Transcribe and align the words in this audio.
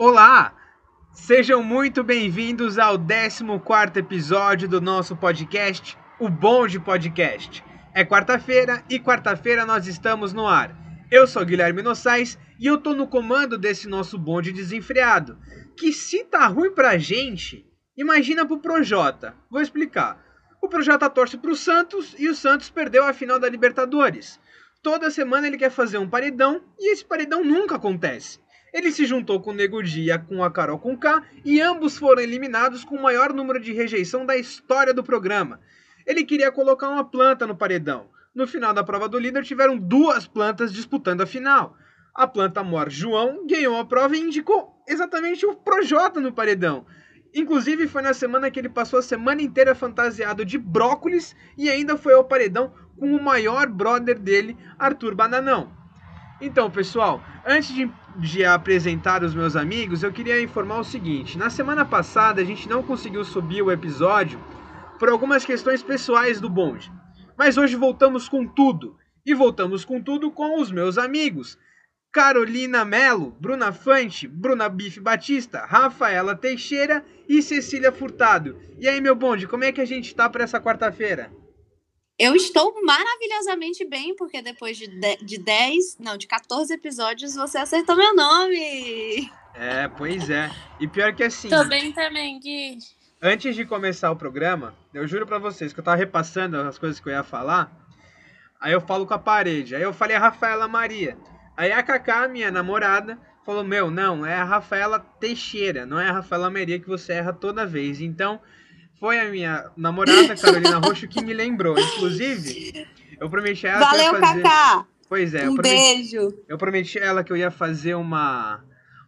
Olá! 0.00 0.54
Sejam 1.12 1.60
muito 1.60 2.04
bem-vindos 2.04 2.78
ao 2.78 2.96
14 2.96 3.98
episódio 3.98 4.68
do 4.68 4.80
nosso 4.80 5.16
podcast, 5.16 5.98
o 6.20 6.28
Bonde 6.28 6.78
Podcast. 6.78 7.64
É 7.92 8.04
quarta-feira 8.04 8.84
e 8.88 9.00
quarta-feira 9.00 9.66
nós 9.66 9.88
estamos 9.88 10.32
no 10.32 10.46
ar. 10.46 10.72
Eu 11.10 11.26
sou 11.26 11.44
Guilherme 11.44 11.82
Nossais 11.82 12.38
e 12.60 12.66
eu 12.68 12.78
tô 12.78 12.94
no 12.94 13.08
comando 13.08 13.58
desse 13.58 13.88
nosso 13.88 14.16
bonde 14.16 14.52
desenfreado. 14.52 15.36
Que 15.76 15.92
se 15.92 16.22
tá 16.22 16.46
ruim 16.46 16.70
pra 16.70 16.96
gente, 16.96 17.66
imagina 17.96 18.46
pro 18.46 18.60
Projota. 18.60 19.34
Vou 19.50 19.60
explicar. 19.60 20.24
O 20.62 20.68
Projota 20.68 21.10
torce 21.10 21.36
pro 21.36 21.56
Santos 21.56 22.14
e 22.16 22.28
o 22.28 22.36
Santos 22.36 22.70
perdeu 22.70 23.04
a 23.04 23.12
final 23.12 23.40
da 23.40 23.48
Libertadores. 23.48 24.38
Toda 24.80 25.10
semana 25.10 25.48
ele 25.48 25.58
quer 25.58 25.70
fazer 25.70 25.98
um 25.98 26.08
paredão 26.08 26.62
e 26.78 26.92
esse 26.92 27.04
paredão 27.04 27.42
nunca 27.42 27.74
acontece. 27.74 28.38
Ele 28.72 28.92
se 28.92 29.06
juntou 29.06 29.40
com 29.40 29.50
o 29.50 29.54
Nego 29.54 29.82
Dia 29.82 30.18
com 30.18 30.44
a 30.44 30.50
Carol 30.50 30.78
K 30.78 31.22
e 31.44 31.60
ambos 31.60 31.96
foram 31.96 32.22
eliminados 32.22 32.84
com 32.84 32.96
o 32.96 33.02
maior 33.02 33.32
número 33.32 33.58
de 33.58 33.72
rejeição 33.72 34.26
da 34.26 34.36
história 34.36 34.92
do 34.92 35.02
programa. 35.02 35.60
Ele 36.06 36.24
queria 36.24 36.52
colocar 36.52 36.88
uma 36.88 37.04
planta 37.04 37.46
no 37.46 37.56
paredão. 37.56 38.08
No 38.34 38.46
final 38.46 38.72
da 38.72 38.84
prova 38.84 39.08
do 39.08 39.18
líder 39.18 39.44
tiveram 39.44 39.76
duas 39.76 40.26
plantas 40.26 40.72
disputando 40.72 41.22
a 41.22 41.26
final. 41.26 41.76
A 42.14 42.26
planta 42.26 42.62
Mor 42.62 42.90
João 42.90 43.46
ganhou 43.46 43.78
a 43.78 43.84
prova 43.84 44.16
e 44.16 44.20
indicou 44.20 44.82
exatamente 44.86 45.46
o 45.46 45.54
Projota 45.54 46.20
no 46.20 46.32
paredão. 46.32 46.86
Inclusive 47.34 47.86
foi 47.86 48.02
na 48.02 48.14
semana 48.14 48.50
que 48.50 48.58
ele 48.58 48.68
passou 48.68 48.98
a 48.98 49.02
semana 49.02 49.42
inteira 49.42 49.74
fantasiado 49.74 50.44
de 50.44 50.58
brócolis 50.58 51.36
e 51.56 51.68
ainda 51.68 51.96
foi 51.96 52.14
ao 52.14 52.24
paredão 52.24 52.72
com 52.98 53.14
o 53.14 53.22
maior 53.22 53.68
brother 53.68 54.18
dele, 54.18 54.56
Arthur 54.78 55.14
Bananão. 55.14 55.70
Então, 56.40 56.70
pessoal, 56.70 57.22
antes 57.48 57.74
de, 57.74 57.90
de, 58.16 58.44
apresentar 58.44 59.24
os 59.24 59.34
meus 59.34 59.56
amigos, 59.56 60.02
eu 60.02 60.12
queria 60.12 60.40
informar 60.40 60.80
o 60.80 60.84
seguinte: 60.84 61.38
na 61.38 61.48
semana 61.48 61.84
passada 61.84 62.42
a 62.42 62.44
gente 62.44 62.68
não 62.68 62.82
conseguiu 62.82 63.24
subir 63.24 63.62
o 63.62 63.72
episódio 63.72 64.38
por 64.98 65.08
algumas 65.08 65.44
questões 65.44 65.82
pessoais 65.82 66.40
do 66.40 66.50
bonde. 66.50 66.92
Mas 67.36 67.56
hoje 67.56 67.74
voltamos 67.74 68.28
com 68.28 68.46
tudo. 68.46 68.96
E 69.24 69.34
voltamos 69.34 69.84
com 69.84 70.00
tudo 70.00 70.30
com 70.30 70.60
os 70.60 70.70
meus 70.70 70.98
amigos. 70.98 71.58
Carolina 72.10 72.84
Melo, 72.84 73.36
Bruna 73.38 73.72
Fante, 73.72 74.26
Bruna 74.26 74.68
Bife 74.68 75.00
Batista, 75.00 75.64
Rafaela 75.66 76.34
Teixeira 76.34 77.04
e 77.28 77.42
Cecília 77.42 77.92
Furtado. 77.92 78.58
E 78.78 78.88
aí, 78.88 79.00
meu 79.00 79.14
bonde, 79.14 79.46
como 79.46 79.64
é 79.64 79.72
que 79.72 79.80
a 79.80 79.84
gente 79.84 80.14
tá 80.14 80.28
para 80.28 80.44
essa 80.44 80.60
quarta-feira? 80.60 81.30
Eu 82.18 82.34
estou 82.34 82.74
maravilhosamente 82.84 83.84
bem, 83.84 84.16
porque 84.16 84.42
depois 84.42 84.76
de, 84.76 84.88
de 85.22 85.38
10, 85.38 85.98
não, 86.00 86.16
de 86.16 86.26
14 86.26 86.74
episódios, 86.74 87.36
você 87.36 87.58
acertou 87.58 87.94
meu 87.94 88.12
nome. 88.14 89.30
É, 89.54 89.86
pois 89.86 90.28
é. 90.28 90.50
E 90.80 90.88
pior 90.88 91.14
que 91.14 91.22
assim. 91.22 91.48
Tô 91.48 91.64
bem 91.64 91.92
também, 91.92 92.40
Gui. 92.40 92.78
Antes 93.22 93.54
de 93.54 93.64
começar 93.64 94.10
o 94.10 94.16
programa, 94.16 94.74
eu 94.92 95.06
juro 95.06 95.26
para 95.26 95.38
vocês 95.38 95.72
que 95.72 95.78
eu 95.78 95.84
tava 95.84 95.96
repassando 95.96 96.56
as 96.56 96.76
coisas 96.76 96.98
que 96.98 97.08
eu 97.08 97.12
ia 97.12 97.22
falar. 97.22 97.70
Aí 98.60 98.72
eu 98.72 98.80
falo 98.80 99.06
com 99.06 99.14
a 99.14 99.18
parede. 99.18 99.76
Aí 99.76 99.82
eu 99.82 99.92
falei 99.92 100.16
a 100.16 100.20
Rafaela 100.20 100.66
Maria. 100.66 101.16
Aí 101.56 101.70
a 101.70 101.82
Cacá, 101.82 102.26
minha 102.26 102.50
namorada, 102.50 103.18
falou: 103.44 103.62
Meu, 103.64 103.90
não, 103.90 104.26
é 104.26 104.34
a 104.34 104.44
Rafaela 104.44 104.98
Teixeira, 104.98 105.86
não 105.86 105.98
é 105.98 106.08
a 106.08 106.12
Rafaela 106.12 106.50
Maria 106.50 106.78
que 106.78 106.88
você 106.88 107.14
erra 107.14 107.32
toda 107.32 107.66
vez. 107.66 108.00
Então, 108.00 108.40
foi 108.98 109.18
a 109.18 109.28
minha 109.28 109.70
namorada, 109.76 110.34
Carolina 110.40 110.78
Roxo, 110.78 111.08
que 111.08 111.22
me 111.22 111.32
lembrou. 111.32 111.78
Inclusive, 111.78 112.86
eu 113.20 113.30
prometi 113.30 113.66
a 113.66 113.72
ela 113.72 113.86
Valeu, 113.86 113.98
que 113.98 114.16
eu 114.16 114.20
ia 114.20 114.26
fazer... 114.26 114.42
Cacá! 114.42 114.86
Pois 115.08 115.34
é. 115.34 115.42
Um 115.42 115.46
eu 115.46 115.54
prometi... 115.54 115.74
beijo! 115.74 116.44
Eu 116.48 116.58
prometi 116.58 116.98
a 116.98 117.04
ela 117.04 117.24
que 117.24 117.32
eu 117.32 117.36
ia 117.36 117.50
fazer 117.50 117.94
uma... 117.94 118.64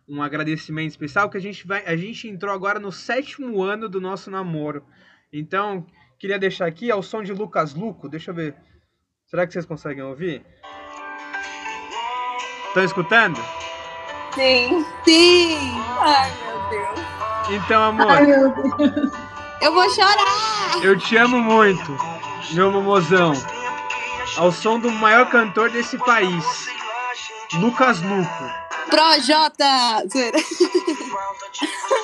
um 0.09 0.23
agradecimento 0.23 0.91
especial, 0.91 1.28
que 1.28 1.37
a 1.37 1.41
gente 1.41 1.67
vai... 1.67 1.84
A 1.84 1.97
gente 1.97 2.28
entrou 2.28 2.55
agora 2.55 2.78
no 2.78 2.93
sétimo 2.93 3.62
ano 3.62 3.89
do 3.89 4.01
nosso 4.01 4.31
namoro. 4.31 4.84
Então, 5.33 5.87
queria 6.19 6.39
deixar 6.39 6.67
aqui 6.67 6.91
ao 6.91 7.03
som 7.03 7.22
de 7.22 7.33
Lucas 7.33 7.75
Luco. 7.75 8.09
Deixa 8.09 8.31
eu 8.31 8.34
ver. 8.34 8.55
Será 9.27 9.47
que 9.47 9.53
vocês 9.53 9.67
conseguem 9.67 10.03
ouvir? 10.03 10.45
Estão 12.69 12.84
escutando? 12.84 13.41
Sim. 14.34 14.84
Sim! 15.05 15.57
Ai, 16.01 16.31
meu 16.45 16.71
Deus. 16.71 17.65
Então, 17.65 17.83
amor... 17.83 18.11
Ai, 18.11 18.27
meu 18.27 18.55
Deus. 18.77 19.30
Eu 19.60 19.72
vou 19.75 19.88
chorar! 19.91 20.82
Eu 20.82 20.98
te 20.98 21.16
amo 21.16 21.38
muito, 21.41 21.97
meu 22.53 22.71
mamozão. 22.72 23.32
Ao 24.37 24.50
som 24.53 24.78
do 24.78 24.91
maior 24.91 25.28
cantor 25.31 25.71
desse 25.71 25.98
país, 25.98 26.44
Lucas 27.60 28.00
Luco. 28.00 28.60
Projota! 28.88 30.03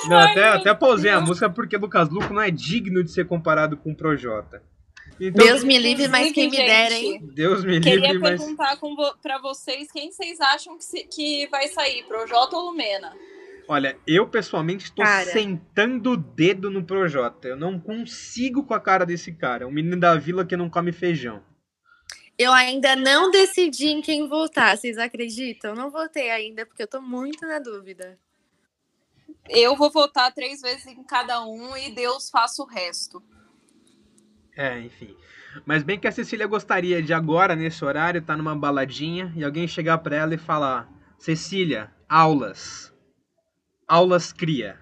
Não, 0.07 0.17
até, 0.19 0.47
até 0.49 0.73
pausei 0.73 1.11
a 1.11 1.19
música 1.19 1.49
porque 1.49 1.77
Lucas 1.77 2.09
Luco 2.09 2.33
não 2.33 2.41
é 2.41 2.51
digno 2.51 3.03
de 3.03 3.11
ser 3.11 3.25
comparado 3.27 3.75
com 3.77 3.91
o 3.91 3.95
Projota. 3.95 4.61
Então, 5.19 5.43
Deus 5.45 5.63
me 5.63 5.77
livre, 5.79 6.07
mas 6.07 6.31
quem 6.31 6.49
me 6.49 6.57
dera, 6.57 6.93
hein? 6.93 7.19
Deus 7.33 7.63
me 7.65 7.79
Queria 7.81 8.11
livre, 8.11 8.19
mas. 8.19 8.39
perguntar 8.39 8.77
com 8.77 8.95
vo 8.95 9.15
pra 9.21 9.39
vocês 9.39 9.91
quem 9.91 10.11
vocês 10.11 10.39
acham 10.39 10.77
que, 10.77 10.83
se- 10.85 11.03
que 11.05 11.47
vai 11.47 11.67
sair, 11.69 12.03
Projota 12.03 12.55
ou 12.55 12.69
Lumena? 12.69 13.11
Olha, 13.67 13.99
eu 14.07 14.27
pessoalmente 14.27 14.85
estou 14.85 15.03
Cara. 15.03 15.25
sentando 15.25 16.11
o 16.11 16.17
dedo 16.17 16.69
no 16.69 16.85
Projota. 16.85 17.49
Eu 17.49 17.57
não 17.57 17.77
consigo 17.77 18.63
com 18.63 18.73
a 18.73 18.79
cara 18.79 19.05
desse 19.05 19.33
cara. 19.33 19.67
Um 19.67 19.71
menino 19.71 19.99
da 19.99 20.15
vila 20.15 20.45
que 20.45 20.55
não 20.55 20.69
come 20.69 20.93
feijão. 20.93 21.43
Eu 22.37 22.53
ainda 22.53 22.95
não 22.95 23.31
decidi 23.31 23.87
em 23.87 24.01
quem 24.01 24.29
votar, 24.29 24.77
vocês 24.77 24.97
acreditam? 24.97 25.73
Não 25.73 25.89
votei 25.89 26.29
ainda, 26.29 26.65
porque 26.65 26.83
eu 26.83 26.87
tô 26.87 27.01
muito 27.01 27.45
na 27.47 27.57
dúvida. 27.57 28.17
Eu 29.49 29.75
vou 29.75 29.91
votar 29.91 30.31
três 30.33 30.61
vezes 30.61 30.85
em 30.85 31.03
cada 31.03 31.43
um 31.43 31.75
e 31.75 31.91
Deus 31.91 32.29
faça 32.29 32.61
o 32.61 32.65
resto. 32.65 33.23
É, 34.55 34.79
enfim. 34.79 35.15
Mas 35.65 35.83
bem 35.83 35.99
que 35.99 36.07
a 36.07 36.11
Cecília 36.11 36.45
gostaria 36.45 37.01
de 37.01 37.13
agora, 37.13 37.55
nesse 37.55 37.83
horário, 37.83 38.19
estar 38.19 38.37
numa 38.37 38.55
baladinha 38.55 39.33
e 39.35 39.43
alguém 39.43 39.67
chegar 39.67 39.97
pra 39.97 40.15
ela 40.15 40.35
e 40.35 40.37
falar: 40.37 40.87
Cecília, 41.17 41.91
aulas. 42.07 42.93
Aulas 43.87 44.33
cria. 44.33 44.77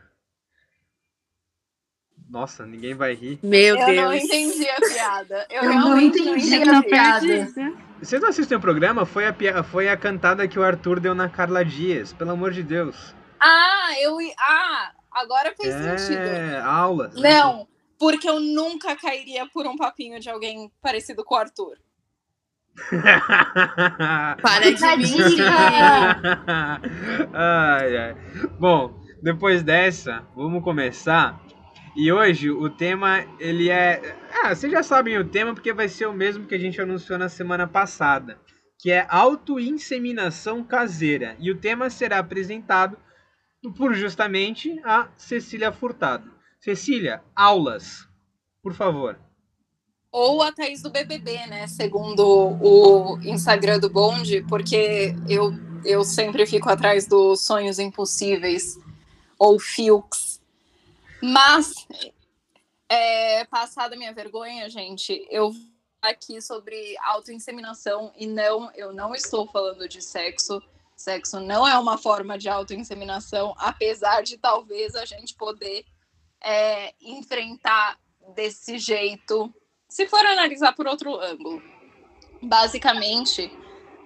Nossa, 2.28 2.66
ninguém 2.66 2.96
vai 2.96 3.14
rir. 3.14 3.40
Meu 3.44 3.78
eu 3.78 3.86
Deus. 3.86 3.98
não 3.98 4.14
entendi 4.14 4.68
a 4.70 4.76
piada. 4.78 5.48
Eu, 5.50 5.64
Eu 5.64 5.74
não 5.76 6.02
entendi 6.02 6.60
não 6.60 6.76
a 6.76 6.78
entendi. 6.80 6.90
piada. 6.90 7.74
Vocês 8.02 8.22
não 8.22 8.30
assistem 8.30 8.58
o 8.58 8.62
programa? 8.62 9.06
Foi 9.06 9.28
a, 9.28 9.34
pia- 9.34 9.64
foi 9.64 9.88
a 9.90 9.96
cantada 9.96 10.48
que 10.48 10.58
o 10.60 10.64
Arthur 10.64 11.00
deu 11.00 11.14
na 11.14 11.30
Carla 11.30 11.64
Dias, 11.64 12.12
pelo 12.14 12.32
amor 12.32 12.52
de 12.52 12.64
Deus. 12.64 13.16
Ah, 13.40 13.90
eu. 14.02 14.18
Ah, 14.40 14.92
agora 15.12 15.54
fez 15.56 15.74
sentido. 15.74 16.20
É, 16.20 16.60
aulas. 16.62 17.14
Não, 17.16 17.68
porque 18.00 18.28
eu 18.28 18.40
nunca 18.40 18.96
cairia 18.96 19.46
por 19.48 19.68
um 19.68 19.78
papinho 19.78 20.20
de 20.20 20.30
alguém 20.30 20.72
parecido 20.82 21.24
com 21.24 21.36
o 21.36 21.38
Arthur. 21.38 21.78
Para 24.42 24.72
de 24.72 24.82
mentir. 24.98 25.46
ai, 27.34 27.98
ai. 27.98 28.16
Bom, 28.60 29.02
depois 29.24 29.64
dessa, 29.64 30.28
vamos 30.36 30.64
começar. 30.64 31.42
E 31.96 32.12
hoje 32.12 32.52
o 32.52 32.70
tema, 32.70 33.26
ele 33.40 33.70
é... 33.70 34.18
Ah, 34.44 34.54
vocês 34.54 34.72
já 34.72 34.84
sabem 34.84 35.18
o 35.18 35.30
tema 35.30 35.54
porque 35.54 35.72
vai 35.72 35.88
ser 35.88 36.06
o 36.08 36.14
mesmo 36.14 36.46
que 36.46 36.54
a 36.54 36.60
gente 36.60 36.82
anunciou 36.82 37.18
na 37.18 37.30
semana 37.30 37.66
passada. 37.66 38.38
Que 38.80 38.92
é 38.92 39.08
autoinseminação 39.10 40.64
caseira. 40.64 41.38
E 41.40 41.50
o 41.50 41.58
tema 41.58 41.90
será 41.90 42.20
apresentado 42.20 42.98
por 43.78 43.94
justamente 43.94 44.80
a 44.84 45.08
Cecília 45.16 45.72
Furtado. 45.72 46.30
Cecília, 46.60 47.24
aulas, 47.36 48.08
por 48.62 48.74
favor. 48.74 49.18
Ou 50.18 50.42
a 50.42 50.50
Thaís 50.50 50.82
do 50.82 50.90
BBB, 50.90 51.46
né? 51.48 51.68
Segundo 51.68 52.26
o 52.62 53.20
Instagram 53.22 53.82
do 53.82 53.90
Bonde, 53.90 54.46
porque 54.48 55.14
eu, 55.28 55.52
eu 55.84 56.06
sempre 56.06 56.46
fico 56.46 56.70
atrás 56.70 57.06
dos 57.06 57.42
sonhos 57.42 57.80
impossíveis 57.80 58.80
ou 59.38 59.60
Filks. 59.60 60.42
Mas, 61.22 61.86
é, 62.88 63.44
passada 63.44 63.98
minha 63.98 64.14
vergonha, 64.14 64.70
gente, 64.70 65.28
eu 65.30 65.54
aqui 66.02 66.42
sobre 66.42 66.96
autoinseminação 67.04 68.14
e 68.16 68.26
não, 68.26 68.72
eu 68.74 68.94
não 68.94 69.14
estou 69.14 69.46
falando 69.46 69.86
de 69.86 70.02
sexo. 70.02 70.62
Sexo 70.96 71.42
não 71.42 71.68
é 71.68 71.78
uma 71.78 71.98
forma 71.98 72.38
de 72.38 72.48
autoinseminação, 72.48 73.54
apesar 73.58 74.24
de 74.24 74.38
talvez 74.38 74.96
a 74.96 75.04
gente 75.04 75.36
poder 75.36 75.84
é, 76.42 76.94
enfrentar 77.02 78.00
desse 78.34 78.78
jeito 78.78 79.54
se 79.96 80.06
for 80.08 80.26
analisar 80.26 80.74
por 80.74 80.88
outro 80.88 81.16
ângulo. 81.16 81.64
Basicamente, 82.42 83.50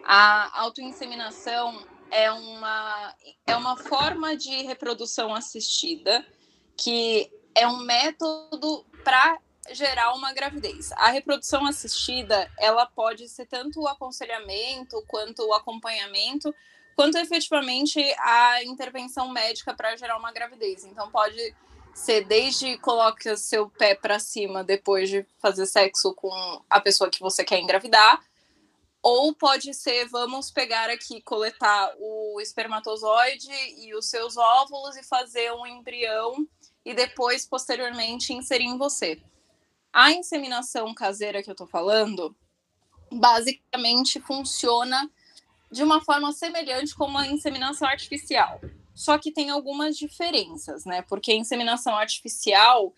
a 0.03 0.61
autoinseminação 0.61 1.83
é 2.11 2.31
uma, 2.31 3.15
é 3.47 3.55
uma 3.55 3.75
forma 3.75 4.37
de 4.37 4.61
reprodução 4.61 5.33
assistida 5.33 6.23
que 6.77 7.31
é 7.55 7.67
um 7.67 7.79
método 7.79 8.85
para 9.03 9.39
gerar 9.71 10.13
uma 10.13 10.31
gravidez. 10.31 10.91
A 10.91 11.09
reprodução 11.09 11.65
assistida, 11.65 12.51
ela 12.59 12.85
pode 12.85 13.27
ser 13.27 13.47
tanto 13.47 13.81
o 13.81 13.87
aconselhamento 13.87 15.03
quanto 15.07 15.43
o 15.43 15.53
acompanhamento 15.55 16.53
quanto 16.95 17.17
efetivamente 17.17 17.99
a 18.19 18.63
intervenção 18.63 19.29
médica 19.29 19.73
para 19.73 19.95
gerar 19.95 20.19
uma 20.19 20.31
gravidez. 20.31 20.85
Então, 20.85 21.09
pode 21.09 21.55
ser 21.93 22.25
desde 22.25 22.77
coloque 22.77 23.35
seu 23.37 23.69
pé 23.69 23.95
para 23.95 24.19
cima 24.19 24.63
depois 24.63 25.09
de 25.09 25.25
fazer 25.39 25.65
sexo 25.65 26.13
com 26.13 26.31
a 26.69 26.79
pessoa 26.79 27.09
que 27.09 27.19
você 27.19 27.43
quer 27.43 27.59
engravidar, 27.59 28.23
ou 29.01 29.33
pode 29.33 29.73
ser 29.73 30.05
vamos 30.07 30.51
pegar 30.51 30.89
aqui, 30.89 31.21
coletar 31.21 31.93
o 31.99 32.39
espermatozoide 32.41 33.49
e 33.77 33.95
os 33.95 34.07
seus 34.07 34.37
óvulos 34.37 34.95
e 34.97 35.03
fazer 35.03 35.51
um 35.53 35.65
embrião 35.65 36.47
e 36.85 36.93
depois, 36.93 37.45
posteriormente, 37.45 38.33
inserir 38.33 38.65
em 38.65 38.77
você. 38.77 39.21
A 39.91 40.11
inseminação 40.11 40.93
caseira 40.93 41.41
que 41.41 41.49
eu 41.49 41.55
tô 41.55 41.65
falando, 41.67 42.35
basicamente 43.11 44.19
funciona 44.19 45.09
de 45.71 45.83
uma 45.83 46.01
forma 46.01 46.31
semelhante 46.31 46.95
como 46.95 47.17
a 47.17 47.27
inseminação 47.27 47.87
artificial. 47.87 48.59
Só 48.99 49.17
que 49.17 49.31
tem 49.31 49.49
algumas 49.49 49.95
diferenças, 49.95 50.83
né? 50.83 51.01
Porque 51.03 51.31
a 51.31 51.35
inseminação 51.35 51.95
artificial 51.95 52.93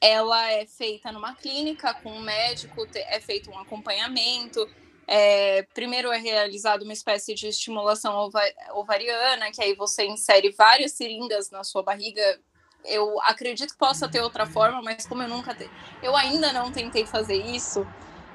ela 0.00 0.50
é 0.50 0.64
feita 0.64 1.12
numa 1.12 1.34
clínica 1.34 1.92
com 1.92 2.10
um 2.12 2.22
médico, 2.22 2.88
é 2.94 3.20
feito 3.20 3.50
um 3.50 3.58
acompanhamento. 3.58 4.66
É, 5.06 5.64
primeiro 5.74 6.10
é 6.10 6.16
realizado 6.16 6.84
uma 6.84 6.94
espécie 6.94 7.34
de 7.34 7.46
estimulação 7.48 8.30
ovariana, 8.72 9.50
que 9.52 9.62
aí 9.62 9.74
você 9.74 10.06
insere 10.06 10.50
várias 10.50 10.92
seringas 10.92 11.50
na 11.50 11.62
sua 11.62 11.82
barriga. 11.82 12.40
Eu 12.82 13.20
acredito 13.20 13.72
que 13.72 13.78
possa 13.78 14.08
ter 14.08 14.22
outra 14.22 14.46
forma, 14.46 14.80
mas 14.80 15.06
como 15.06 15.22
eu 15.24 15.28
nunca 15.28 15.54
te... 15.54 15.70
eu 16.02 16.16
ainda 16.16 16.54
não 16.54 16.72
tentei 16.72 17.04
fazer 17.04 17.36
isso, 17.36 17.86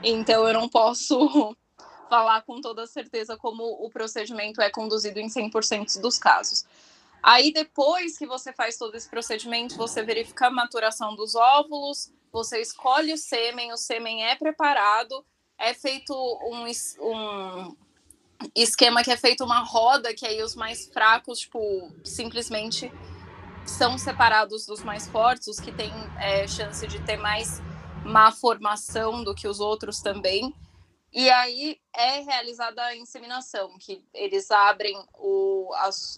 então 0.04 0.48
eu 0.48 0.54
não 0.54 0.70
posso 0.70 1.18
falar 2.08 2.44
com 2.44 2.62
toda 2.62 2.86
certeza 2.86 3.36
como 3.36 3.64
o 3.64 3.90
procedimento 3.90 4.62
é 4.62 4.70
conduzido 4.70 5.20
em 5.20 5.28
100% 5.28 6.00
dos 6.00 6.20
casos. 6.20 6.66
Aí 7.22 7.52
depois 7.52 8.18
que 8.18 8.26
você 8.26 8.54
faz 8.54 8.78
todo 8.78 8.96
esse 8.96 9.10
procedimento, 9.10 9.76
você 9.76 10.02
verifica 10.02 10.48
a 10.48 10.52
maturação 10.52 11.16
dos 11.16 11.36
óvulos, 11.36 12.12
você 12.32 12.62
escolhe 12.62 13.14
o 13.14 13.18
sêmen, 13.18 13.74
o 13.74 13.78
sêmen 13.78 14.26
é 14.26 14.36
preparado, 14.36 15.26
é 15.58 15.74
feito 15.74 16.14
um, 16.14 16.66
um 17.06 17.76
esquema 18.56 19.04
que 19.04 19.12
é 19.12 19.18
feito 19.18 19.44
uma 19.44 19.60
roda, 19.60 20.14
que 20.14 20.26
aí 20.26 20.42
os 20.42 20.56
mais 20.56 20.88
fracos, 20.88 21.40
tipo, 21.40 21.92
simplesmente 22.04 22.92
são 23.66 23.98
separados 23.98 24.66
dos 24.66 24.84
mais 24.84 25.08
fortes, 25.08 25.48
os 25.48 25.60
que 25.60 25.72
têm 25.72 25.92
é, 26.18 26.48
chance 26.48 26.86
de 26.88 27.00
ter 27.02 27.18
mais 27.18 27.62
má 28.06 28.32
formação 28.32 29.24
do 29.24 29.36
que 29.36 29.48
os 29.48 29.60
outros 29.60 30.02
também. 30.02 30.54
E 31.12 31.30
aí 31.30 31.80
é 31.94 32.20
realizada 32.20 32.84
a 32.84 32.96
inseminação, 32.96 33.78
que 33.80 34.04
eles 34.14 34.52
abrem 34.52 34.96
o, 35.18 35.72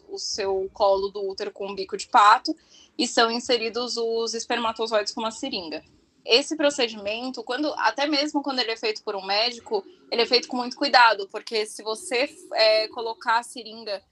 o 0.10 0.18
seu 0.18 0.70
colo 0.74 1.10
do 1.10 1.26
útero 1.30 1.52
com 1.52 1.68
um 1.68 1.76
bico 1.76 1.96
de 1.96 2.08
pato 2.08 2.56
e 2.98 3.08
são 3.08 3.32
inseridos 3.32 3.96
os 3.96 4.34
espermatozoides 4.34 5.14
com 5.14 5.22
uma 5.22 5.32
seringa. 5.32 5.84
Esse 6.26 6.56
procedimento, 6.56 7.44
quando 7.44 7.74
até 7.78 8.06
mesmo 8.06 8.44
quando 8.44 8.60
ele 8.60 8.72
é 8.72 8.78
feito 8.78 9.02
por 9.04 9.16
um 9.16 9.26
médico, 9.26 9.84
ele 10.12 10.22
é 10.22 10.26
feito 10.26 10.48
com 10.48 10.58
muito 10.58 10.76
cuidado, 10.76 11.28
porque 11.30 11.66
se 11.66 11.82
você 11.82 12.30
é, 12.54 12.88
colocar 12.90 13.40
a 13.40 13.44
seringa 13.44 14.04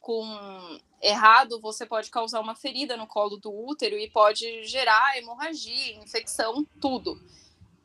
com 0.00 0.24
errado, 1.02 1.60
você 1.60 1.84
pode 1.84 2.10
causar 2.10 2.40
uma 2.40 2.54
ferida 2.54 2.96
no 2.96 3.06
colo 3.06 3.36
do 3.36 3.52
útero 3.52 3.98
e 3.98 4.08
pode 4.08 4.64
gerar 4.64 5.18
hemorragia, 5.18 5.96
infecção, 5.96 6.64
tudo. 6.80 7.20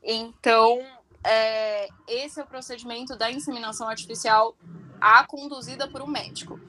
Então, 0.01 0.79
é, 1.23 1.87
esse 2.07 2.39
é 2.39 2.43
o 2.43 2.47
procedimento 2.47 3.15
da 3.15 3.31
inseminação 3.31 3.87
artificial 3.87 4.55
a 4.99 5.25
conduzida 5.25 5.87
por 5.87 6.01
um 6.01 6.07
médico. 6.07 6.59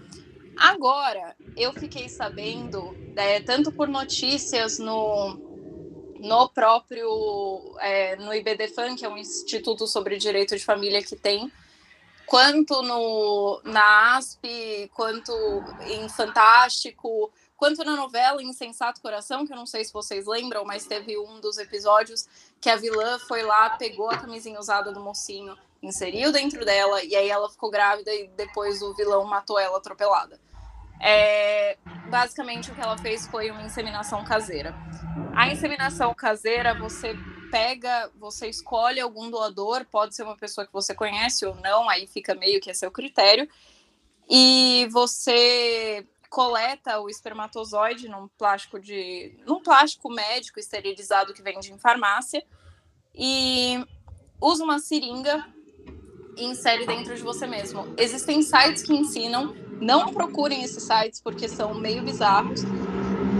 Agora, 0.56 1.36
eu 1.56 1.72
fiquei 1.72 2.08
sabendo, 2.08 2.96
é, 3.16 3.40
tanto 3.40 3.72
por 3.72 3.88
notícias 3.88 4.78
no, 4.78 5.36
no 6.20 6.48
próprio, 6.48 7.76
é, 7.80 8.16
no 8.16 8.32
IBDFAN, 8.32 8.96
que 8.96 9.04
é 9.04 9.08
um 9.08 9.18
instituto 9.18 9.86
sobre 9.86 10.16
direito 10.16 10.56
de 10.56 10.64
família 10.64 11.02
que 11.02 11.16
tem, 11.16 11.50
quanto 12.26 12.82
no, 12.82 13.60
na 13.64 14.16
ASP, 14.16 14.90
quanto 14.94 15.32
em 15.86 16.08
Fantástico, 16.08 17.32
quanto 17.56 17.84
na 17.84 17.96
novela 17.96 18.42
Insensato 18.42 19.00
Coração, 19.00 19.46
que 19.46 19.52
eu 19.52 19.56
não 19.56 19.66
sei 19.66 19.84
se 19.84 19.92
vocês 19.92 20.26
lembram, 20.26 20.64
mas 20.64 20.86
teve 20.86 21.18
um 21.18 21.40
dos 21.40 21.58
episódios 21.58 22.26
que 22.60 22.68
a 22.68 22.76
vilã 22.76 23.18
foi 23.20 23.42
lá, 23.42 23.70
pegou 23.70 24.10
a 24.10 24.18
camisinha 24.18 24.58
usada 24.58 24.92
do 24.92 25.00
mocinho, 25.00 25.56
inseriu 25.82 26.32
dentro 26.32 26.64
dela, 26.64 27.02
e 27.02 27.14
aí 27.14 27.28
ela 27.28 27.48
ficou 27.48 27.70
grávida 27.70 28.12
e 28.12 28.28
depois 28.28 28.82
o 28.82 28.94
vilão 28.94 29.24
matou 29.24 29.58
ela 29.58 29.78
atropelada. 29.78 30.40
É, 31.00 31.76
basicamente 32.08 32.70
o 32.70 32.74
que 32.74 32.80
ela 32.80 32.96
fez 32.96 33.26
foi 33.26 33.50
uma 33.50 33.62
inseminação 33.62 34.24
caseira. 34.24 34.74
A 35.36 35.48
inseminação 35.48 36.14
caseira, 36.14 36.74
você 36.74 37.14
pega, 37.50 38.10
você 38.18 38.48
escolhe 38.48 39.00
algum 39.00 39.30
doador, 39.30 39.84
pode 39.90 40.16
ser 40.16 40.22
uma 40.22 40.36
pessoa 40.36 40.66
que 40.66 40.72
você 40.72 40.94
conhece 40.94 41.44
ou 41.44 41.54
não, 41.56 41.88
aí 41.88 42.06
fica 42.06 42.34
meio 42.34 42.60
que 42.60 42.70
é 42.70 42.74
seu 42.74 42.90
critério, 42.90 43.48
e 44.28 44.88
você 44.90 46.06
coleta 46.34 46.98
o 46.98 47.08
espermatozoide 47.08 48.08
num 48.08 48.26
plástico 48.36 48.80
de 48.80 49.38
num 49.46 49.60
plástico 49.60 50.10
médico 50.10 50.58
esterilizado 50.58 51.32
que 51.32 51.40
vende 51.40 51.72
em 51.72 51.78
farmácia 51.78 52.44
e 53.14 53.80
usa 54.40 54.64
uma 54.64 54.80
seringa 54.80 55.46
e 56.36 56.44
insere 56.44 56.86
dentro 56.86 57.14
de 57.14 57.22
você 57.22 57.46
mesmo. 57.46 57.94
Existem 57.96 58.42
sites 58.42 58.82
que 58.82 58.92
ensinam, 58.92 59.54
não 59.80 60.12
procurem 60.12 60.64
esses 60.64 60.82
sites 60.82 61.20
porque 61.20 61.48
são 61.48 61.72
meio 61.72 62.02
bizarros, 62.02 62.64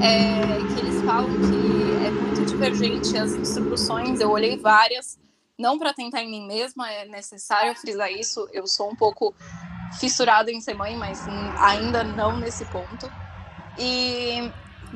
é, 0.01 0.73
que 0.73 0.87
eles 0.87 1.03
falam 1.03 1.31
que 1.31 2.07
é 2.07 2.11
muito 2.13 2.47
divergente 2.47 3.19
as 3.19 3.33
instruções. 3.33 4.21
Eu 4.21 4.31
olhei 4.31 4.57
várias, 4.57 5.19
não 5.59 5.81
para 5.81 5.93
tentar 5.93 6.23
em 6.23 6.31
mim 6.31 6.47
mesma, 6.47 6.89
é 6.93 7.05
necessário 7.07 7.75
frisar 7.75 8.13
isso. 8.13 8.49
Eu 8.53 8.69
sou 8.69 8.89
um 8.89 8.95
pouco 8.95 9.35
fissurada 9.99 10.51
em 10.51 10.61
ser 10.61 10.75
mãe, 10.75 10.97
mas 10.97 11.21
ainda 11.61 12.03
não 12.05 12.37
nesse 12.37 12.65
ponto. 12.67 13.11
E 13.79 14.51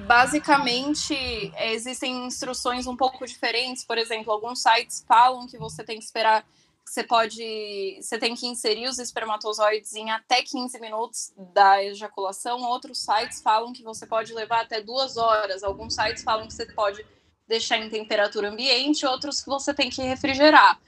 basicamente 0.06 1.14
existem 1.58 2.26
instruções 2.26 2.86
um 2.86 2.96
pouco 2.96 3.26
diferentes. 3.26 3.84
Por 3.84 3.98
exemplo, 3.98 4.32
alguns 4.32 4.62
sites 4.62 5.04
falam 5.06 5.46
que 5.46 5.58
você 5.58 5.82
tem 5.82 5.98
que 5.98 6.04
esperar, 6.04 6.44
você 6.84 7.02
pode, 7.02 7.98
você 8.00 8.18
tem 8.18 8.34
que 8.34 8.46
inserir 8.46 8.88
os 8.88 8.98
espermatozoides 8.98 9.94
em 9.94 10.10
até 10.10 10.42
15 10.42 10.78
minutos 10.80 11.32
da 11.36 11.82
ejaculação. 11.82 12.62
Outros 12.62 12.98
sites 12.98 13.42
falam 13.42 13.72
que 13.72 13.82
você 13.82 14.06
pode 14.06 14.32
levar 14.32 14.62
até 14.62 14.80
duas 14.80 15.16
horas. 15.16 15.62
Alguns 15.62 15.94
sites 15.94 16.22
falam 16.22 16.46
que 16.46 16.54
você 16.54 16.66
pode 16.66 17.04
deixar 17.46 17.78
em 17.78 17.88
temperatura 17.88 18.50
ambiente, 18.50 19.06
outros 19.06 19.40
que 19.40 19.48
você 19.48 19.74
tem 19.74 19.90
que 19.90 20.02
refrigerar. 20.02 20.78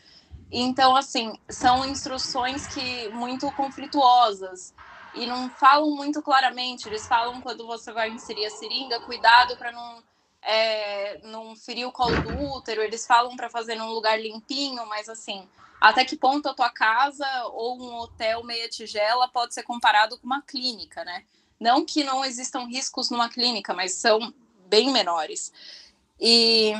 Então, 0.50 0.96
assim, 0.96 1.38
são 1.48 1.86
instruções 1.86 2.66
que 2.66 3.08
muito 3.10 3.50
conflituosas 3.52 4.74
e 5.14 5.26
não 5.26 5.48
falam 5.48 5.90
muito 5.90 6.20
claramente. 6.22 6.88
Eles 6.88 7.06
falam 7.06 7.40
quando 7.40 7.66
você 7.66 7.92
vai 7.92 8.10
inserir 8.10 8.46
a 8.46 8.50
seringa, 8.50 9.00
cuidado 9.00 9.56
para 9.56 9.70
não 9.70 10.02
é, 10.42 11.20
não 11.24 11.54
ferir 11.54 11.86
o 11.86 11.92
colo 11.92 12.20
do 12.22 12.54
útero. 12.54 12.82
Eles 12.82 13.06
falam 13.06 13.36
para 13.36 13.48
fazer 13.48 13.76
num 13.76 13.90
lugar 13.90 14.20
limpinho, 14.20 14.84
mas 14.86 15.08
assim, 15.08 15.48
até 15.80 16.04
que 16.04 16.16
ponto 16.16 16.48
a 16.48 16.54
tua 16.54 16.70
casa 16.70 17.26
ou 17.52 17.80
um 17.80 17.94
hotel 17.96 18.42
meia 18.44 18.68
tigela 18.68 19.28
pode 19.28 19.54
ser 19.54 19.62
comparado 19.62 20.18
com 20.18 20.26
uma 20.26 20.42
clínica, 20.42 21.04
né? 21.04 21.24
Não 21.58 21.84
que 21.84 22.02
não 22.02 22.24
existam 22.24 22.66
riscos 22.66 23.10
numa 23.10 23.28
clínica, 23.28 23.74
mas 23.74 23.92
são 23.92 24.32
bem 24.66 24.90
menores. 24.90 25.52
E 26.18 26.74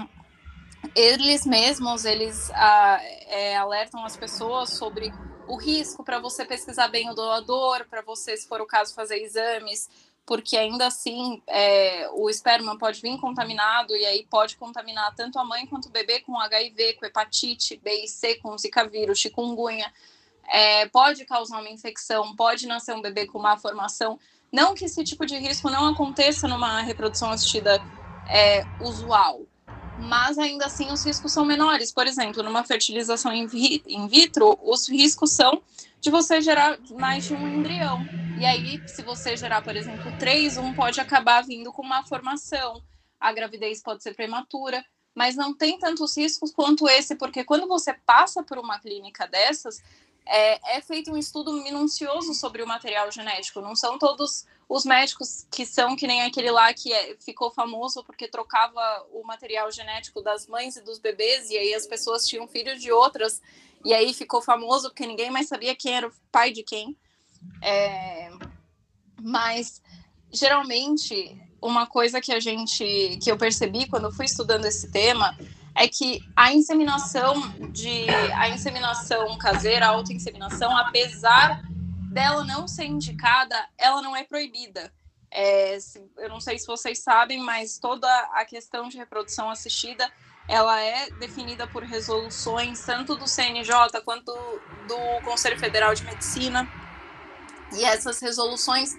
eles 0.94 1.46
mesmos 1.46 2.04
eles 2.04 2.50
ah, 2.54 3.00
é, 3.26 3.56
alertam 3.56 4.04
as 4.04 4.16
pessoas 4.16 4.70
sobre 4.70 5.12
o 5.46 5.56
risco 5.56 6.04
para 6.04 6.20
você 6.20 6.44
pesquisar 6.44 6.88
bem 6.88 7.10
o 7.10 7.14
doador, 7.14 7.84
para 7.88 8.02
você, 8.02 8.36
se 8.36 8.46
for 8.46 8.60
o 8.60 8.66
caso, 8.66 8.94
fazer 8.94 9.20
exames, 9.20 9.88
porque 10.24 10.56
ainda 10.56 10.86
assim 10.86 11.42
é, 11.48 12.08
o 12.12 12.30
esperma 12.30 12.78
pode 12.78 13.00
vir 13.00 13.18
contaminado 13.18 13.96
e 13.96 14.06
aí 14.06 14.26
pode 14.30 14.56
contaminar 14.56 15.12
tanto 15.16 15.38
a 15.38 15.44
mãe 15.44 15.66
quanto 15.66 15.86
o 15.86 15.90
bebê 15.90 16.20
com 16.20 16.38
HIV, 16.38 16.94
com 16.94 17.06
hepatite 17.06 17.80
B 17.82 18.04
e 18.04 18.08
C, 18.08 18.36
com 18.36 18.56
zika 18.56 18.86
vírus, 18.86 19.18
chikungunya. 19.18 19.92
É, 20.48 20.86
pode 20.86 21.24
causar 21.24 21.60
uma 21.60 21.70
infecção, 21.70 22.34
pode 22.36 22.66
nascer 22.66 22.94
um 22.94 23.02
bebê 23.02 23.26
com 23.26 23.40
má 23.40 23.56
formação. 23.56 24.18
Não 24.52 24.74
que 24.74 24.84
esse 24.84 25.02
tipo 25.02 25.26
de 25.26 25.36
risco 25.36 25.68
não 25.68 25.88
aconteça 25.88 26.46
numa 26.46 26.80
reprodução 26.80 27.30
assistida 27.30 27.80
é, 28.28 28.64
usual, 28.80 29.42
mas 30.00 30.38
ainda 30.38 30.66
assim 30.66 30.90
os 30.90 31.04
riscos 31.04 31.32
são 31.32 31.44
menores. 31.44 31.92
Por 31.92 32.06
exemplo, 32.06 32.42
numa 32.42 32.64
fertilização 32.64 33.32
in, 33.32 33.46
vi 33.46 33.82
in 33.86 34.08
vitro, 34.08 34.58
os 34.62 34.88
riscos 34.88 35.32
são 35.32 35.62
de 36.00 36.10
você 36.10 36.40
gerar 36.40 36.78
mais 36.98 37.24
de 37.24 37.34
um 37.34 37.46
embrião. 37.46 38.00
E 38.38 38.44
aí, 38.44 38.82
se 38.88 39.02
você 39.02 39.36
gerar, 39.36 39.62
por 39.62 39.76
exemplo, 39.76 40.10
três, 40.18 40.56
um 40.56 40.72
pode 40.72 40.98
acabar 41.00 41.42
vindo 41.42 41.72
com 41.72 41.82
uma 41.82 42.04
formação. 42.04 42.82
A 43.20 43.32
gravidez 43.32 43.82
pode 43.82 44.02
ser 44.02 44.14
prematura, 44.14 44.82
mas 45.14 45.36
não 45.36 45.54
tem 45.54 45.78
tantos 45.78 46.16
riscos 46.16 46.50
quanto 46.50 46.88
esse, 46.88 47.14
porque 47.16 47.44
quando 47.44 47.68
você 47.68 47.92
passa 47.92 48.42
por 48.42 48.56
uma 48.58 48.78
clínica 48.78 49.26
dessas, 49.26 49.82
é, 50.26 50.76
é 50.76 50.80
feito 50.80 51.12
um 51.12 51.18
estudo 51.18 51.52
minucioso 51.52 52.32
sobre 52.32 52.62
o 52.62 52.66
material 52.66 53.10
genético. 53.12 53.60
Não 53.60 53.76
são 53.76 53.98
todos 53.98 54.46
os 54.70 54.84
médicos 54.84 55.48
que 55.50 55.66
são 55.66 55.96
que 55.96 56.06
nem 56.06 56.22
aquele 56.22 56.48
lá 56.48 56.72
que 56.72 56.92
é, 56.92 57.16
ficou 57.18 57.50
famoso 57.50 58.04
porque 58.04 58.28
trocava 58.28 58.80
o 59.12 59.24
material 59.24 59.68
genético 59.72 60.22
das 60.22 60.46
mães 60.46 60.76
e 60.76 60.84
dos 60.84 61.00
bebês, 61.00 61.50
e 61.50 61.58
aí 61.58 61.74
as 61.74 61.88
pessoas 61.88 62.24
tinham 62.24 62.46
filhos 62.46 62.80
de 62.80 62.92
outras, 62.92 63.42
e 63.84 63.92
aí 63.92 64.14
ficou 64.14 64.40
famoso 64.40 64.88
porque 64.88 65.08
ninguém 65.08 65.28
mais 65.28 65.48
sabia 65.48 65.74
quem 65.74 65.96
era 65.96 66.06
o 66.06 66.12
pai 66.30 66.52
de 66.52 66.62
quem. 66.62 66.96
É, 67.60 68.30
mas 69.20 69.82
geralmente 70.32 71.36
uma 71.60 71.84
coisa 71.84 72.20
que 72.20 72.32
a 72.32 72.38
gente 72.38 73.18
que 73.20 73.28
eu 73.28 73.36
percebi 73.36 73.88
quando 73.88 74.12
fui 74.12 74.26
estudando 74.26 74.66
esse 74.66 74.88
tema 74.92 75.36
é 75.74 75.88
que 75.88 76.20
a 76.36 76.52
inseminação 76.52 77.34
de 77.72 78.08
a 78.36 78.48
inseminação 78.48 79.36
caseira, 79.36 79.86
a 79.86 79.90
autoinseminação, 79.90 80.76
apesar 80.76 81.60
dela 82.10 82.44
não 82.44 82.66
ser 82.66 82.84
indicada, 82.84 83.56
ela 83.78 84.02
não 84.02 84.14
é 84.14 84.24
proibida. 84.24 84.92
É, 85.30 85.78
eu 86.18 86.28
não 86.28 86.40
sei 86.40 86.58
se 86.58 86.66
vocês 86.66 87.02
sabem, 87.02 87.40
mas 87.40 87.78
toda 87.78 88.08
a 88.32 88.44
questão 88.44 88.88
de 88.88 88.98
reprodução 88.98 89.48
assistida 89.48 90.10
ela 90.48 90.80
é 90.80 91.08
definida 91.12 91.64
por 91.68 91.84
resoluções 91.84 92.84
tanto 92.84 93.14
do 93.14 93.28
CNJ 93.28 94.00
quanto 94.04 94.32
do 94.88 95.24
Conselho 95.24 95.56
Federal 95.56 95.94
de 95.94 96.02
Medicina. 96.02 96.68
E 97.72 97.84
essas 97.84 98.20
resoluções 98.20 98.92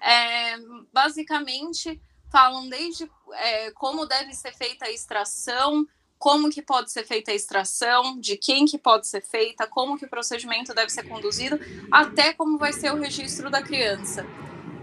é, 0.00 0.56
basicamente 0.92 2.00
falam 2.30 2.68
desde 2.68 3.10
é, 3.32 3.72
como 3.72 4.06
deve 4.06 4.32
ser 4.32 4.54
feita 4.54 4.84
a 4.84 4.90
extração, 4.90 5.84
como 6.22 6.48
que 6.48 6.62
pode 6.62 6.92
ser 6.92 7.02
feita 7.02 7.32
a 7.32 7.34
extração, 7.34 8.16
de 8.20 8.36
quem 8.36 8.64
que 8.64 8.78
pode 8.78 9.08
ser 9.08 9.22
feita, 9.22 9.66
como 9.66 9.98
que 9.98 10.04
o 10.04 10.08
procedimento 10.08 10.72
deve 10.72 10.88
ser 10.88 11.02
conduzido, 11.02 11.58
até 11.90 12.32
como 12.32 12.56
vai 12.56 12.72
ser 12.72 12.92
o 12.92 12.96
registro 12.96 13.50
da 13.50 13.60
criança. 13.60 14.24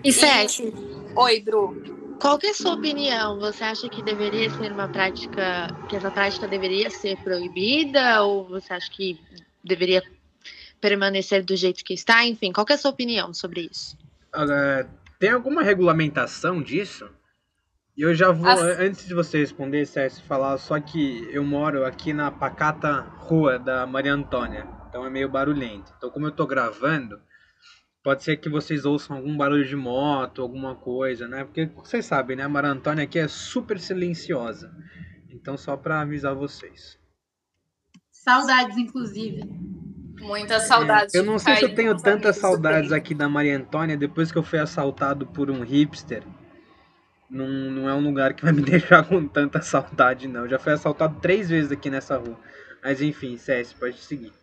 E, 0.03 0.11
Sete. 0.11 0.73
Oi, 1.15 1.39
Bru. 1.39 2.17
Qual 2.19 2.37
que 2.37 2.47
é 2.47 2.49
a 2.49 2.53
sua 2.53 2.73
opinião? 2.73 3.39
Você 3.39 3.63
acha 3.63 3.87
que 3.87 4.03
deveria 4.03 4.49
ser 4.49 4.73
uma 4.73 4.89
prática, 4.89 5.73
que 5.87 5.95
essa 5.95 6.11
prática 6.11 6.45
deveria 6.45 6.89
ser 6.89 7.15
proibida 7.23 8.21
ou 8.21 8.45
você 8.49 8.73
acha 8.73 8.91
que 8.91 9.17
deveria 9.63 10.03
permanecer 10.81 11.45
do 11.45 11.55
jeito 11.55 11.85
que 11.85 11.93
está? 11.93 12.25
Enfim, 12.25 12.51
qual 12.51 12.65
que 12.65 12.73
é 12.73 12.75
a 12.75 12.79
sua 12.79 12.91
opinião 12.91 13.33
sobre 13.33 13.69
isso? 13.71 13.97
Uh, 14.35 14.85
tem 15.17 15.29
alguma 15.29 15.63
regulamentação 15.63 16.61
disso? 16.61 17.09
E 17.99 18.01
eu 18.01 18.15
já 18.15 18.31
vou, 18.31 18.47
As... 18.47 18.61
antes 18.79 19.05
de 19.05 19.13
você 19.13 19.39
responder, 19.39 19.85
César, 19.85 20.21
falar 20.21 20.57
só 20.57 20.79
que 20.79 21.27
eu 21.33 21.43
moro 21.43 21.83
aqui 21.83 22.13
na 22.13 22.31
pacata 22.31 23.01
rua 23.01 23.59
da 23.59 23.85
Maria 23.85 24.13
Antônia. 24.13 24.65
Então 24.87 25.05
é 25.05 25.09
meio 25.09 25.27
barulhento. 25.27 25.93
Então, 25.97 26.09
como 26.09 26.25
eu 26.25 26.31
tô 26.31 26.47
gravando, 26.47 27.19
pode 28.01 28.23
ser 28.23 28.37
que 28.37 28.47
vocês 28.47 28.85
ouçam 28.85 29.17
algum 29.17 29.35
barulho 29.35 29.67
de 29.67 29.75
moto, 29.75 30.41
alguma 30.41 30.75
coisa, 30.75 31.27
né? 31.27 31.43
Porque 31.43 31.65
vocês 31.75 32.05
sabem, 32.05 32.37
né? 32.37 32.43
A 32.43 32.47
Maria 32.47 32.71
Antônia 32.71 33.03
aqui 33.03 33.19
é 33.19 33.27
super 33.27 33.77
silenciosa. 33.77 34.71
Então, 35.29 35.57
só 35.57 35.75
para 35.75 35.99
avisar 35.99 36.33
vocês. 36.33 36.97
Saudades, 38.09 38.77
inclusive. 38.77 39.43
Muitas 40.21 40.67
saudades. 40.67 41.13
É, 41.13 41.17
eu 41.17 41.25
não 41.25 41.37
sei 41.37 41.57
se 41.57 41.65
eu 41.65 41.75
tenho 41.75 41.97
tantas 41.97 42.37
saudades 42.37 42.93
aqui 42.93 43.13
da 43.13 43.27
Maria 43.27 43.57
Antônia 43.57 43.97
depois 43.97 44.31
que 44.31 44.37
eu 44.37 44.43
fui 44.43 44.59
assaltado 44.59 45.27
por 45.27 45.51
um 45.51 45.63
hipster 45.63 46.23
não, 47.29 47.47
não 47.47 47.89
é 47.89 47.93
um 47.93 48.01
lugar 48.01 48.33
que 48.33 48.43
vai 48.43 48.51
me 48.51 48.61
deixar 48.63 49.07
com 49.07 49.27
tanta 49.27 49.61
saudade, 49.61 50.27
não. 50.27 50.47
já 50.47 50.57
fui 50.57 50.73
assaltado 50.73 51.19
três 51.21 51.49
vezes 51.49 51.71
aqui 51.71 51.89
nessa 51.89 52.17
rua. 52.17 52.37
Mas 52.83 53.01
enfim, 53.01 53.37
CS, 53.37 53.73
pode 53.73 53.97
seguir. 53.99 54.33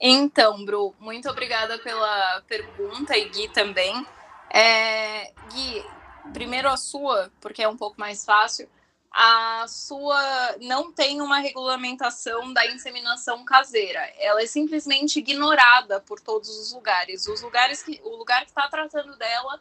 Então, 0.00 0.64
Bru, 0.64 0.94
muito 1.00 1.28
obrigada 1.28 1.78
pela 1.78 2.42
pergunta 2.46 3.16
e 3.16 3.28
Gui 3.30 3.48
também. 3.48 4.06
É, 4.50 5.32
Gui, 5.50 5.84
primeiro 6.32 6.68
a 6.68 6.76
sua, 6.76 7.30
porque 7.40 7.62
é 7.62 7.68
um 7.68 7.76
pouco 7.76 7.98
mais 7.98 8.24
fácil. 8.24 8.68
A 9.10 9.64
sua 9.66 10.20
não 10.60 10.92
tem 10.92 11.22
uma 11.22 11.38
regulamentação 11.38 12.52
da 12.52 12.66
inseminação 12.66 13.42
caseira. 13.46 14.00
Ela 14.18 14.42
é 14.42 14.46
simplesmente 14.46 15.20
ignorada 15.20 16.00
por 16.00 16.20
todos 16.20 16.50
os 16.50 16.74
lugares. 16.74 17.26
Os 17.26 17.40
lugares 17.40 17.82
que 17.82 17.98
o 18.04 18.14
lugar 18.14 18.42
que 18.42 18.50
está 18.50 18.68
tratando 18.68 19.16
dela 19.16 19.58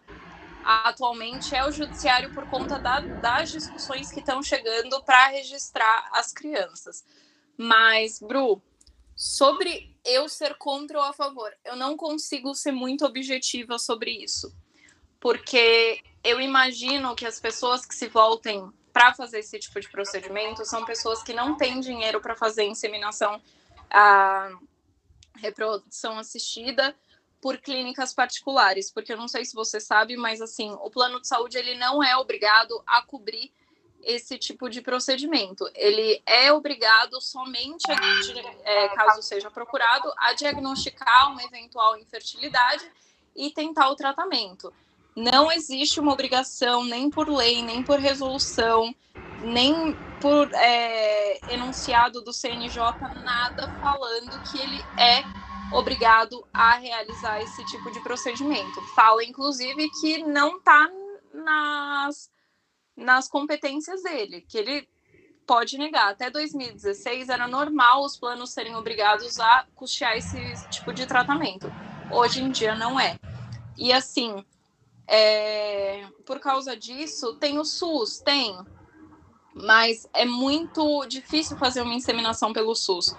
atualmente 0.66 1.54
é 1.54 1.64
o 1.64 1.72
judiciário 1.72 2.32
por 2.34 2.48
conta 2.48 2.80
da, 2.80 3.00
das 3.22 3.52
discussões 3.52 4.12
que 4.12 4.20
estão 4.20 4.42
chegando 4.42 5.02
para 5.04 5.28
registrar 5.28 6.10
as 6.12 6.34
crianças. 6.34 7.06
Mas, 7.56 8.20
Bru, 8.20 8.62
sobre 9.16 9.96
eu 10.04 10.28
ser 10.28 10.56
contra 10.56 10.98
ou 10.98 11.04
a 11.04 11.14
favor, 11.14 11.56
eu 11.64 11.76
não 11.76 11.96
consigo 11.96 12.56
ser 12.56 12.72
muito 12.72 13.06
objetiva 13.06 13.78
sobre 13.78 14.12
isso. 14.12 14.52
Porque 15.20 16.02
eu 16.24 16.42
imagino 16.42 17.16
que 17.16 17.28
as 17.28 17.40
pessoas 17.40 17.86
que 17.86 17.94
se 17.94 18.08
voltem 18.08 18.68
para 18.92 19.14
fazer 19.14 19.40
esse 19.40 19.60
tipo 19.60 19.80
de 19.80 19.90
procedimento 19.90 20.66
são 20.66 20.84
pessoas 20.84 21.22
que 21.22 21.34
não 21.34 21.56
têm 21.56 21.80
dinheiro 21.80 22.20
para 22.20 22.36
fazer 22.36 22.64
inseminação, 22.64 23.40
a 23.90 24.50
reprodução 25.36 26.18
assistida 26.18 26.96
por 27.42 27.58
clínicas 27.58 28.14
particulares, 28.14 28.92
porque 28.92 29.14
eu 29.14 29.18
não 29.18 29.28
sei 29.28 29.46
se 29.46 29.54
você 29.54 29.80
sabe, 29.80 30.18
mas 30.18 30.42
assim, 30.42 30.72
o 30.82 30.90
plano 30.90 31.22
de 31.22 31.28
saúde 31.28 31.58
ele 31.58 31.76
não 31.76 32.04
é 32.04 32.16
obrigado 32.18 32.82
a 32.86 33.02
cobrir 33.02 33.52
esse 34.06 34.38
tipo 34.38 34.70
de 34.70 34.82
procedimento. 34.82 35.68
Ele 35.74 36.22
é 36.26 36.52
obrigado 36.52 37.20
somente, 37.20 37.84
a, 37.92 38.70
é, 38.70 38.90
caso 38.90 39.22
seja 39.22 39.50
procurado, 39.50 40.12
a 40.18 40.34
diagnosticar 40.34 41.32
uma 41.32 41.44
eventual 41.44 41.98
infertilidade 41.98 42.90
e 43.36 43.50
tentar 43.52 43.90
o 43.90 43.96
tratamento. 43.96 44.72
Não 45.16 45.52
existe 45.52 46.00
uma 46.00 46.14
obrigação, 46.14 46.84
nem 46.84 47.10
por 47.10 47.30
lei, 47.30 47.62
nem 47.64 47.82
por 47.82 48.00
resolução, 48.00 48.94
nem 49.42 49.96
por 50.22 50.54
é, 50.54 51.54
enunciado 51.54 52.22
do 52.22 52.34
CNJ, 52.34 52.82
nada 53.24 53.72
falando 53.82 54.52
que 54.52 54.60
ele 54.60 54.82
é 54.98 55.24
obrigado 55.72 56.46
a 56.54 56.78
realizar 56.78 57.42
esse 57.42 57.66
tipo 57.66 57.92
de 57.92 58.00
procedimento. 58.02 58.82
Fala, 58.96 59.24
inclusive, 59.24 59.90
que 60.02 60.24
não 60.24 60.58
está 60.58 60.90
nas, 61.34 62.30
nas 62.96 63.28
competências 63.28 64.04
dele, 64.04 64.42
que 64.42 64.58
ele 64.58 64.88
pode 65.46 65.78
negar. 65.78 66.10
Até 66.10 66.30
2016 66.30 67.30
era 67.30 67.48
normal 67.48 68.04
os 68.04 68.18
planos 68.18 68.52
serem 68.52 68.76
obrigados 68.76 69.40
a 69.40 69.66
custear 69.76 70.18
esse 70.18 70.70
tipo 70.70 70.94
de 70.94 71.06
tratamento. 71.06 71.72
Hoje 72.12 72.42
em 72.42 72.50
dia 72.50 72.76
não 72.76 73.00
é. 73.00 73.20
E 73.78 73.92
assim, 73.92 74.44
é, 75.08 76.08
por 76.26 76.40
causa 76.40 76.76
disso, 76.76 77.36
tem 77.36 77.60
o 77.60 77.66
SUS, 77.66 78.20
tem, 78.20 78.58
mas 79.54 80.08
é 80.14 80.26
muito 80.26 81.06
difícil 81.06 81.58
fazer 81.58 81.82
uma 81.82 81.94
inseminação 81.94 82.54
pelo 82.54 82.74
SUS 82.76 83.16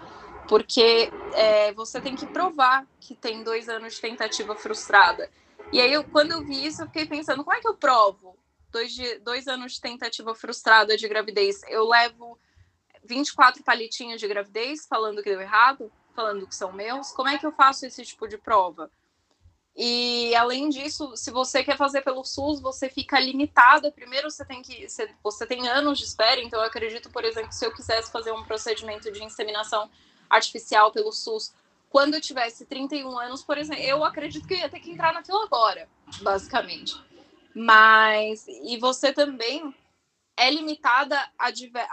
porque 0.48 1.10
é, 1.34 1.72
você 1.72 2.00
tem 2.00 2.14
que 2.14 2.26
provar 2.26 2.86
que 3.00 3.14
tem 3.14 3.42
dois 3.42 3.68
anos 3.68 3.94
de 3.94 4.00
tentativa 4.00 4.54
frustrada. 4.54 5.30
E 5.72 5.80
aí, 5.80 5.92
eu, 5.92 6.04
quando 6.04 6.32
eu 6.32 6.44
vi 6.44 6.66
isso, 6.66 6.82
eu 6.82 6.86
fiquei 6.86 7.06
pensando, 7.06 7.42
como 7.44 7.56
é 7.56 7.60
que 7.60 7.68
eu 7.68 7.74
provo 7.74 8.36
dois, 8.70 8.92
de, 8.92 9.18
dois 9.18 9.48
anos 9.48 9.74
de 9.74 9.80
tentativa 9.80 10.34
frustrada 10.34 10.96
de 10.96 11.08
gravidez? 11.08 11.62
Eu 11.68 11.88
levo 11.88 12.38
24 13.04 13.62
palitinhos 13.62 14.20
de 14.20 14.28
gravidez 14.28 14.86
falando 14.86 15.22
que 15.22 15.30
deu 15.30 15.40
errado, 15.40 15.90
falando 16.14 16.46
que 16.46 16.54
são 16.54 16.72
meus? 16.72 17.10
Como 17.12 17.28
é 17.28 17.38
que 17.38 17.46
eu 17.46 17.52
faço 17.52 17.86
esse 17.86 18.04
tipo 18.04 18.28
de 18.28 18.38
prova? 18.38 18.90
E 19.76 20.34
além 20.34 20.70
disso, 20.70 21.14
se 21.16 21.30
você 21.30 21.62
quer 21.62 21.76
fazer 21.76 22.00
pelo 22.00 22.24
SUS, 22.24 22.60
você 22.60 22.88
fica 22.88 23.20
limitada. 23.20 23.92
Primeiro, 23.92 24.30
você 24.30 24.42
tem 24.42 24.62
que 24.62 24.86
você 25.22 25.46
tem 25.46 25.68
anos 25.68 25.98
de 25.98 26.04
espera. 26.04 26.40
Então, 26.40 26.60
eu 26.60 26.66
acredito, 26.66 27.10
por 27.10 27.24
exemplo, 27.24 27.52
se 27.52 27.66
eu 27.66 27.74
quisesse 27.74 28.10
fazer 28.10 28.32
um 28.32 28.42
procedimento 28.42 29.12
de 29.12 29.22
inseminação 29.22 29.90
artificial 30.30 30.92
pelo 30.92 31.12
SUS 31.12 31.52
quando 31.96 32.14
eu 32.14 32.20
tivesse 32.20 32.66
31 32.66 33.18
anos, 33.18 33.42
por 33.42 33.56
exemplo, 33.56 33.82
eu 33.82 34.04
acredito 34.04 34.46
que 34.46 34.54
eu 34.54 34.58
ia 34.58 34.68
ter 34.68 34.80
que 34.80 34.90
entrar 34.90 35.14
na 35.14 35.24
fila 35.24 35.44
agora, 35.44 35.88
basicamente. 36.20 36.94
Mas, 37.54 38.46
e 38.46 38.76
você 38.76 39.14
também 39.14 39.74
é 40.36 40.50
limitada 40.50 41.18
a, 41.38 41.48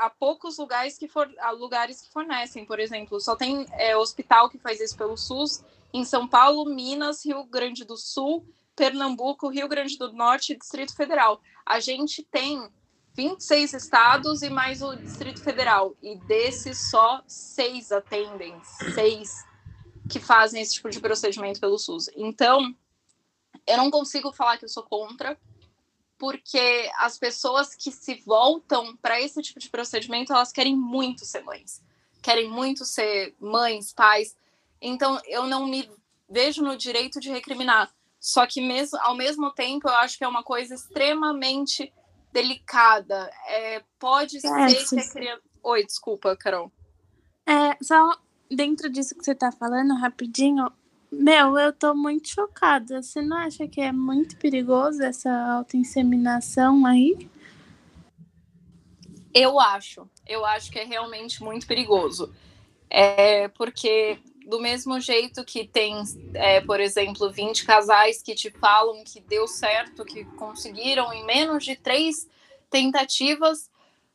a 0.06 0.10
poucos 0.10 0.58
lugares 0.58 0.98
que, 0.98 1.08
for, 1.08 1.30
lugares 1.58 2.02
que 2.02 2.12
fornecem, 2.12 2.66
por 2.66 2.80
exemplo, 2.80 3.20
só 3.22 3.36
tem 3.36 3.66
é, 3.72 3.96
hospital 3.96 4.50
que 4.50 4.60
faz 4.60 4.82
isso 4.82 4.98
pelo 4.98 5.16
SUS 5.16 5.63
em 5.94 6.04
São 6.04 6.28
Paulo, 6.28 6.66
Minas, 6.66 7.25
Rio 7.25 7.46
Grande 7.46 7.86
do 7.86 7.96
Sul, 7.96 8.46
Pernambuco, 8.75 9.48
Rio 9.48 9.70
Grande 9.70 9.98
do 9.98 10.12
Norte 10.12 10.52
e 10.52 10.58
Distrito 10.58 10.96
Federal. 10.96 11.40
A 11.66 11.80
gente 11.80 12.24
tem 12.24 12.68
26 13.15 13.74
estados 13.74 14.41
e 14.41 14.50
mais 14.50 14.82
o 14.82 14.96
Distrito 14.96 15.41
Federal. 15.41 15.96
E 16.01 16.15
desses, 16.15 16.89
só 16.89 17.22
seis 17.27 17.91
atendem, 17.91 18.60
seis 18.93 19.46
que 20.10 20.20
fazem 20.20 20.62
esse 20.62 20.74
tipo 20.74 20.89
de 20.89 21.00
procedimento 21.00 21.60
pelo 21.60 21.77
SUS. 21.77 22.10
Então, 22.15 22.75
eu 23.65 23.77
não 23.77 23.89
consigo 23.89 24.32
falar 24.32 24.58
que 24.58 24.65
eu 24.65 24.70
sou 24.70 24.84
contra, 24.84 25.38
porque 26.17 26.89
as 26.98 27.17
pessoas 27.17 27.75
que 27.75 27.91
se 27.91 28.15
voltam 28.25 28.96
para 28.98 29.22
esse 29.22 29.41
tipo 29.41 29.60
de 29.60 29.70
procedimento, 29.70 30.34
elas 30.34 30.51
querem 30.51 30.75
muito 30.75 31.25
ser 31.25 31.43
mães. 31.43 31.82
Querem 32.22 32.50
muito 32.50 32.86
ser 32.86 33.36
mães, 33.39 33.93
pais. 33.93 34.36
Então, 34.82 35.20
eu 35.25 35.46
não 35.48 35.67
me 35.67 35.89
vejo 36.29 36.63
no 36.63 36.75
direito 36.75 37.20
de 37.20 37.29
recriminar. 37.29 37.93
Só 38.20 38.48
que, 38.48 38.62
mesmo, 38.62 38.98
ao 39.01 39.15
mesmo 39.15 39.51
tempo, 39.51 39.88
eu 39.88 39.96
acho 39.96 40.17
que 40.17 40.24
é 40.24 40.27
uma 40.27 40.43
coisa 40.43 40.74
extremamente 40.74 41.91
delicada. 42.34 43.30
É, 43.48 43.84
pode 44.00 44.38
é, 44.38 44.40
ser 44.40 44.96
que 44.96 45.00
a 45.00 45.10
criança. 45.10 45.42
Oi, 45.63 45.86
desculpa, 45.86 46.36
Carol. 46.36 46.72
É, 47.46 47.78
só 47.82 48.18
dentro 48.50 48.90
disso 48.90 49.16
que 49.16 49.24
você 49.24 49.36
tá 49.36 49.52
falando, 49.52 49.96
rapidinho, 49.96 50.70
meu, 51.12 51.58
eu 51.58 51.72
tô 51.72 51.94
muito 51.94 52.28
chocada. 52.28 53.02
Você 53.02 53.22
não 53.22 53.38
acha 53.38 53.68
que 53.68 53.80
é 53.80 53.92
muito 53.92 54.36
perigoso 54.38 55.02
essa 55.04 55.32
autoinseminação 55.58 56.86
aí? 56.86 57.30
Eu 59.34 59.60
acho. 59.60 60.10
Eu 60.28 60.46
acho 60.46 60.72
que 60.72 60.80
é 60.80 60.84
realmente 60.84 61.42
muito 61.44 61.68
perigoso. 61.68 62.34
É 62.90 63.48
porque 63.50 64.20
do 64.47 64.59
mesmo 64.59 65.00
jeito 65.00 65.43
que 65.43 65.67
tem, 65.67 66.01
é, 66.33 66.62
por 66.62 66.79
exemplo, 66.79 67.31
20 67.31 67.65
casais 67.65 68.21
que 68.21 68.35
te 68.35 68.51
falam 68.51 69.03
que 69.03 69.19
deu 69.21 69.47
certo, 69.47 70.05
que 70.05 70.25
conseguiram 70.25 71.13
em 71.13 71.25
menos 71.25 71.63
de 71.63 71.75
três 71.75 72.27
tentativas, 72.69 73.69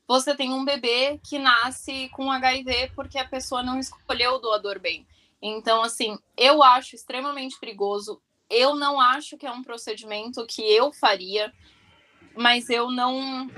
você 0.07 0.35
tem 0.35 0.53
um 0.53 0.65
bebê 0.65 1.21
que 1.23 1.39
nasce 1.39 2.09
com 2.11 2.31
HIV 2.31 2.93
porque 2.95 3.19
a 3.19 3.29
pessoa 3.29 3.63
não 3.63 3.79
escolheu 3.79 4.35
o 4.35 4.39
doador 4.39 4.79
bem. 4.81 5.07
Então, 5.41 5.83
assim, 5.83 6.19
eu 6.37 6.63
acho 6.63 6.97
extremamente 6.97 7.59
perigoso. 7.61 8.21
Eu 8.51 8.75
não 8.75 9.01
acho 9.01 9.37
que 9.37 9.47
é 9.47 9.51
um 9.51 9.63
procedimento 9.63 10.47
que 10.47 10.63
eu 10.63 10.93
faria, 10.93 11.53
mas 12.35 12.71
eu 12.71 12.91
não 12.91 13.51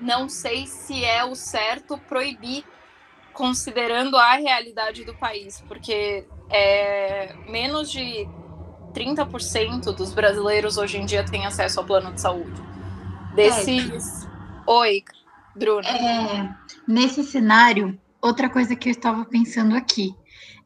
não 0.00 0.28
sei 0.28 0.66
se 0.66 1.04
é 1.04 1.24
o 1.24 1.36
certo 1.36 1.96
proibir 1.96 2.64
considerando 3.32 4.16
a 4.16 4.34
realidade 4.34 5.04
do 5.04 5.14
país, 5.14 5.62
porque 5.66 6.26
é, 6.50 7.34
menos 7.48 7.90
de 7.90 8.28
30% 8.92 9.94
dos 9.94 10.12
brasileiros 10.12 10.76
hoje 10.76 10.98
em 10.98 11.06
dia 11.06 11.24
têm 11.24 11.46
acesso 11.46 11.80
ao 11.80 11.86
plano 11.86 12.12
de 12.12 12.20
saúde. 12.20 12.62
Desses. 13.34 14.24
É. 14.24 14.28
Oi, 14.66 15.04
Bruna. 15.56 15.88
É, 15.88 16.50
nesse 16.86 17.24
cenário, 17.24 17.98
outra 18.20 18.48
coisa 18.48 18.76
que 18.76 18.88
eu 18.88 18.92
estava 18.92 19.24
pensando 19.24 19.74
aqui. 19.74 20.14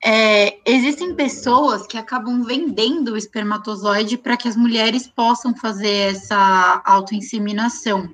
É, 0.04 0.58
existem 0.70 1.14
pessoas 1.14 1.86
que 1.86 1.96
acabam 1.96 2.42
vendendo 2.44 3.12
o 3.12 3.16
espermatozoide 3.16 4.18
para 4.18 4.36
que 4.36 4.46
as 4.46 4.54
mulheres 4.54 5.06
possam 5.08 5.56
fazer 5.56 6.12
essa 6.12 6.82
autoinseminação. 6.84 8.10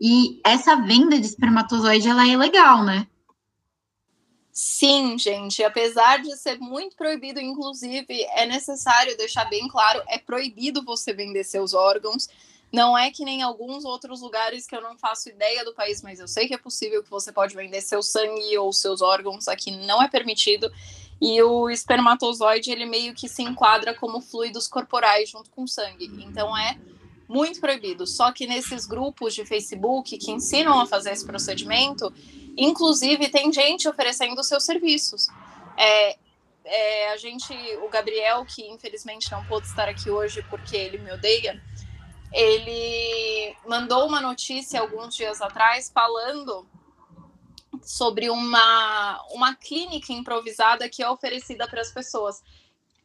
E 0.00 0.40
essa 0.46 0.76
venda 0.76 1.18
de 1.18 1.26
espermatozoide 1.26 2.08
ela 2.08 2.22
é 2.22 2.28
ilegal, 2.28 2.84
né? 2.84 3.06
Sim, 4.60 5.16
gente, 5.16 5.62
apesar 5.62 6.20
de 6.20 6.36
ser 6.36 6.58
muito 6.58 6.96
proibido, 6.96 7.38
inclusive, 7.38 8.24
é 8.34 8.44
necessário 8.44 9.16
deixar 9.16 9.44
bem 9.44 9.68
claro, 9.68 10.02
é 10.08 10.18
proibido 10.18 10.84
você 10.84 11.12
vender 11.12 11.44
seus 11.44 11.74
órgãos. 11.74 12.28
Não 12.72 12.98
é 12.98 13.08
que 13.08 13.24
nem 13.24 13.40
alguns 13.40 13.84
outros 13.84 14.20
lugares 14.20 14.66
que 14.66 14.74
eu 14.74 14.80
não 14.80 14.98
faço 14.98 15.28
ideia 15.28 15.64
do 15.64 15.72
país, 15.72 16.02
mas 16.02 16.18
eu 16.18 16.26
sei 16.26 16.48
que 16.48 16.54
é 16.54 16.58
possível 16.58 17.04
que 17.04 17.08
você 17.08 17.30
pode 17.30 17.54
vender 17.54 17.80
seu 17.80 18.02
sangue 18.02 18.58
ou 18.58 18.72
seus 18.72 19.00
órgãos, 19.00 19.46
aqui 19.46 19.70
não 19.70 20.02
é 20.02 20.08
permitido. 20.08 20.68
E 21.20 21.40
o 21.40 21.70
espermatozoide, 21.70 22.72
ele 22.72 22.84
meio 22.84 23.14
que 23.14 23.28
se 23.28 23.44
enquadra 23.44 23.94
como 23.94 24.20
fluidos 24.20 24.66
corporais 24.66 25.30
junto 25.30 25.50
com 25.50 25.68
sangue. 25.68 26.10
Então 26.18 26.58
é 26.58 26.76
muito 27.28 27.60
proibido. 27.60 28.06
Só 28.06 28.32
que 28.32 28.46
nesses 28.46 28.86
grupos 28.86 29.34
de 29.34 29.44
Facebook 29.44 30.16
que 30.16 30.30
ensinam 30.30 30.80
a 30.80 30.86
fazer 30.86 31.12
esse 31.12 31.26
procedimento, 31.26 32.12
Inclusive, 32.58 33.28
tem 33.28 33.52
gente 33.52 33.88
oferecendo 33.88 34.42
seus 34.42 34.64
serviços. 34.64 35.28
É, 35.76 36.18
é, 36.64 37.12
a 37.12 37.16
gente, 37.16 37.54
o 37.84 37.88
Gabriel, 37.88 38.44
que 38.44 38.66
infelizmente 38.66 39.30
não 39.30 39.44
pôde 39.46 39.68
estar 39.68 39.88
aqui 39.88 40.10
hoje 40.10 40.42
porque 40.50 40.76
ele 40.76 40.98
me 40.98 41.12
odeia, 41.12 41.62
ele 42.32 43.56
mandou 43.64 44.08
uma 44.08 44.20
notícia 44.20 44.80
alguns 44.80 45.14
dias 45.14 45.40
atrás 45.40 45.88
falando 45.94 46.66
sobre 47.80 48.28
uma, 48.28 49.24
uma 49.30 49.54
clínica 49.54 50.12
improvisada 50.12 50.88
que 50.88 51.00
é 51.00 51.08
oferecida 51.08 51.68
para 51.68 51.80
as 51.80 51.92
pessoas. 51.92 52.42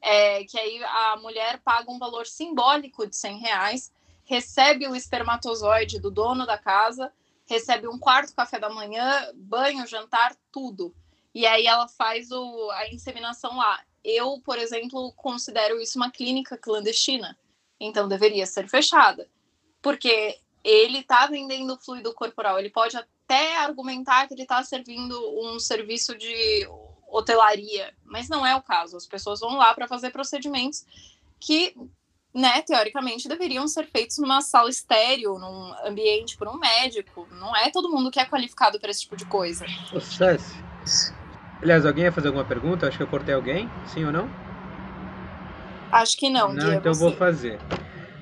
É, 0.02 0.44
que 0.46 0.60
aí 0.60 0.84
a 0.84 1.18
mulher 1.18 1.62
paga 1.64 1.90
um 1.92 2.00
valor 2.00 2.26
simbólico 2.26 3.06
de 3.06 3.16
100 3.16 3.38
reais, 3.38 3.92
recebe 4.26 4.88
o 4.88 4.96
espermatozoide 4.96 6.00
do 6.00 6.10
dono 6.10 6.46
da 6.46 6.58
casa 6.58 7.12
recebe 7.46 7.88
um 7.88 8.00
quarto 8.00 8.36
café 8.36 8.60
da 8.60 8.70
manhã, 8.70 9.32
banho, 9.36 9.86
jantar, 9.88 10.36
tudo. 10.52 10.94
E 11.34 11.46
aí 11.46 11.66
ela 11.66 11.88
faz 11.88 12.32
o, 12.32 12.72
a 12.72 12.90
inseminação 12.90 13.58
lá. 13.58 13.82
Eu, 14.04 14.42
por 14.44 14.58
exemplo, 14.58 15.12
considero 15.14 15.80
isso 15.80 15.98
uma 15.98 16.12
clínica 16.12 16.58
clandestina. 16.58 17.38
Então 17.80 18.08
deveria 18.08 18.46
ser 18.46 18.70
fechada. 18.70 19.28
Porque 19.82 20.40
ele 20.64 21.00
está 21.00 21.28
vendendo 21.28 21.78
fluido 21.78 22.14
corporal. 22.14 22.60
Ele 22.60 22.70
pode 22.70 22.96
até 22.96 23.58
argumentar 23.58 24.28
que 24.28 24.34
ele 24.34 24.44
está 24.44 24.64
servindo 24.64 25.18
um 25.42 25.60
serviço 25.60 26.18
de 26.18 26.68
hotelaria, 27.08 27.94
mas 28.04 28.30
não 28.30 28.46
é 28.46 28.56
o 28.56 28.62
caso. 28.62 28.98
As 28.98 29.06
pessoas 29.06 29.40
vão 29.40 29.58
lá 29.58 29.74
para 29.74 29.88
fazer 29.88 30.12
procedimentos 30.12 30.86
que 31.40 31.76
né, 32.34 32.62
teoricamente 32.64 33.28
deveriam 33.28 33.68
ser 33.68 33.86
feitos 33.86 34.18
numa 34.18 34.42
sala 34.42 34.70
estéreo, 34.70 35.38
num 35.38 35.74
ambiente 35.86 36.36
por 36.36 36.48
um 36.48 36.58
médico. 36.58 37.28
Não 37.32 37.56
é 37.56 37.70
todo 37.70 37.92
mundo 37.92 38.10
que 38.10 38.20
é 38.20 38.26
qualificado 38.26 38.80
para 38.80 38.90
esse 38.90 39.02
tipo 39.02 39.16
de 39.16 39.26
coisa. 39.26 39.66
Sucesso. 39.88 40.56
Aliás, 41.62 41.86
alguém 41.86 42.06
ia 42.06 42.12
fazer 42.12 42.28
alguma 42.28 42.46
pergunta? 42.46 42.88
Acho 42.88 42.98
que 42.98 43.04
eu 43.04 43.08
cortei 43.08 43.36
alguém, 43.36 43.70
sim 43.86 44.04
ou 44.04 44.12
não? 44.12 44.30
Acho 45.92 46.18
que 46.18 46.30
não. 46.30 46.52
Não, 46.52 46.74
então 46.74 46.94
vou 46.94 47.12
fazer. 47.12 47.60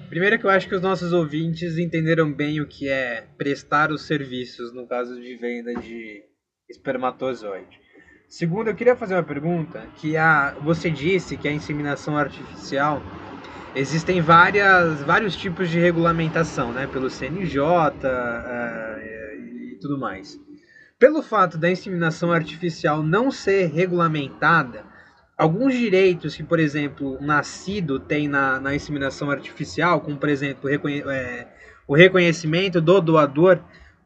Primeiro 0.10 0.38
que 0.38 0.46
eu 0.46 0.50
acho 0.50 0.68
que 0.68 0.76
os 0.76 0.82
nossos 0.82 1.14
ouvintes 1.14 1.78
entenderam 1.78 2.32
bem 2.32 2.60
o 2.60 2.68
que 2.68 2.90
é 2.90 3.28
prestar 3.38 3.92
os 3.92 4.02
serviços 4.02 4.74
no 4.74 4.86
caso 4.86 5.16
de 5.22 5.38
venda 5.38 5.74
de 5.76 6.22
espermatozoide. 6.70 7.80
Segundo, 8.28 8.70
eu 8.70 8.76
queria 8.76 8.96
fazer 8.96 9.16
uma 9.16 9.24
pergunta 9.24 9.88
que 9.96 10.18
a 10.18 10.52
você 10.62 10.90
disse 10.90 11.38
que 11.38 11.48
a 11.48 11.52
inseminação 11.52 12.18
artificial 12.18 13.02
existem 13.76 14.22
várias, 14.22 15.02
vários 15.02 15.36
tipos 15.36 15.70
de 15.70 15.80
regulamentação, 15.80 16.72
né? 16.72 16.88
Pelo 16.88 17.10
CNJ 17.10 17.60
uh, 17.60 17.92
eh, 18.04 19.38
e 19.74 19.78
tudo 19.80 19.98
mais. 19.98 20.40
Pelo 21.00 21.24
fato 21.24 21.58
da 21.58 21.70
inseminação 21.70 22.32
artificial 22.32 23.02
não 23.02 23.32
ser 23.32 23.68
regulamentada, 23.68 24.86
alguns 25.38 25.74
direitos 25.74 26.36
que, 26.36 26.44
por 26.44 26.60
exemplo, 26.60 27.18
o 27.18 27.24
nascido 27.24 28.00
tem 28.00 28.28
na, 28.28 28.60
na 28.60 28.76
inseminação 28.76 29.32
artificial, 29.32 30.02
como, 30.02 30.18
por 30.18 30.30
exemplo, 30.30 30.70
reconhe 30.70 31.02
é, 31.08 31.48
o 31.88 31.96
reconhecimento 31.96 32.80
do 32.80 33.02
doador, 33.02 33.60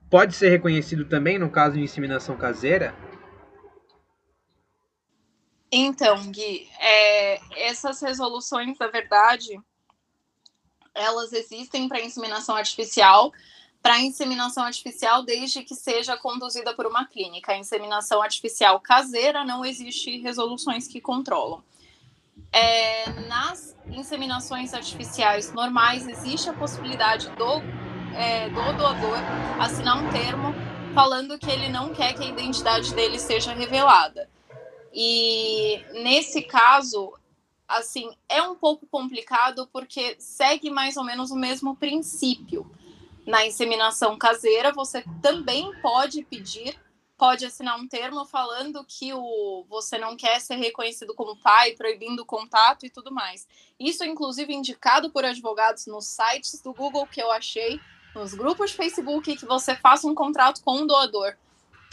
pode 0.09 0.33
ser 0.33 0.49
reconhecido 0.49 1.03
também 1.05 1.37
no 1.37 1.49
caso 1.49 1.75
de 1.75 1.81
inseminação 1.81 2.37
caseira? 2.37 2.93
Então, 5.77 6.31
Gui, 6.31 6.69
é, 6.79 7.67
essas 7.67 7.99
resoluções, 7.99 8.79
na 8.79 8.87
verdade, 8.87 9.59
elas 10.93 11.33
existem 11.33 11.89
para 11.89 11.99
inseminação 11.99 12.55
artificial, 12.55 13.33
para 13.81 13.99
inseminação 13.99 14.63
artificial 14.63 15.23
desde 15.23 15.63
que 15.63 15.75
seja 15.75 16.15
conduzida 16.15 16.73
por 16.73 16.85
uma 16.85 17.05
clínica. 17.05 17.51
A 17.51 17.57
inseminação 17.57 18.21
artificial 18.21 18.79
caseira 18.79 19.43
não 19.43 19.65
existe 19.65 20.17
resoluções 20.21 20.87
que 20.87 21.01
controlam. 21.01 21.61
É, 22.53 23.09
nas 23.27 23.75
inseminações 23.87 24.73
artificiais 24.73 25.51
normais 25.51 26.07
existe 26.07 26.49
a 26.49 26.53
possibilidade 26.53 27.29
do, 27.31 27.61
é, 28.15 28.47
do 28.47 28.77
doador 28.77 29.17
assinar 29.59 30.01
um 30.01 30.09
termo 30.09 30.55
falando 30.93 31.37
que 31.37 31.51
ele 31.51 31.67
não 31.67 31.93
quer 31.93 32.13
que 32.13 32.23
a 32.23 32.27
identidade 32.27 32.93
dele 32.93 33.19
seja 33.19 33.53
revelada. 33.53 34.33
E 34.97 35.83
nesse 35.91 36.41
caso, 36.41 37.11
assim, 37.67 38.09
é 38.29 38.41
um 38.41 38.55
pouco 38.55 38.87
complicado 38.87 39.67
porque 39.67 40.15
segue 40.17 40.69
mais 40.69 40.95
ou 40.95 41.03
menos 41.03 41.31
o 41.31 41.35
mesmo 41.35 41.75
princípio. 41.75 42.65
Na 43.27 43.45
inseminação 43.45 44.17
caseira, 44.17 44.71
você 44.71 45.03
também 45.21 45.69
pode 45.81 46.23
pedir, 46.23 46.79
pode 47.17 47.45
assinar 47.45 47.77
um 47.77 47.89
termo 47.89 48.23
falando 48.23 48.85
que 48.87 49.13
o 49.13 49.65
você 49.67 49.97
não 49.97 50.15
quer 50.15 50.39
ser 50.39 50.55
reconhecido 50.55 51.13
como 51.13 51.35
pai, 51.41 51.73
proibindo 51.73 52.21
o 52.21 52.25
contato 52.25 52.85
e 52.85 52.89
tudo 52.89 53.11
mais. 53.11 53.45
Isso 53.77 54.05
inclusive 54.05 54.53
indicado 54.53 55.09
por 55.09 55.25
advogados 55.25 55.87
nos 55.87 56.05
sites 56.05 56.61
do 56.61 56.73
Google 56.73 57.05
que 57.05 57.21
eu 57.21 57.29
achei, 57.31 57.81
nos 58.13 58.33
grupos 58.33 58.71
de 58.71 58.77
Facebook 58.77 59.35
que 59.35 59.45
você 59.45 59.75
faça 59.75 60.07
um 60.07 60.15
contrato 60.15 60.63
com 60.63 60.77
um 60.77 60.87
doador 60.87 61.35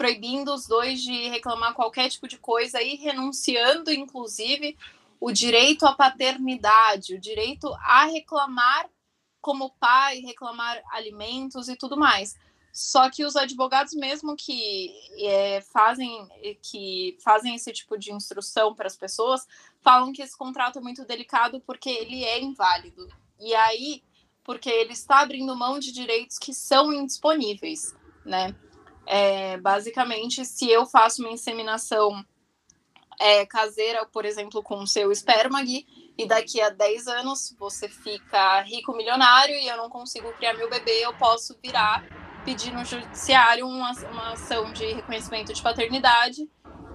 proibindo 0.02 0.52
os 0.52 0.66
dois 0.66 1.00
de 1.00 1.28
reclamar 1.28 1.74
qualquer 1.74 2.10
tipo 2.10 2.26
de 2.26 2.36
coisa 2.36 2.82
e 2.82 2.96
renunciando, 2.96 3.92
inclusive, 3.92 4.76
o 5.20 5.30
direito 5.30 5.86
à 5.86 5.92
paternidade, 5.92 7.14
o 7.14 7.20
direito 7.20 7.72
a 7.74 8.06
reclamar 8.06 8.90
como 9.40 9.70
pai, 9.78 10.18
reclamar 10.18 10.82
alimentos 10.90 11.68
e 11.68 11.76
tudo 11.76 11.96
mais. 11.96 12.34
Só 12.72 13.08
que 13.10 13.24
os 13.24 13.36
advogados 13.36 13.94
mesmo 13.94 14.34
que 14.34 14.90
é, 15.20 15.60
fazem 15.72 16.28
que 16.60 17.16
fazem 17.22 17.54
esse 17.54 17.72
tipo 17.72 17.96
de 17.96 18.12
instrução 18.12 18.74
para 18.74 18.88
as 18.88 18.96
pessoas 18.96 19.46
falam 19.82 20.12
que 20.12 20.20
esse 20.20 20.36
contrato 20.36 20.80
é 20.80 20.82
muito 20.82 21.04
delicado 21.04 21.60
porque 21.60 21.90
ele 21.90 22.24
é 22.24 22.42
inválido. 22.42 23.06
E 23.38 23.54
aí, 23.54 24.02
porque 24.42 24.68
ele 24.68 24.94
está 24.94 25.20
abrindo 25.20 25.54
mão 25.54 25.78
de 25.78 25.92
direitos 25.92 26.40
que 26.40 26.52
são 26.52 26.92
indisponíveis, 26.92 27.94
né? 28.26 28.52
É, 29.06 29.56
basicamente, 29.58 30.44
se 30.44 30.70
eu 30.70 30.86
faço 30.86 31.22
uma 31.22 31.32
inseminação 31.32 32.24
é, 33.18 33.44
caseira, 33.46 34.06
por 34.06 34.24
exemplo, 34.24 34.62
com 34.62 34.76
o 34.76 34.86
seu 34.86 35.12
esperma, 35.12 35.62
Gui, 35.62 35.86
e 36.16 36.26
daqui 36.26 36.60
a 36.60 36.70
10 36.70 37.08
anos 37.08 37.54
você 37.58 37.88
fica 37.88 38.60
rico, 38.62 38.92
milionário, 38.94 39.54
e 39.54 39.68
eu 39.68 39.76
não 39.76 39.88
consigo 39.88 40.32
criar 40.34 40.54
meu 40.54 40.68
bebê, 40.68 41.04
eu 41.04 41.14
posso 41.14 41.56
virar, 41.62 42.04
pedir 42.44 42.72
no 42.72 42.84
judiciário 42.84 43.66
uma, 43.66 43.92
uma 44.10 44.32
ação 44.32 44.72
de 44.72 44.86
reconhecimento 44.86 45.52
de 45.52 45.62
paternidade, 45.62 46.48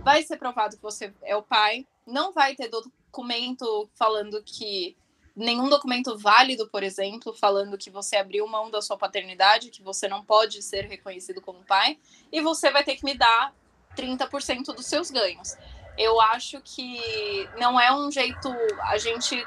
vai 0.04 0.24
ser 0.24 0.38
provado 0.38 0.76
que 0.76 0.82
você 0.82 1.14
é 1.24 1.36
o 1.36 1.44
pai, 1.44 1.86
não 2.06 2.32
vai 2.32 2.56
ter 2.56 2.70
documento 2.70 3.90
falando 3.96 4.42
que 4.44 4.96
nenhum 5.38 5.70
documento 5.70 6.18
válido, 6.18 6.68
por 6.68 6.82
exemplo, 6.82 7.32
falando 7.32 7.78
que 7.78 7.92
você 7.92 8.18
abriu 8.18 8.48
mão 8.48 8.72
da 8.72 8.82
sua 8.82 8.98
paternidade, 8.98 9.70
que 9.70 9.84
você 9.84 10.08
não 10.08 10.26
pode 10.26 10.64
ser 10.64 10.86
reconhecido 10.86 11.40
como 11.42 11.64
pai, 11.64 12.00
e 12.32 12.42
você 12.42 12.72
vai 12.72 12.84
ter 12.84 12.96
que 12.96 13.06
me 13.06 13.16
dar 13.16 13.54
30% 13.96 14.74
dos 14.74 14.88
seus 14.88 15.12
ganhos. 15.12 15.56
Eu 15.96 16.20
acho 16.20 16.60
que 16.62 17.48
não 17.58 17.80
é 17.80 17.94
um 17.94 18.12
jeito 18.12 18.50
a 18.82 18.98
gente 18.98 19.46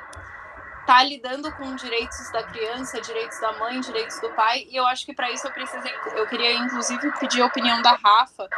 tá 0.87 1.03
lidando 1.03 1.53
com 1.57 1.75
direitos 1.75 2.31
da 2.33 2.43
criança, 2.45 3.01
direitos 3.01 3.41
da 3.41 3.53
mãe, 3.55 3.81
direitos 3.81 4.21
do 4.21 4.31
pai, 4.31 4.67
e 4.71 4.77
eu 4.77 4.87
acho 4.87 5.05
que 5.05 5.13
para 5.13 5.31
isso 5.31 5.47
eu 5.47 5.53
precisei, 5.53 5.93
eu 6.15 6.27
queria 6.29 6.53
inclusive 6.55 7.19
pedir 7.19 7.43
a 7.43 7.47
opinião 7.47 7.83
da 7.83 7.93
Rafa, 7.93 8.49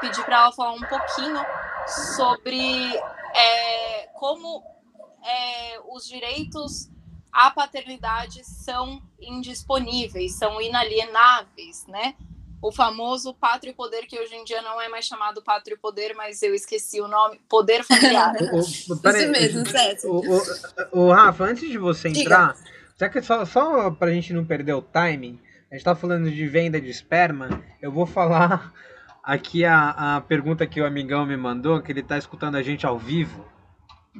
pedir 0.00 0.22
para 0.24 0.36
ela 0.36 0.52
falar 0.52 0.72
um 0.72 0.80
pouquinho 0.80 1.44
sobre 1.86 2.96
é, 3.34 4.08
como 4.14 4.75
é, 5.24 5.80
os 5.88 6.06
direitos 6.06 6.90
à 7.32 7.50
paternidade 7.50 8.44
são 8.44 9.02
indisponíveis, 9.20 10.38
são 10.38 10.60
inalienáveis, 10.60 11.86
né? 11.86 12.14
O 12.62 12.72
famoso 12.72 13.34
pátrio 13.34 13.74
poder, 13.74 14.06
que 14.06 14.18
hoje 14.18 14.34
em 14.34 14.42
dia 14.42 14.62
não 14.62 14.80
é 14.80 14.88
mais 14.88 15.04
chamado 15.04 15.42
pátrio 15.42 15.78
poder, 15.78 16.14
mas 16.14 16.42
eu 16.42 16.54
esqueci 16.54 17.00
o 17.00 17.06
nome, 17.06 17.38
poder 17.48 17.84
familiar. 17.84 18.32
o, 18.52 18.56
o, 18.56 18.60
Isso 18.60 19.30
mesmo, 19.30 19.66
César. 19.66 20.08
O, 20.08 20.20
o, 20.20 21.04
o, 21.04 21.12
Rafa, 21.12 21.44
antes 21.44 21.68
de 21.68 21.76
você 21.76 22.08
entrar, 22.08 22.56
já 22.98 23.08
que 23.08 23.20
só, 23.20 23.44
só 23.44 23.90
pra 23.90 24.10
gente 24.10 24.32
não 24.32 24.44
perder 24.44 24.72
o 24.72 24.80
timing, 24.80 25.38
a 25.70 25.74
gente 25.74 25.84
tá 25.84 25.94
falando 25.94 26.30
de 26.30 26.46
venda 26.46 26.80
de 26.80 26.88
esperma, 26.88 27.62
eu 27.82 27.92
vou 27.92 28.06
falar 28.06 28.72
aqui 29.22 29.64
a, 29.64 30.16
a 30.16 30.20
pergunta 30.22 30.66
que 30.66 30.80
o 30.80 30.86
amigão 30.86 31.26
me 31.26 31.36
mandou, 31.36 31.82
que 31.82 31.92
ele 31.92 32.02
tá 32.02 32.16
escutando 32.16 32.56
a 32.56 32.62
gente 32.62 32.86
ao 32.86 32.98
vivo. 32.98 33.44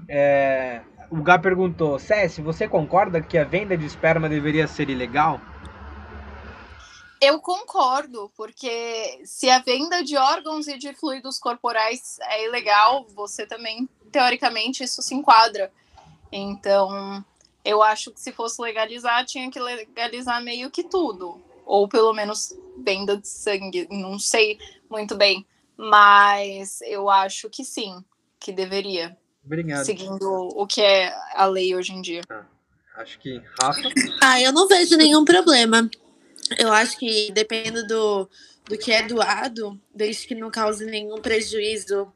É, 0.09 0.83
o 1.11 1.23
Gá 1.23 1.39
perguntou: 1.39 1.99
César, 1.99 2.43
você 2.43 2.69
concorda 2.69 3.21
que 3.21 3.39
a 3.39 3.45
venda 3.45 3.77
de 3.77 3.87
esperma 3.87 4.29
deveria 4.29 4.67
ser 4.67 4.91
ilegal? 4.91 5.41
Eu 7.21 7.41
concordo, 7.41 8.31
porque 8.37 9.23
se 9.25 9.49
a 9.49 9.59
venda 9.59 10.05
de 10.05 10.17
órgãos 10.17 10.69
e 10.69 10.77
de 10.77 10.93
fluidos 10.93 11.39
corporais 11.39 12.19
é 12.21 12.45
ilegal, 12.45 13.07
você 13.15 13.47
também, 13.47 13.89
teoricamente, 14.13 14.85
isso 14.85 15.01
se 15.01 15.15
enquadra. 15.15 15.73
Então, 16.31 17.25
eu 17.65 17.83
acho 17.83 18.11
que 18.13 18.21
se 18.21 18.33
fosse 18.33 18.61
legalizar, 18.61 19.25
tinha 19.25 19.51
que 19.51 19.59
legalizar 19.59 20.43
meio 20.43 20.71
que 20.71 20.85
tudo. 20.85 21.41
Ou 21.65 21.89
pelo 21.89 22.13
menos 22.13 22.55
venda 22.79 23.17
de 23.17 23.27
sangue, 23.27 23.89
não 23.91 24.19
sei 24.19 24.59
muito 24.89 25.17
bem. 25.17 25.45
Mas 25.77 26.81
eu 26.83 27.09
acho 27.09 27.49
que 27.49 27.65
sim, 27.65 28.05
que 28.39 28.53
deveria. 28.53 29.17
Obrigado. 29.47 29.85
Seguindo 29.85 30.29
o 30.29 30.67
que 30.67 30.83
é 30.83 31.15
a 31.35 31.47
lei 31.47 31.75
hoje 31.75 31.93
em 31.93 32.03
dia. 32.03 32.21
Ah, 32.29 32.45
acho 32.97 33.19
que 33.21 33.41
Rafa. 33.61 33.81
Ah, 34.21 34.41
eu 34.43 34.53
não 34.53 34.67
vejo 34.67 34.97
nenhum 34.97 35.25
problema. 35.25 35.89
Eu 36.59 36.73
acho 36.73 36.99
que 36.99 37.31
dependendo 37.33 37.87
do, 37.87 38.29
do 38.65 38.77
que 38.77 38.93
é 38.93 39.03
doado, 39.05 39.81
desde 39.95 40.27
que 40.27 40.35
não 40.35 40.51
cause 40.51 40.85
nenhum 40.85 41.21
prejuízo 41.21 42.13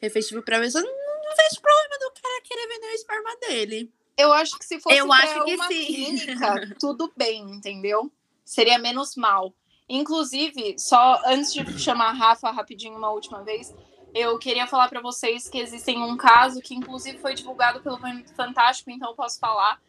efetivo 0.00 0.42
para 0.42 0.58
a 0.58 0.60
pessoa, 0.60 0.84
não, 0.84 0.90
não 0.90 1.36
vejo 1.36 1.60
problema 1.60 1.98
do 1.98 2.12
cara 2.22 2.42
querer 2.44 2.68
vender 2.68 2.86
o 2.86 2.94
esperma 2.94 3.36
dele. 3.48 3.92
Eu 4.16 4.32
acho 4.32 4.58
que 4.58 4.64
se 4.64 4.78
fosse 4.78 4.96
eu 4.96 5.12
acho 5.12 5.44
que 5.44 5.54
uma 5.54 5.66
sim. 5.66 5.86
clínica, 5.86 6.76
tudo 6.78 7.12
bem, 7.16 7.42
entendeu? 7.50 8.12
Seria 8.44 8.78
menos 8.78 9.16
mal. 9.16 9.54
Inclusive, 9.88 10.76
só 10.78 11.20
antes 11.26 11.52
de 11.52 11.78
chamar 11.78 12.10
a 12.10 12.12
Rafa 12.12 12.50
rapidinho 12.50 12.96
uma 12.96 13.10
última 13.10 13.42
vez, 13.42 13.74
eu 14.14 14.38
queria 14.38 14.66
falar 14.66 14.88
para 14.88 15.00
vocês 15.00 15.48
que 15.48 15.58
existem 15.58 16.00
um 16.00 16.16
caso 16.16 16.60
que, 16.60 16.74
inclusive, 16.74 17.18
foi 17.18 17.34
divulgado 17.34 17.80
pelo 17.80 17.98
Fantástico, 18.36 18.90
então 18.90 19.10
eu 19.10 19.14
posso 19.14 19.40
falar, 19.40 19.80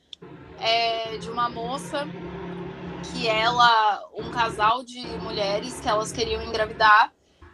é, 0.59 1.17
de 1.17 1.29
uma 1.29 1.47
moça 1.47 2.07
que 3.13 3.27
ela, 3.27 4.03
um 4.15 4.31
casal 4.31 4.83
de 4.83 4.99
mulheres 5.19 5.79
que 5.79 5.87
elas 5.87 6.11
queriam 6.11 6.41
engravidar 6.41 7.13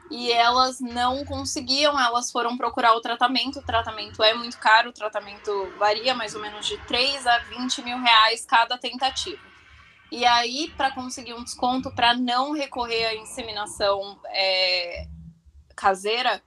e 0.10 0.32
elas 0.32 0.80
não 0.80 1.26
conseguiam, 1.26 2.00
elas 2.00 2.32
foram 2.32 2.58
procurar 2.58 2.94
o 2.94 3.02
tratamento. 3.02 3.60
O 3.60 3.66
tratamento 3.66 4.24
é 4.24 4.34
muito 4.34 4.58
caro, 4.58 4.90
o 4.90 4.94
tratamento 4.94 5.74
varia 5.78 6.16
mais 6.16 6.36
ou 6.36 6.42
menos 6.42 6.66
de 6.66 6.78
3 6.86 7.28
a 7.28 7.38
20 7.40 7.82
mil 7.82 7.98
reais 8.00 8.46
cada 8.46 8.78
tentativa. 8.78 9.42
E 10.10 10.26
aí, 10.26 10.70
para 10.76 10.92
conseguir 10.92 11.34
um 11.34 11.44
desconto, 11.44 11.94
para 11.94 12.14
não 12.14 12.52
recorrer 12.52 13.06
à 13.06 13.16
inseminação 13.16 14.20
é, 14.28 15.08
caseira, 15.76 16.42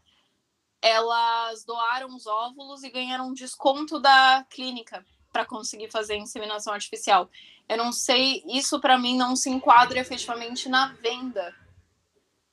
elas 0.84 1.64
doaram 1.64 2.14
os 2.14 2.26
óvulos 2.26 2.84
e 2.84 2.90
ganharam 2.90 3.28
um 3.28 3.32
desconto 3.32 3.98
da 3.98 4.44
clínica 4.50 5.02
para 5.32 5.46
conseguir 5.46 5.90
fazer 5.90 6.16
inseminação 6.16 6.74
artificial. 6.74 7.30
Eu 7.66 7.78
não 7.78 7.90
sei, 7.90 8.44
isso 8.46 8.78
para 8.78 8.98
mim 8.98 9.16
não 9.16 9.34
se 9.34 9.48
enquadra 9.48 9.98
efetivamente 9.98 10.68
na 10.68 10.88
venda. 11.00 11.54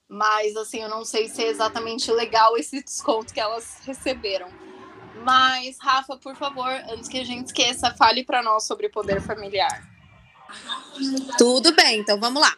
Mas 0.08 0.56
assim, 0.56 0.80
eu 0.80 0.88
não 0.88 1.04
sei 1.04 1.28
se 1.28 1.44
é 1.44 1.48
exatamente 1.48 2.10
legal 2.10 2.58
esse 2.58 2.82
desconto 2.82 3.34
que 3.34 3.40
elas 3.40 3.82
receberam. 3.86 4.50
Mas 5.26 5.78
Rafa, 5.82 6.16
por 6.16 6.38
favor, 6.38 6.72
antes 6.90 7.10
que 7.10 7.20
a 7.20 7.26
gente 7.26 7.48
esqueça, 7.48 7.94
fale 7.96 8.24
para 8.24 8.42
nós 8.42 8.66
sobre 8.66 8.88
poder 8.88 9.22
familiar. 9.22 9.86
Tudo 11.38 11.76
bem, 11.76 12.00
então 12.00 12.18
vamos 12.18 12.42
lá. 12.42 12.58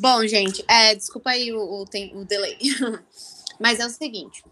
Bom, 0.00 0.26
gente, 0.26 0.64
é, 0.66 0.94
desculpa 0.94 1.28
aí 1.28 1.52
o, 1.52 1.60
o, 1.60 1.82
o 1.82 2.24
delay. 2.24 2.56
Mas 3.60 3.78
é 3.78 3.84
o 3.84 3.90
seguinte: 3.90 4.42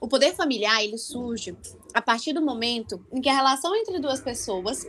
o 0.00 0.08
poder 0.08 0.34
familiar 0.34 0.82
ele 0.82 0.98
surge 0.98 1.56
a 1.94 2.02
partir 2.02 2.32
do 2.32 2.42
momento 2.42 3.00
em 3.12 3.20
que 3.20 3.28
a 3.28 3.32
relação 3.32 3.76
entre 3.76 4.00
duas 4.00 4.20
pessoas 4.20 4.84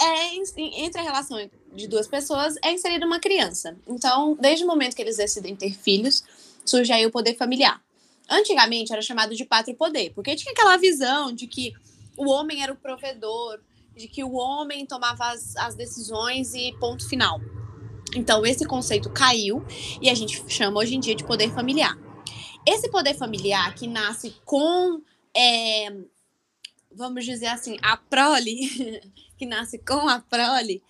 é 0.00 0.34
entre 0.34 1.00
a 1.00 1.04
relação 1.04 1.38
de 1.72 1.86
duas 1.86 2.08
pessoas 2.08 2.56
é 2.60 2.72
inserida 2.72 3.06
uma 3.06 3.20
criança. 3.20 3.78
Então, 3.86 4.36
desde 4.40 4.64
o 4.64 4.66
momento 4.66 4.96
que 4.96 5.02
eles 5.02 5.16
decidem 5.16 5.54
ter 5.54 5.72
filhos, 5.72 6.24
surge 6.64 6.92
aí 6.92 7.06
o 7.06 7.10
poder 7.12 7.36
familiar. 7.36 7.80
Antigamente 8.28 8.92
era 8.92 9.00
chamado 9.00 9.36
de 9.36 9.44
pátrio 9.44 9.76
poder, 9.76 10.12
porque 10.12 10.34
tinha 10.34 10.50
aquela 10.50 10.76
visão 10.76 11.32
de 11.32 11.46
que 11.46 11.72
o 12.16 12.28
homem 12.28 12.64
era 12.64 12.72
o 12.72 12.76
provedor, 12.76 13.60
de 13.94 14.08
que 14.08 14.24
o 14.24 14.32
homem 14.32 14.84
tomava 14.84 15.30
as, 15.30 15.54
as 15.54 15.76
decisões 15.76 16.52
e 16.52 16.76
ponto 16.80 17.08
final. 17.08 17.40
Então, 18.16 18.44
esse 18.46 18.64
conceito 18.64 19.10
caiu 19.10 19.62
e 20.00 20.08
a 20.08 20.14
gente 20.14 20.42
chama 20.48 20.80
hoje 20.80 20.94
em 20.94 21.00
dia 21.00 21.14
de 21.14 21.22
poder 21.22 21.52
familiar. 21.52 21.96
Esse 22.66 22.90
poder 22.90 23.14
familiar 23.14 23.74
que 23.74 23.86
nasce 23.86 24.34
com, 24.44 25.02
é, 25.36 25.94
vamos 26.90 27.24
dizer 27.24 27.46
assim, 27.46 27.76
a 27.82 27.96
prole, 27.96 29.02
que 29.36 29.44
nasce 29.44 29.78
com 29.78 30.08
a 30.08 30.18
prole, 30.18 30.82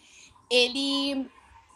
ele 0.50 1.26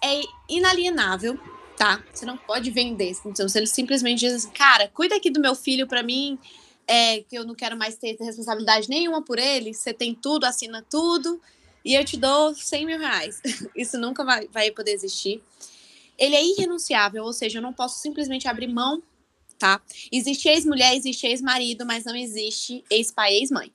é 0.02 0.20
inalienável, 0.48 1.38
tá? 1.76 2.02
Você 2.12 2.24
não 2.24 2.36
pode 2.36 2.70
vender. 2.70 3.12
Então, 3.26 3.48
se 3.48 3.58
ele 3.58 3.66
simplesmente 3.66 4.20
diz 4.20 4.32
assim, 4.32 4.50
cara, 4.50 4.86
cuida 4.88 5.16
aqui 5.16 5.30
do 5.30 5.40
meu 5.40 5.56
filho 5.56 5.86
para 5.86 6.02
mim, 6.02 6.38
é, 6.86 7.20
que 7.22 7.36
eu 7.36 7.44
não 7.44 7.54
quero 7.54 7.76
mais 7.76 7.96
ter 7.96 8.16
responsabilidade 8.20 8.88
nenhuma 8.88 9.22
por 9.22 9.38
ele, 9.38 9.74
você 9.74 9.92
tem 9.92 10.14
tudo, 10.14 10.44
assina 10.44 10.84
tudo, 10.88 11.40
e 11.84 11.94
eu 11.94 12.04
te 12.04 12.16
dou 12.16 12.54
100 12.54 12.86
mil 12.86 12.98
reais. 12.98 13.40
Isso 13.74 13.98
nunca 13.98 14.24
vai, 14.24 14.48
vai 14.48 14.70
poder 14.70 14.92
existir. 14.92 15.42
Ele 16.18 16.36
é 16.36 16.44
irrenunciável, 16.44 17.24
ou 17.24 17.32
seja, 17.32 17.58
eu 17.58 17.62
não 17.62 17.72
posso 17.72 18.00
simplesmente 18.00 18.46
abrir 18.46 18.68
mão, 18.68 19.02
tá? 19.58 19.80
Existe 20.12 20.48
ex-mulher, 20.48 20.94
existe 20.94 21.26
ex-marido, 21.26 21.86
mas 21.86 22.04
não 22.04 22.14
existe 22.14 22.84
ex-pai, 22.90 23.34
ex-mãe. 23.34 23.72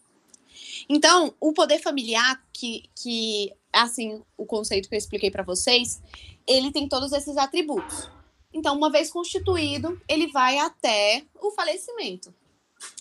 Então, 0.87 1.33
o 1.39 1.53
poder 1.53 1.79
familiar, 1.79 2.43
que, 2.53 2.83
que 2.95 3.51
assim, 3.73 4.21
o 4.37 4.45
conceito 4.45 4.87
que 4.87 4.95
eu 4.95 4.99
expliquei 4.99 5.31
para 5.31 5.43
vocês, 5.43 6.01
ele 6.47 6.71
tem 6.71 6.87
todos 6.87 7.11
esses 7.11 7.37
atributos. 7.37 8.09
Então, 8.53 8.77
uma 8.77 8.89
vez 8.89 9.09
constituído, 9.09 9.99
ele 10.07 10.27
vai 10.27 10.57
até 10.59 11.23
o 11.41 11.51
falecimento, 11.51 12.33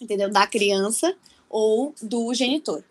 entendeu? 0.01 0.31
Da 0.31 0.47
criança 0.47 1.17
ou 1.49 1.95
do 2.03 2.35
genitor. 2.35 2.83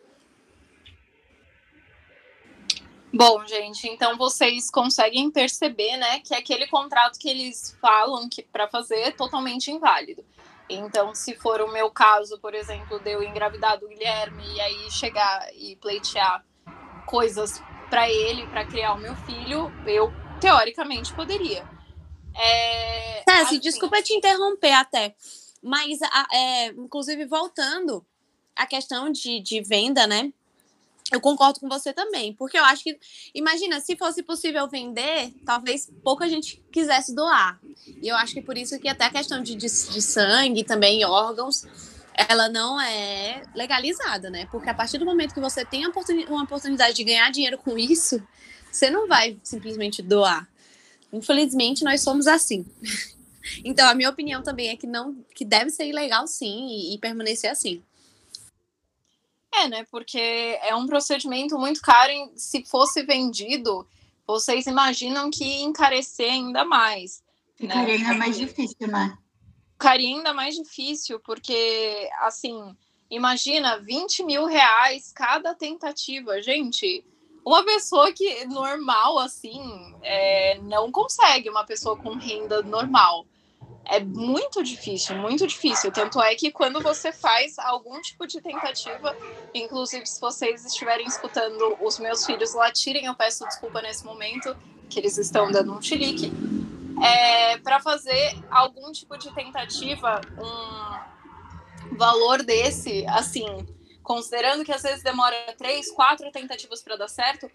Bom, 3.13 3.45
gente, 3.45 3.88
então 3.88 4.17
vocês 4.17 4.71
conseguem 4.71 5.30
perceber, 5.30 5.97
né, 5.97 6.19
que 6.21 6.34
aquele 6.34 6.65
contrato 6.65 7.19
que 7.19 7.30
eles 7.30 7.78
falam 7.80 8.28
que 8.28 8.41
para 8.41 8.67
fazer 8.67 8.99
é 9.02 9.12
totalmente 9.12 9.69
inválido. 9.69 10.26
Então, 10.67 11.13
se 11.13 11.36
for 11.36 11.62
o 11.62 11.71
meu 11.71 11.91
caso, 11.91 12.39
por 12.39 12.56
exemplo, 12.56 12.99
de 12.99 13.12
eu 13.12 13.21
engravidar 13.21 13.80
do 13.80 13.88
Guilherme 13.88 14.43
e 14.56 14.60
aí 14.60 14.91
chegar 14.91 15.47
e 15.54 15.76
pleitear 15.76 16.43
coisas 17.06 17.62
para 17.88 18.10
ele, 18.10 18.47
para 18.47 18.65
criar 18.65 18.93
o 18.93 18.99
meu 18.99 19.15
filho, 19.17 19.71
eu 19.86 20.12
teoricamente 20.41 21.13
poderia. 21.13 21.69
É, 22.36 23.23
César, 23.30 23.43
assim, 23.43 23.60
desculpa 23.60 24.02
te 24.02 24.13
interromper 24.13 24.71
até, 24.71 25.13
mas 25.62 25.99
é, 26.32 26.67
inclusive 26.69 27.26
voltando 27.26 28.04
à 28.56 28.65
questão 28.65 29.12
de, 29.12 29.39
de 29.39 29.62
venda, 29.62 30.08
né? 30.08 30.34
Eu 31.11 31.19
concordo 31.19 31.59
com 31.59 31.67
você 31.67 31.93
também, 31.93 32.33
porque 32.33 32.57
eu 32.57 32.63
acho 32.63 32.83
que, 32.83 32.97
imagina, 33.35 33.79
se 33.79 33.95
fosse 33.95 34.23
possível 34.23 34.67
vender, 34.67 35.33
talvez 35.45 35.91
pouca 36.03 36.27
gente 36.27 36.63
quisesse 36.71 37.13
doar. 37.13 37.59
E 38.01 38.07
eu 38.07 38.15
acho 38.15 38.33
que 38.33 38.41
por 38.41 38.57
isso 38.57 38.79
que 38.79 38.87
até 38.87 39.05
a 39.05 39.11
questão 39.11 39.41
de, 39.41 39.55
de, 39.55 39.67
de 39.67 40.01
sangue, 40.01 40.63
também 40.63 41.05
órgãos, 41.05 41.67
ela 42.15 42.47
não 42.49 42.79
é 42.79 43.43
legalizada, 43.55 44.29
né? 44.29 44.47
Porque 44.51 44.69
a 44.69 44.73
partir 44.73 44.97
do 44.97 45.05
momento 45.05 45.33
que 45.33 45.39
você 45.39 45.65
tem 45.65 45.85
uma 45.85 46.43
oportunidade 46.43 46.95
de 46.95 47.03
ganhar 47.03 47.31
dinheiro 47.31 47.57
com 47.57 47.77
isso, 47.77 48.21
você 48.71 48.89
não 48.89 49.07
vai 49.07 49.37
simplesmente 49.43 50.01
doar. 50.01 50.47
Infelizmente, 51.11 51.83
nós 51.83 52.01
somos 52.01 52.27
assim. 52.27 52.65
Então, 53.61 53.89
a 53.89 53.93
minha 53.93 54.09
opinião 54.09 54.41
também 54.41 54.69
é 54.69 54.77
que 54.77 54.87
não, 54.87 55.17
que 55.35 55.43
deve 55.43 55.69
ser 55.69 55.85
ilegal 55.85 56.25
sim 56.25 56.65
e, 56.65 56.95
e 56.95 56.97
permanecer 56.97 57.51
assim. 57.51 57.83
É, 59.53 59.67
né? 59.67 59.85
Porque 59.91 60.19
é 60.61 60.75
um 60.75 60.87
procedimento 60.87 61.57
muito 61.57 61.81
caro. 61.81 62.11
E 62.11 62.31
se 62.35 62.63
fosse 62.65 63.03
vendido, 63.03 63.87
vocês 64.25 64.65
imaginam 64.65 65.29
que 65.29 65.43
ia 65.43 65.63
encarecer 65.63 66.31
ainda 66.31 66.65
mais. 66.65 67.23
Ficaria 67.55 67.85
né? 67.85 67.93
ainda 67.93 68.13
mais 68.15 68.37
difícil, 68.37 68.87
né? 68.87 69.17
Ficaria 69.73 70.15
ainda 70.15 70.33
mais 70.33 70.55
difícil, 70.55 71.19
porque, 71.19 72.09
assim, 72.21 72.75
imagina 73.09 73.79
20 73.79 74.23
mil 74.23 74.45
reais 74.45 75.11
cada 75.13 75.53
tentativa. 75.53 76.41
Gente, 76.41 77.05
uma 77.45 77.63
pessoa 77.63 78.11
que 78.11 78.45
normal, 78.45 79.19
assim, 79.19 79.61
é, 80.01 80.57
não 80.63 80.91
consegue, 80.91 81.49
uma 81.49 81.65
pessoa 81.65 81.97
com 81.97 82.13
renda 82.15 82.61
normal 82.61 83.25
é 83.85 83.99
muito 83.99 84.63
difícil, 84.63 85.15
muito 85.17 85.45
difícil. 85.45 85.91
Tanto 85.91 86.21
é 86.21 86.35
que 86.35 86.51
quando 86.51 86.81
você 86.81 87.11
faz 87.11 87.57
algum 87.59 87.99
tipo 88.01 88.25
de 88.25 88.41
tentativa, 88.41 89.15
inclusive 89.53 90.05
se 90.05 90.19
vocês 90.21 90.65
estiverem 90.65 91.05
escutando 91.05 91.77
os 91.81 91.99
meus 91.99 92.25
filhos 92.25 92.53
latirem, 92.53 93.05
eu 93.05 93.15
peço 93.15 93.45
desculpa 93.45 93.81
nesse 93.81 94.05
momento, 94.05 94.55
que 94.89 94.99
eles 94.99 95.17
estão 95.17 95.51
dando 95.51 95.73
um 95.73 95.81
chilique, 95.81 96.31
é, 97.03 97.57
para 97.57 97.79
fazer 97.79 98.37
algum 98.49 98.91
tipo 98.91 99.17
de 99.17 99.33
tentativa, 99.33 100.21
um 100.37 101.97
valor 101.97 102.43
desse, 102.43 103.05
assim, 103.07 103.45
considerando 104.01 104.63
que 104.63 104.71
às 104.71 104.81
vezes 104.81 105.03
demora 105.03 105.35
três, 105.57 105.91
quatro 105.91 106.31
tentativas 106.31 106.81
para 106.81 106.95
dar 106.95 107.07
certo, 107.07 107.49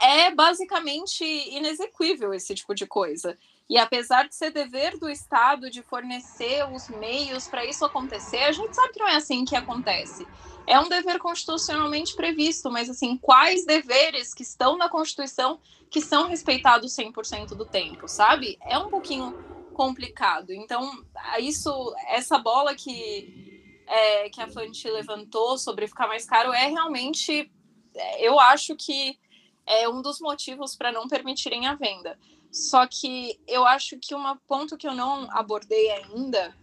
é 0.00 0.30
basicamente 0.34 1.24
inexequível 1.24 2.32
esse 2.34 2.54
tipo 2.54 2.74
de 2.74 2.86
coisa. 2.86 3.38
E 3.68 3.78
apesar 3.78 4.28
de 4.28 4.34
ser 4.34 4.50
dever 4.50 4.98
do 4.98 5.08
Estado 5.08 5.70
de 5.70 5.82
fornecer 5.82 6.68
os 6.70 6.88
meios 6.88 7.48
para 7.48 7.64
isso 7.64 7.84
acontecer, 7.84 8.44
a 8.44 8.52
gente 8.52 8.74
sabe 8.74 8.92
que 8.92 8.98
não 8.98 9.08
é 9.08 9.16
assim 9.16 9.44
que 9.44 9.56
acontece. 9.56 10.26
É 10.66 10.78
um 10.78 10.88
dever 10.88 11.18
constitucionalmente 11.18 12.14
previsto, 12.14 12.70
mas 12.70 12.90
assim, 12.90 13.16
quais 13.16 13.64
deveres 13.64 14.34
que 14.34 14.42
estão 14.42 14.76
na 14.76 14.88
Constituição 14.88 15.60
que 15.90 16.00
são 16.00 16.28
respeitados 16.28 16.94
100% 16.94 17.48
do 17.48 17.64
tempo, 17.64 18.08
sabe? 18.08 18.58
É 18.62 18.78
um 18.78 18.88
pouquinho 18.88 19.32
complicado. 19.74 20.52
Então, 20.52 21.04
isso, 21.38 21.94
essa 22.08 22.38
bola 22.38 22.74
que, 22.74 23.82
é, 23.86 24.30
que 24.30 24.40
a 24.40 24.48
Fanti 24.48 24.88
levantou 24.88 25.58
sobre 25.58 25.86
ficar 25.86 26.06
mais 26.06 26.24
caro 26.24 26.52
é 26.52 26.66
realmente, 26.66 27.50
é, 27.94 28.26
eu 28.26 28.40
acho 28.40 28.74
que 28.76 29.18
é 29.66 29.88
um 29.88 30.00
dos 30.00 30.20
motivos 30.20 30.76
para 30.76 30.92
não 30.92 31.08
permitirem 31.08 31.66
a 31.66 31.74
venda. 31.74 32.18
Só 32.54 32.86
que 32.86 33.40
eu 33.48 33.66
acho 33.66 33.98
que 33.98 34.14
um 34.14 34.36
ponto 34.46 34.76
que 34.76 34.86
eu 34.86 34.94
não 34.94 35.28
abordei 35.32 35.90
ainda 35.90 36.56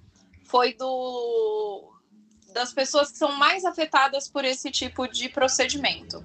foi 0.46 0.74
do 0.74 1.92
das 2.54 2.74
pessoas 2.74 3.12
que 3.12 3.18
são 3.18 3.34
mais 3.34 3.66
afetadas 3.66 4.30
por 4.30 4.46
esse 4.46 4.72
tipo 4.72 5.06
de 5.08 5.28
procedimento. 5.28 6.24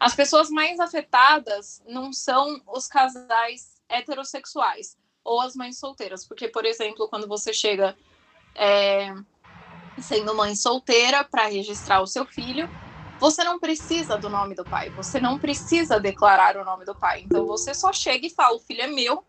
As 0.00 0.14
pessoas 0.14 0.48
mais 0.48 0.80
afetadas 0.80 1.82
não 1.86 2.10
são 2.12 2.60
os 2.66 2.86
casais 2.86 3.80
heterossexuais 3.88 4.96
ou 5.22 5.40
as 5.40 5.54
mães 5.54 5.78
solteiras, 5.78 6.26
porque, 6.26 6.48
por 6.48 6.64
exemplo, 6.64 7.08
quando 7.08 7.28
você 7.28 7.52
chega 7.52 7.96
é, 8.54 9.14
sendo 10.00 10.34
mãe 10.34 10.54
solteira 10.54 11.22
para 11.22 11.46
registrar 11.46 12.00
o 12.00 12.06
seu 12.06 12.24
filho, 12.26 12.68
você 13.22 13.44
não 13.44 13.56
precisa 13.56 14.18
do 14.18 14.28
nome 14.28 14.52
do 14.52 14.64
pai, 14.64 14.90
você 14.90 15.20
não 15.20 15.38
precisa 15.38 16.00
declarar 16.00 16.56
o 16.56 16.64
nome 16.64 16.84
do 16.84 16.92
pai. 16.92 17.22
Então 17.22 17.46
você 17.46 17.72
só 17.72 17.92
chega 17.92 18.26
e 18.26 18.30
fala: 18.30 18.56
o 18.56 18.58
filho 18.58 18.82
é 18.82 18.88
meu, 18.88 19.24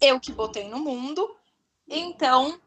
eu 0.00 0.18
que 0.18 0.32
botei 0.32 0.66
no 0.66 0.78
mundo, 0.78 1.36
então 1.86 2.58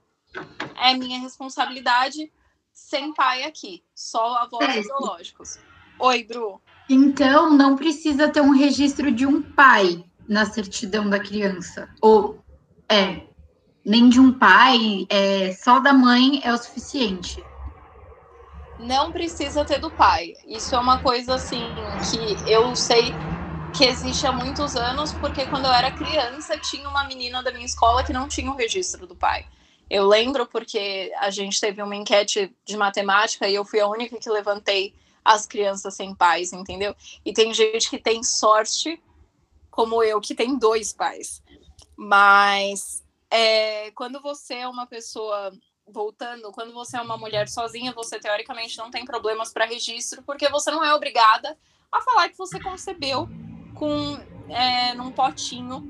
é 0.79 0.93
minha 0.93 1.19
responsabilidade 1.19 2.31
sem 2.71 3.11
pai 3.11 3.43
aqui, 3.43 3.83
só 3.95 4.35
avós 4.35 4.69
é. 4.69 4.81
biológicos. 4.83 5.57
Oi, 5.97 6.23
Bru. 6.25 6.61
Então 6.87 7.51
não 7.51 7.75
precisa 7.75 8.29
ter 8.29 8.41
um 8.41 8.51
registro 8.51 9.11
de 9.11 9.25
um 9.25 9.41
pai 9.41 10.05
na 10.29 10.45
certidão 10.45 11.09
da 11.09 11.19
criança. 11.19 11.89
Ou 11.99 12.39
é, 12.87 13.23
nem 13.83 14.09
de 14.09 14.19
um 14.19 14.31
pai, 14.31 15.07
é, 15.09 15.53
só 15.53 15.79
da 15.79 15.91
mãe 15.91 16.39
é 16.43 16.53
o 16.53 16.57
suficiente 16.59 17.43
não 18.81 19.11
precisa 19.11 19.63
ter 19.65 19.79
do 19.79 19.91
pai. 19.91 20.33
Isso 20.45 20.75
é 20.75 20.79
uma 20.79 20.99
coisa 20.99 21.35
assim 21.35 21.73
que 22.09 22.37
eu 22.45 22.75
sei 22.75 23.15
que 23.73 23.85
existe 23.85 24.27
há 24.27 24.31
muitos 24.31 24.75
anos, 24.75 25.13
porque 25.13 25.45
quando 25.45 25.65
eu 25.65 25.73
era 25.73 25.91
criança 25.91 26.57
tinha 26.57 26.87
uma 26.89 27.05
menina 27.05 27.41
da 27.41 27.51
minha 27.51 27.65
escola 27.65 28.03
que 28.03 28.11
não 28.11 28.27
tinha 28.27 28.51
o 28.51 28.55
registro 28.55 29.07
do 29.07 29.15
pai. 29.15 29.45
Eu 29.89 30.07
lembro 30.07 30.45
porque 30.45 31.11
a 31.17 31.29
gente 31.29 31.59
teve 31.59 31.81
uma 31.81 31.95
enquete 31.95 32.53
de 32.65 32.77
matemática 32.77 33.47
e 33.47 33.55
eu 33.55 33.65
fui 33.65 33.79
a 33.79 33.87
única 33.87 34.17
que 34.17 34.29
levantei 34.29 34.93
as 35.23 35.45
crianças 35.45 35.95
sem 35.95 36.15
pais, 36.15 36.51
entendeu? 36.51 36.95
E 37.23 37.33
tem 37.33 37.53
gente 37.53 37.89
que 37.89 37.99
tem 37.99 38.23
sorte, 38.23 39.01
como 39.69 40.03
eu, 40.03 40.19
que 40.19 40.33
tem 40.33 40.57
dois 40.57 40.91
pais. 40.91 41.41
Mas 41.95 43.03
é, 43.29 43.91
quando 43.91 44.21
você 44.21 44.55
é 44.55 44.67
uma 44.67 44.87
pessoa 44.87 45.51
voltando, 45.91 46.51
quando 46.51 46.73
você 46.73 46.97
é 46.97 47.01
uma 47.01 47.17
mulher 47.17 47.47
sozinha, 47.47 47.93
você 47.93 48.19
teoricamente 48.19 48.77
não 48.77 48.89
tem 48.89 49.05
problemas 49.05 49.51
para 49.51 49.65
registro, 49.65 50.23
porque 50.23 50.49
você 50.49 50.71
não 50.71 50.83
é 50.83 50.93
obrigada 50.93 51.57
a 51.91 52.01
falar 52.01 52.29
que 52.29 52.37
você 52.37 52.59
concebeu 52.59 53.27
com 53.75 54.19
é, 54.49 54.93
num 54.93 55.11
potinho 55.11 55.81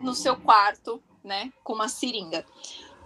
no 0.00 0.14
seu 0.14 0.36
quarto, 0.36 1.02
né, 1.22 1.52
com 1.62 1.72
uma 1.74 1.88
seringa. 1.88 2.44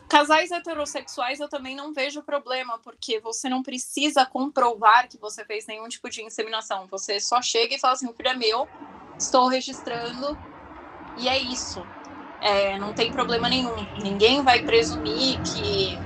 Casais 0.08 0.50
heterossexuais 0.50 1.40
eu 1.40 1.48
também 1.48 1.74
não 1.74 1.92
vejo 1.92 2.22
problema, 2.22 2.78
porque 2.78 3.18
você 3.18 3.48
não 3.48 3.62
precisa 3.62 4.26
comprovar 4.26 5.08
que 5.08 5.16
você 5.16 5.42
fez 5.44 5.66
nenhum 5.66 5.88
tipo 5.88 6.10
de 6.10 6.22
inseminação. 6.22 6.86
Você 6.88 7.18
só 7.18 7.40
chega 7.40 7.74
e 7.74 7.78
fala 7.78 7.94
assim: 7.94 8.06
o 8.08 8.12
filho 8.12 8.28
é 8.28 8.34
meu, 8.34 8.68
estou 9.18 9.48
registrando, 9.48 10.36
e 11.16 11.28
é 11.28 11.38
isso. 11.38 11.82
É, 12.42 12.78
não 12.78 12.92
tem 12.92 13.10
problema 13.10 13.48
nenhum. 13.48 13.74
Ninguém 14.02 14.42
vai 14.42 14.62
presumir 14.62 15.40
que 15.42 15.96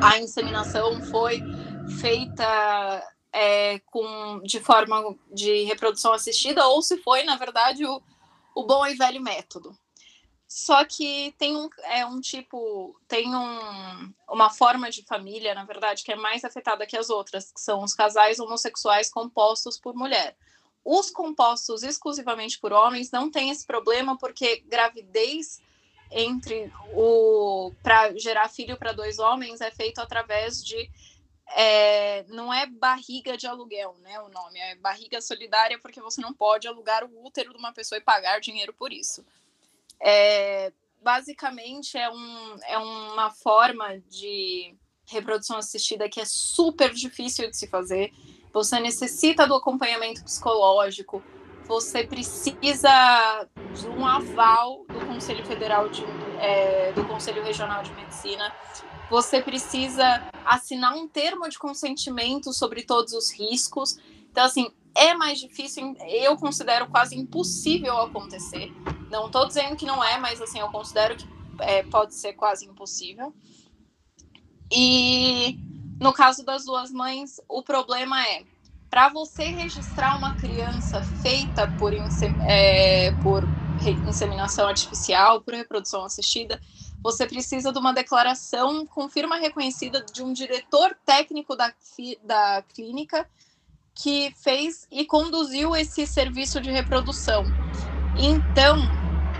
a 0.00 0.18
inseminação 0.18 1.00
foi 1.02 1.42
feita 2.00 3.14
é, 3.32 3.78
com, 3.80 4.40
de 4.42 4.60
forma 4.60 5.16
de 5.32 5.64
reprodução 5.64 6.12
assistida 6.12 6.66
ou 6.66 6.80
se 6.82 6.98
foi, 6.98 7.24
na 7.24 7.36
verdade, 7.36 7.84
o, 7.84 8.02
o 8.54 8.64
bom 8.64 8.86
e 8.86 8.94
velho 8.94 9.20
método. 9.20 9.76
Só 10.46 10.84
que 10.84 11.34
tem 11.36 11.56
um, 11.56 11.68
é 11.82 12.06
um 12.06 12.20
tipo, 12.20 12.94
tem 13.08 13.34
um, 13.34 14.12
uma 14.28 14.50
forma 14.50 14.88
de 14.88 15.02
família, 15.02 15.52
na 15.52 15.64
verdade, 15.64 16.04
que 16.04 16.12
é 16.12 16.16
mais 16.16 16.44
afetada 16.44 16.86
que 16.86 16.96
as 16.96 17.10
outras, 17.10 17.50
que 17.50 17.60
são 17.60 17.82
os 17.82 17.92
casais 17.92 18.38
homossexuais 18.38 19.10
compostos 19.10 19.80
por 19.80 19.96
mulher. 19.96 20.36
Os 20.84 21.10
compostos 21.10 21.82
exclusivamente 21.82 22.60
por 22.60 22.72
homens 22.72 23.10
não 23.10 23.30
tem 23.30 23.50
esse 23.50 23.66
problema, 23.66 24.16
porque 24.16 24.62
gravidez 24.66 25.60
entre 26.14 26.72
o 26.94 27.72
para 27.82 28.16
gerar 28.16 28.48
filho 28.48 28.76
para 28.76 28.92
dois 28.92 29.18
homens 29.18 29.60
é 29.60 29.70
feito 29.70 29.98
através 29.98 30.64
de 30.64 30.88
é, 31.56 32.24
não 32.28 32.52
é 32.52 32.66
barriga 32.66 33.36
de 33.36 33.46
aluguel, 33.46 33.96
né? 34.00 34.18
O 34.20 34.28
nome 34.28 34.58
é 34.58 34.76
barriga 34.76 35.20
solidária 35.20 35.78
porque 35.78 36.00
você 36.00 36.20
não 36.20 36.32
pode 36.32 36.66
alugar 36.66 37.04
o 37.04 37.26
útero 37.26 37.52
de 37.52 37.58
uma 37.58 37.72
pessoa 37.72 37.98
e 37.98 38.02
pagar 38.02 38.40
dinheiro 38.40 38.72
por 38.72 38.92
isso. 38.92 39.24
É, 40.00 40.72
basicamente 41.02 41.98
é, 41.98 42.10
um, 42.10 42.58
é 42.66 42.78
uma 42.78 43.30
forma 43.30 43.98
de 44.08 44.74
reprodução 45.06 45.58
assistida 45.58 46.08
que 46.08 46.20
é 46.20 46.24
super 46.24 46.92
difícil 46.92 47.50
de 47.50 47.56
se 47.56 47.66
fazer. 47.66 48.12
Você 48.52 48.80
necessita 48.80 49.46
do 49.46 49.54
acompanhamento 49.54 50.24
psicológico, 50.24 51.22
você 51.66 52.04
precisa 52.04 53.48
de 53.74 53.88
um 53.88 54.06
aval 54.06 54.84
do 54.86 55.06
Conselho 55.06 55.44
Federal 55.44 55.88
de, 55.88 56.04
é, 56.38 56.92
do 56.92 57.04
Conselho 57.04 57.42
Regional 57.42 57.82
de 57.82 57.92
Medicina. 57.94 58.52
Você 59.10 59.40
precisa 59.40 60.28
assinar 60.44 60.94
um 60.94 61.08
termo 61.08 61.48
de 61.48 61.58
consentimento 61.58 62.52
sobre 62.52 62.82
todos 62.82 63.12
os 63.12 63.30
riscos. 63.32 63.98
Então, 64.30 64.44
assim, 64.44 64.70
é 64.94 65.14
mais 65.14 65.40
difícil, 65.40 65.96
eu 66.08 66.36
considero 66.36 66.88
quase 66.88 67.16
impossível 67.18 67.98
acontecer. 67.98 68.72
Não 69.10 69.26
estou 69.26 69.46
dizendo 69.46 69.76
que 69.76 69.86
não 69.86 70.02
é, 70.02 70.18
mas 70.18 70.40
assim, 70.40 70.60
eu 70.60 70.68
considero 70.68 71.16
que 71.16 71.26
é, 71.60 71.82
pode 71.82 72.14
ser 72.14 72.34
quase 72.34 72.66
impossível. 72.66 73.34
E 74.70 75.58
no 76.00 76.12
caso 76.12 76.44
das 76.44 76.64
duas 76.64 76.90
mães, 76.90 77.40
o 77.48 77.62
problema 77.62 78.22
é 78.26 78.44
para 78.94 79.08
você 79.08 79.46
registrar 79.46 80.16
uma 80.16 80.36
criança 80.36 81.02
feita 81.02 81.66
por, 81.66 81.92
é, 82.42 83.10
por 83.20 83.42
inseminação 83.82 84.68
artificial, 84.68 85.40
por 85.40 85.52
reprodução 85.52 86.04
assistida, 86.04 86.60
você 87.02 87.26
precisa 87.26 87.72
de 87.72 87.78
uma 87.80 87.92
declaração 87.92 88.86
com 88.86 89.08
firma 89.08 89.36
reconhecida 89.36 90.00
de 90.12 90.22
um 90.22 90.32
diretor 90.32 90.96
técnico 91.04 91.56
da, 91.56 91.74
da 92.22 92.62
clínica 92.72 93.28
que 93.96 94.32
fez 94.36 94.86
e 94.92 95.04
conduziu 95.04 95.74
esse 95.74 96.06
serviço 96.06 96.60
de 96.60 96.70
reprodução. 96.70 97.42
Então, 98.16 98.78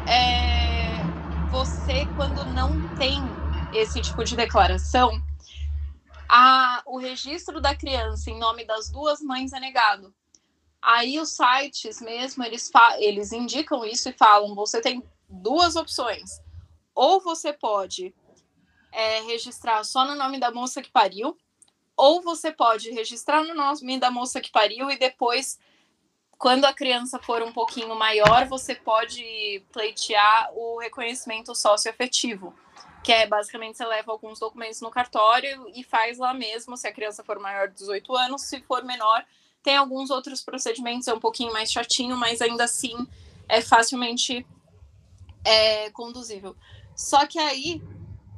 é, 0.05 1.07
você, 1.49 2.07
quando 2.17 2.45
não 2.47 2.83
tem 2.97 3.23
esse 3.73 4.01
tipo 4.01 4.25
de 4.25 4.35
declaração, 4.35 5.13
a, 6.29 6.83
o 6.87 6.99
registro 6.99 7.61
da 7.61 7.75
criança 7.75 8.31
em 8.31 8.39
nome 8.39 8.65
das 8.65 8.91
duas 8.91 9.21
mães 9.21 9.53
é 9.53 9.61
negado. 9.61 10.15
Aí 10.81 11.19
os 11.19 11.31
sites 11.31 12.01
mesmo, 12.01 12.45
eles, 12.45 12.71
eles 12.99 13.33
indicam 13.33 13.85
isso 13.85 14.09
e 14.09 14.13
falam, 14.13 14.55
você 14.55 14.81
tem 14.81 15.03
duas 15.29 15.77
opções. 15.77 16.41
Ou 16.95 17.21
você 17.21 17.53
pode 17.53 18.15
é, 18.93 19.21
registrar 19.23 19.83
só 19.85 20.05
no 20.05 20.15
nome 20.15 20.39
da 20.39 20.51
moça 20.51 20.83
que 20.83 20.91
pariu, 20.91 21.37
ou 21.97 22.21
você 22.21 22.53
pode 22.53 22.91
registrar 22.91 23.43
no 23.43 23.55
nome 23.55 23.99
da 23.99 24.11
moça 24.11 24.41
que 24.41 24.51
pariu 24.51 24.91
e 24.91 24.99
depois, 24.99 25.59
quando 26.37 26.65
a 26.65 26.75
criança 26.75 27.19
for 27.19 27.43
um 27.43 27.53
pouquinho 27.53 27.95
maior, 27.95 28.47
você 28.47 28.75
pode 28.75 29.65
pleitear 29.73 30.51
o 30.55 30.79
reconhecimento 30.79 31.55
socioafetivo 31.55 32.55
que 33.05 33.13
é 33.13 33.27
basicamente 33.27 33.77
você 33.77 33.85
leva 33.85 34.11
alguns 34.11 34.41
documentos 34.41 34.81
no 34.81 34.91
cartório 34.91 35.71
e 35.75 35.85
faz 35.85 36.17
lá 36.17 36.33
mesmo, 36.33 36.75
se 36.75 36.89
a 36.89 36.93
criança 36.93 37.23
for 37.23 37.39
maior 37.39 37.69
de 37.69 37.75
18 37.75 38.17
anos, 38.17 38.43
se 38.43 38.63
for 38.63 38.83
menor, 38.83 39.23
tem 39.63 39.77
alguns 39.77 40.09
outros 40.09 40.43
procedimentos, 40.43 41.07
é 41.07 41.13
um 41.13 41.21
pouquinho 41.21 41.53
mais 41.53 41.71
chatinho, 41.71 42.17
mas 42.17 42.41
ainda 42.41 42.65
assim 42.65 43.07
é 43.47 43.61
facilmente 43.61 44.47
é, 45.45 45.91
conduzível. 45.91 46.57
Só 46.97 47.27
que 47.27 47.39
aí 47.39 47.83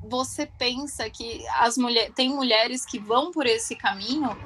você 0.03 0.47
pensa 0.47 1.09
que 1.09 1.47
as 1.49 1.79
mulheres 1.79 2.13
tem 2.17 2.29
mulheres 2.29 2.85
que 2.85 2.99
vão 2.99 3.31
por 3.31 3.47
esse 3.47 3.77
caminho 3.77 4.37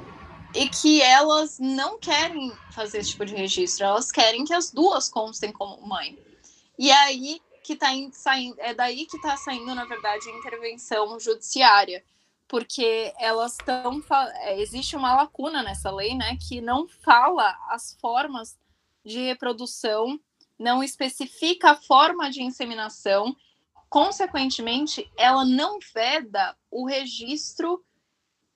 e 0.53 0.69
que 0.69 1.01
elas 1.01 1.57
não 1.57 1.97
querem 1.97 2.51
fazer 2.71 2.99
esse 2.99 3.09
tipo 3.09 3.25
de 3.25 3.33
registro, 3.33 3.85
elas 3.85 4.11
querem 4.11 4.45
que 4.45 4.53
as 4.53 4.69
duas 4.69 5.09
constem 5.09 5.51
como 5.51 5.81
mãe. 5.87 6.15
E 6.77 6.91
aí 6.91 7.41
que 7.63 7.73
está 7.73 7.89
saindo, 8.11 8.55
é 8.59 8.73
daí 8.73 9.05
que 9.05 9.17
está 9.17 9.37
saindo, 9.37 9.73
na 9.75 9.85
verdade, 9.85 10.29
a 10.29 10.37
intervenção 10.37 11.19
judiciária, 11.19 12.03
porque 12.47 13.13
elas 13.17 13.53
estão. 13.53 14.03
É, 14.41 14.59
existe 14.61 14.95
uma 14.95 15.13
lacuna 15.15 15.63
nessa 15.63 15.91
lei, 15.91 16.15
né, 16.15 16.37
que 16.47 16.59
não 16.59 16.87
fala 16.87 17.55
as 17.69 17.97
formas 18.01 18.57
de 19.03 19.19
reprodução, 19.19 20.19
não 20.57 20.83
especifica 20.83 21.71
a 21.71 21.75
forma 21.75 22.29
de 22.29 22.43
inseminação, 22.43 23.35
consequentemente, 23.89 25.09
ela 25.17 25.43
não 25.43 25.79
veda 25.93 26.55
o 26.69 26.85
registro 26.85 27.83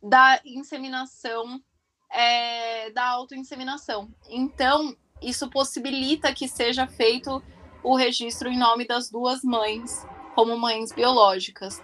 da 0.02 0.40
inseminação, 0.46 1.62
é, 2.10 2.92
da 2.92 3.06
autoinseminação. 3.08 4.14
Então, 4.30 4.96
isso 5.22 5.50
possibilita 5.50 6.34
que 6.34 6.48
seja 6.48 6.88
feito 6.88 7.44
o 7.86 7.96
registro 7.96 8.50
em 8.50 8.58
nome 8.58 8.86
das 8.86 9.10
duas 9.10 9.44
mães 9.44 10.06
como 10.34 10.58
mães 10.58 10.92
biológicas. 10.92 11.82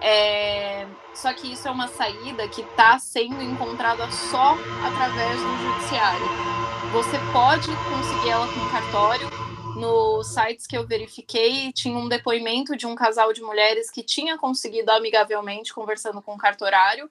É... 0.00 0.86
Só 1.14 1.32
que 1.34 1.52
isso 1.52 1.68
é 1.68 1.70
uma 1.70 1.86
saída 1.88 2.48
que 2.48 2.62
está 2.62 2.98
sendo 2.98 3.42
encontrada 3.42 4.10
só 4.10 4.56
através 4.84 5.40
do 5.40 5.56
judiciário. 5.58 6.26
Você 6.92 7.18
pode 7.32 7.66
conseguir 7.66 8.30
ela 8.30 8.48
com 8.48 8.68
cartório. 8.70 9.28
Nos 9.76 10.28
sites 10.28 10.66
que 10.66 10.76
eu 10.76 10.86
verifiquei, 10.86 11.72
tinha 11.72 11.96
um 11.96 12.08
depoimento 12.08 12.74
de 12.74 12.86
um 12.86 12.94
casal 12.94 13.32
de 13.32 13.42
mulheres 13.42 13.90
que 13.90 14.02
tinha 14.02 14.36
conseguido 14.36 14.90
amigavelmente 14.90 15.74
conversando 15.74 16.22
com 16.22 16.34
o 16.34 16.38
cartorário. 16.38 17.08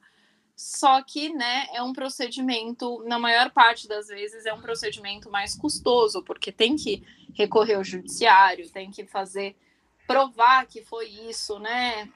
Só 0.57 1.03
que, 1.03 1.29
né, 1.29 1.67
é 1.71 1.83
um 1.83 1.93
procedimento, 1.93 3.03
na 3.05 3.19
maior 3.19 3.51
parte 3.51 3.87
das 3.87 4.07
vezes, 4.07 4.43
é 4.43 4.51
um 4.51 4.59
procedimento 4.59 5.29
mais 5.29 5.53
custoso, 5.53 6.23
porque 6.23 6.51
tem 6.51 6.75
que 6.75 7.03
recorrer 7.35 7.75
ao 7.75 7.83
judiciário, 7.83 8.67
tem 8.71 8.89
que 8.89 9.05
fazer 9.05 9.55
provar 10.07 10.65
que 10.65 10.83
foi 10.83 11.05
isso, 11.05 11.59
né? 11.59 12.09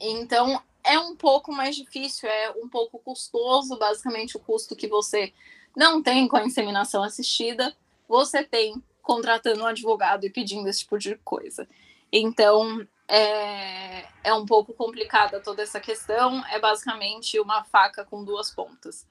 Então 0.00 0.62
é 0.82 0.98
um 0.98 1.14
pouco 1.14 1.52
mais 1.52 1.76
difícil, 1.76 2.26
é 2.26 2.52
um 2.52 2.70
pouco 2.70 2.98
custoso, 2.98 3.78
basicamente 3.78 4.34
o 4.34 4.40
custo 4.40 4.74
que 4.74 4.88
você 4.88 5.30
não 5.76 6.02
tem 6.02 6.26
com 6.26 6.38
a 6.38 6.46
inseminação 6.46 7.02
assistida, 7.02 7.76
você 8.08 8.42
tem 8.42 8.82
contratando 9.02 9.62
um 9.62 9.66
advogado 9.66 10.24
e 10.24 10.30
pedindo 10.30 10.68
esse 10.68 10.80
tipo 10.80 10.98
de 10.98 11.16
coisa. 11.16 11.68
Então 12.10 12.86
é, 13.08 14.06
é 14.24 14.34
um 14.34 14.46
pouco 14.46 14.72
complicada 14.72 15.40
toda 15.40 15.62
essa 15.62 15.80
questão, 15.80 16.44
é 16.46 16.58
basicamente 16.58 17.38
uma 17.38 17.64
faca 17.64 18.04
com 18.04 18.24
duas 18.24 18.50
pontas. 18.50 19.06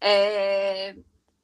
É, 0.00 0.94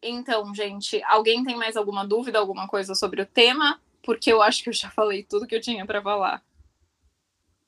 então, 0.03 0.55
gente, 0.55 1.03
alguém 1.05 1.45
tem 1.45 1.57
mais 1.57 1.77
alguma 1.77 2.07
dúvida, 2.07 2.39
alguma 2.39 2.69
coisa 2.69 2.95
sobre 2.95 3.23
o 3.23 3.27
tema? 3.27 3.81
Porque 4.03 4.33
eu 4.33 4.41
acho 4.43 4.63
que 4.63 4.69
eu 4.69 4.75
já 4.75 4.91
falei 4.91 5.23
tudo 5.23 5.47
que 5.47 5.55
eu 5.55 5.61
tinha 5.61 5.85
para 5.85 6.03
falar. 6.03 6.43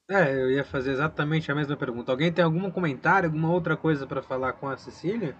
É, 0.08 0.34
eu 0.34 0.50
ia 0.50 0.64
fazer 0.64 0.92
exatamente 0.92 1.50
a 1.50 1.54
mesma 1.54 1.76
pergunta. 1.76 2.12
Alguém 2.12 2.32
tem 2.32 2.44
algum 2.44 2.70
comentário, 2.70 3.28
alguma 3.28 3.50
outra 3.52 3.76
coisa 3.76 4.06
para 4.06 4.22
falar 4.22 4.52
com 4.54 4.68
a 4.68 4.76
Cecília? 4.76 5.34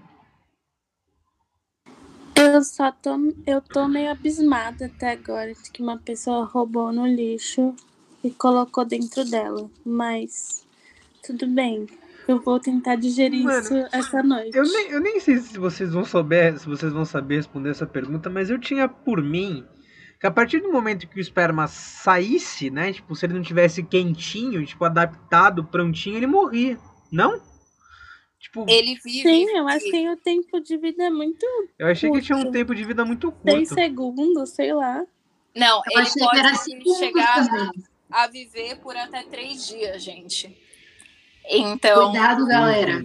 Eu 2.35 2.63
só 2.63 2.91
tô, 2.91 3.11
eu 3.47 3.61
tô 3.61 3.87
meio 3.87 4.11
abismada 4.11 4.87
até 4.87 5.13
agora 5.13 5.53
de 5.55 5.71
que 5.71 5.83
uma 5.83 5.99
pessoa 5.99 6.45
roubou 6.45 6.93
no 6.93 7.07
lixo 7.07 7.75
e 8.23 8.31
colocou 8.31 8.85
dentro 8.85 9.25
dela, 9.25 9.71
mas 9.85 10.67
tudo 11.25 11.47
bem. 11.47 11.87
Eu 12.27 12.41
vou 12.41 12.61
tentar 12.61 12.97
digerir 12.97 13.43
Mano, 13.43 13.61
isso 13.61 13.75
essa 13.93 14.23
noite. 14.23 14.57
Eu 14.57 14.63
nem, 14.63 14.91
eu 14.91 15.01
nem 15.01 15.19
sei 15.19 15.39
se 15.39 15.59
vocês 15.59 15.93
vão 15.93 16.05
saber, 16.05 16.59
se 16.59 16.67
vocês 16.67 16.93
vão 16.93 17.05
saber 17.05 17.37
responder 17.37 17.71
essa 17.71 17.87
pergunta, 17.87 18.31
mas 18.31 18.49
eu 18.49 18.59
tinha 18.59 18.89
por 18.89 19.23
mim 19.23 19.65
que 20.21 20.27
a 20.27 20.31
partir 20.31 20.61
do 20.61 20.71
momento 20.71 21.09
que 21.09 21.19
o 21.19 21.21
esperma 21.21 21.67
saísse, 21.67 22.71
né, 22.71 22.93
tipo, 22.93 23.15
se 23.17 23.27
ele 23.27 23.35
não 23.35 23.43
tivesse 23.43 23.83
quentinho, 23.83 24.65
tipo, 24.65 24.85
adaptado, 24.85 25.65
prontinho, 25.65 26.17
ele 26.17 26.29
morria. 26.29 26.79
Não? 27.11 27.43
Tipo, 28.39 28.65
ele 28.69 28.99
vive. 29.05 29.23
Sim, 29.23 29.51
eu 29.51 29.67
acho 29.67 29.85
que 29.91 30.09
o 30.09 30.17
tempo 30.17 30.61
de 30.61 30.77
vida 30.77 31.05
é 31.05 31.11
muito. 31.11 31.45
Eu 31.79 31.89
achei 31.89 32.09
curto. 32.09 32.21
que 32.21 32.27
tinha 32.27 32.39
um 32.39 32.53
tempo 32.53 32.73
de 32.75 32.85
vida 32.85 33.05
muito 33.05 33.33
curto. 33.33 33.51
Seis 33.51 33.69
segundos, 33.69 34.51
sei 34.51 34.73
lá. 34.73 35.05
Não, 35.57 35.83
eu 35.91 36.01
ele 36.01 36.11
pode 36.19 36.99
chegar 36.99 37.73
a 38.13 38.27
viver 38.27 38.77
por 38.77 38.97
até 38.97 39.23
três 39.25 39.67
dias, 39.67 40.03
gente. 40.03 40.57
Então. 41.49 42.11
Cuidado, 42.11 42.47
galera. 42.47 43.03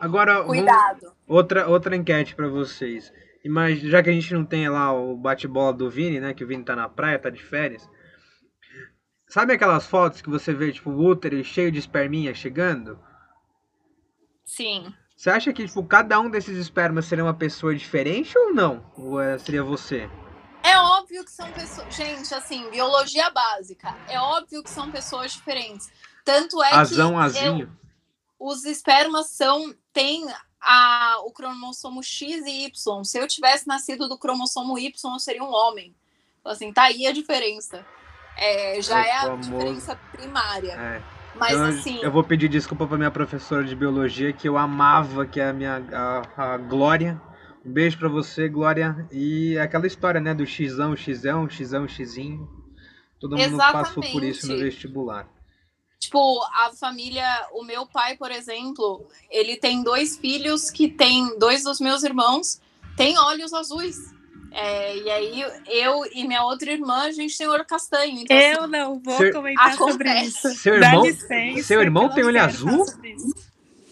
Agora, 0.00 0.42
Cuidado. 0.44 1.12
outra, 1.28 1.68
outra 1.68 1.94
enquete 1.94 2.34
para 2.34 2.48
vocês. 2.48 3.12
Imagina, 3.44 3.90
já 3.90 4.02
que 4.02 4.10
a 4.10 4.12
gente 4.12 4.32
não 4.32 4.44
tem 4.44 4.68
lá 4.68 4.92
o 4.92 5.16
bate-bola 5.16 5.72
do 5.72 5.90
Vini, 5.90 6.20
né? 6.20 6.34
Que 6.34 6.42
o 6.42 6.46
Vini 6.46 6.64
tá 6.64 6.74
na 6.74 6.88
praia, 6.88 7.18
tá 7.18 7.30
de 7.30 7.42
férias. 7.42 7.88
Sabe 9.28 9.52
aquelas 9.52 9.86
fotos 9.86 10.20
que 10.20 10.28
você 10.28 10.52
vê, 10.52 10.72
tipo, 10.72 10.90
o 10.90 11.06
útero 11.06 11.42
cheio 11.44 11.70
de 11.70 11.78
esperminha 11.78 12.34
chegando? 12.34 12.98
Sim. 14.44 14.92
Você 15.16 15.30
acha 15.30 15.52
que, 15.52 15.66
tipo, 15.66 15.84
cada 15.84 16.18
um 16.18 16.30
desses 16.30 16.56
espermas 16.58 17.04
seria 17.04 17.24
uma 17.24 17.34
pessoa 17.34 17.74
diferente 17.74 18.36
ou 18.36 18.52
não? 18.52 18.90
Ou 18.96 19.20
é, 19.20 19.38
seria 19.38 19.62
você? 19.62 20.08
Óbvio 21.10 21.24
que 21.24 21.32
são 21.32 21.50
pessoas. 21.50 21.94
Gente, 21.96 22.32
assim, 22.32 22.70
biologia 22.70 23.28
básica. 23.30 23.96
É 24.08 24.20
óbvio 24.20 24.62
que 24.62 24.70
são 24.70 24.92
pessoas 24.92 25.32
diferentes. 25.32 25.90
Tanto 26.24 26.62
é 26.62 26.72
Azão, 26.72 27.14
que 27.14 27.18
azinho. 27.18 27.62
Eu, 27.62 28.46
os 28.46 28.64
espermas 28.64 29.30
são 29.30 29.74
têm 29.92 30.24
a, 30.60 31.18
o 31.24 31.32
cromossomo 31.32 32.00
X 32.00 32.46
e 32.46 32.66
Y. 32.66 33.04
Se 33.04 33.18
eu 33.18 33.26
tivesse 33.26 33.66
nascido 33.66 34.08
do 34.08 34.16
cromossomo 34.16 34.78
Y, 34.78 35.12
eu 35.12 35.18
seria 35.18 35.42
um 35.42 35.52
homem. 35.52 35.96
Então, 36.38 36.52
assim, 36.52 36.72
tá 36.72 36.84
aí 36.84 37.04
a 37.08 37.12
diferença. 37.12 37.84
É, 38.36 38.80
já 38.80 39.04
é, 39.04 39.08
é 39.08 39.16
a 39.16 39.20
famoso... 39.22 39.50
diferença 39.50 39.96
primária. 40.12 40.72
É. 40.74 41.02
Mas 41.34 41.52
então, 41.54 41.64
assim. 41.64 41.98
Eu 42.00 42.12
vou 42.12 42.22
pedir 42.22 42.48
desculpa 42.48 42.86
para 42.86 42.96
minha 42.96 43.10
professora 43.10 43.64
de 43.64 43.74
biologia, 43.74 44.32
que 44.32 44.48
eu 44.48 44.56
amava, 44.56 45.26
que 45.26 45.40
é 45.40 45.48
a 45.48 45.52
minha 45.52 45.82
a, 45.92 46.52
a 46.52 46.56
Glória, 46.56 47.20
Um 47.64 47.72
beijo 47.72 47.98
pra 47.98 48.08
você, 48.08 48.48
Glória. 48.48 49.08
E 49.12 49.58
aquela 49.58 49.86
história, 49.86 50.20
né, 50.20 50.34
do 50.34 50.46
xão, 50.46 50.96
xão, 50.96 51.48
xão, 51.48 51.88
xizinho. 51.88 52.48
Todo 53.20 53.36
mundo 53.36 53.58
passou 53.58 54.02
por 54.02 54.24
isso 54.24 54.48
no 54.48 54.58
vestibular. 54.58 55.28
Tipo, 55.98 56.42
a 56.54 56.72
família, 56.72 57.26
o 57.52 57.62
meu 57.62 57.86
pai, 57.86 58.16
por 58.16 58.30
exemplo, 58.30 59.06
ele 59.30 59.56
tem 59.58 59.82
dois 59.82 60.16
filhos 60.16 60.70
que 60.70 60.88
tem 60.88 61.38
dois 61.38 61.62
dos 61.62 61.78
meus 61.78 62.02
irmãos 62.02 62.58
têm 62.96 63.18
olhos 63.18 63.52
azuis. 63.52 63.96
É, 64.52 64.96
e 64.96 65.10
aí 65.10 65.44
eu 65.68 66.04
e 66.12 66.26
minha 66.26 66.42
outra 66.42 66.72
irmã, 66.72 67.02
a 67.02 67.12
gente 67.12 67.36
tem 67.36 67.46
olho 67.46 67.64
castanho. 67.64 68.18
Então, 68.20 68.36
eu 68.36 68.62
assim, 68.62 68.72
não 68.72 69.00
vou 69.00 69.16
Seu... 69.16 69.32
comentar 69.32 69.72
acontece. 69.72 69.92
sobre 69.92 70.20
isso. 70.20 70.54
Seu 70.54 70.74
irmão, 70.74 71.04
licença, 71.04 71.62
seu 71.62 71.82
irmão 71.82 72.08
tem 72.08 72.24
olho 72.24 72.42
azul? 72.42 72.86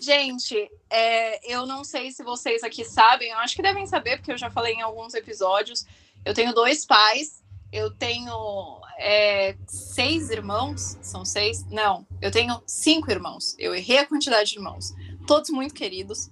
Gente, 0.01 0.71
é, 0.91 1.53
eu 1.53 1.67
não 1.67 1.85
sei 1.85 2.11
se 2.11 2.23
vocês 2.23 2.63
aqui 2.63 2.85
sabem, 2.85 3.31
eu 3.31 3.39
acho 3.39 3.57
que 3.57 3.63
devem 3.63 3.87
saber, 3.87 4.19
porque 4.19 4.33
eu 4.33 4.39
já 4.39 4.51
falei 4.51 4.75
em 4.75 4.83
alguns 4.83 5.15
episódios. 5.15 5.85
Eu 6.25 6.35
tenho 6.35 6.55
dois 6.55 6.85
pais, 6.85 7.43
eu 7.73 7.91
tenho 7.91 8.81
é, 8.99 9.57
seis 9.67 10.31
irmãos, 10.31 10.97
são 11.03 11.25
seis? 11.25 11.65
Não, 11.67 12.07
eu 12.21 12.31
tenho 12.31 12.63
cinco 12.67 13.11
irmãos. 13.11 13.55
Eu 13.59 13.75
errei 13.75 13.99
a 13.99 14.07
quantidade 14.07 14.51
de 14.51 14.57
irmãos, 14.57 14.95
todos 15.27 15.51
muito 15.51 15.75
queridos. 15.75 16.31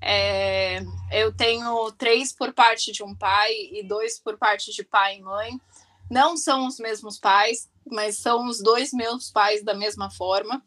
É, 0.00 0.80
eu 1.12 1.34
tenho 1.34 1.92
três 1.92 2.32
por 2.32 2.54
parte 2.54 2.90
de 2.90 3.02
um 3.02 3.14
pai 3.14 3.52
e 3.72 3.82
dois 3.82 4.18
por 4.18 4.38
parte 4.38 4.72
de 4.72 4.82
pai 4.82 5.18
e 5.18 5.22
mãe. 5.22 5.60
Não 6.10 6.36
são 6.36 6.66
os 6.66 6.78
mesmos 6.78 7.18
pais, 7.18 7.68
mas 7.86 8.18
são 8.18 8.46
os 8.46 8.60
dois 8.60 8.92
meus 8.92 9.30
pais 9.30 9.62
da 9.62 9.74
mesma 9.74 10.10
forma. 10.10 10.62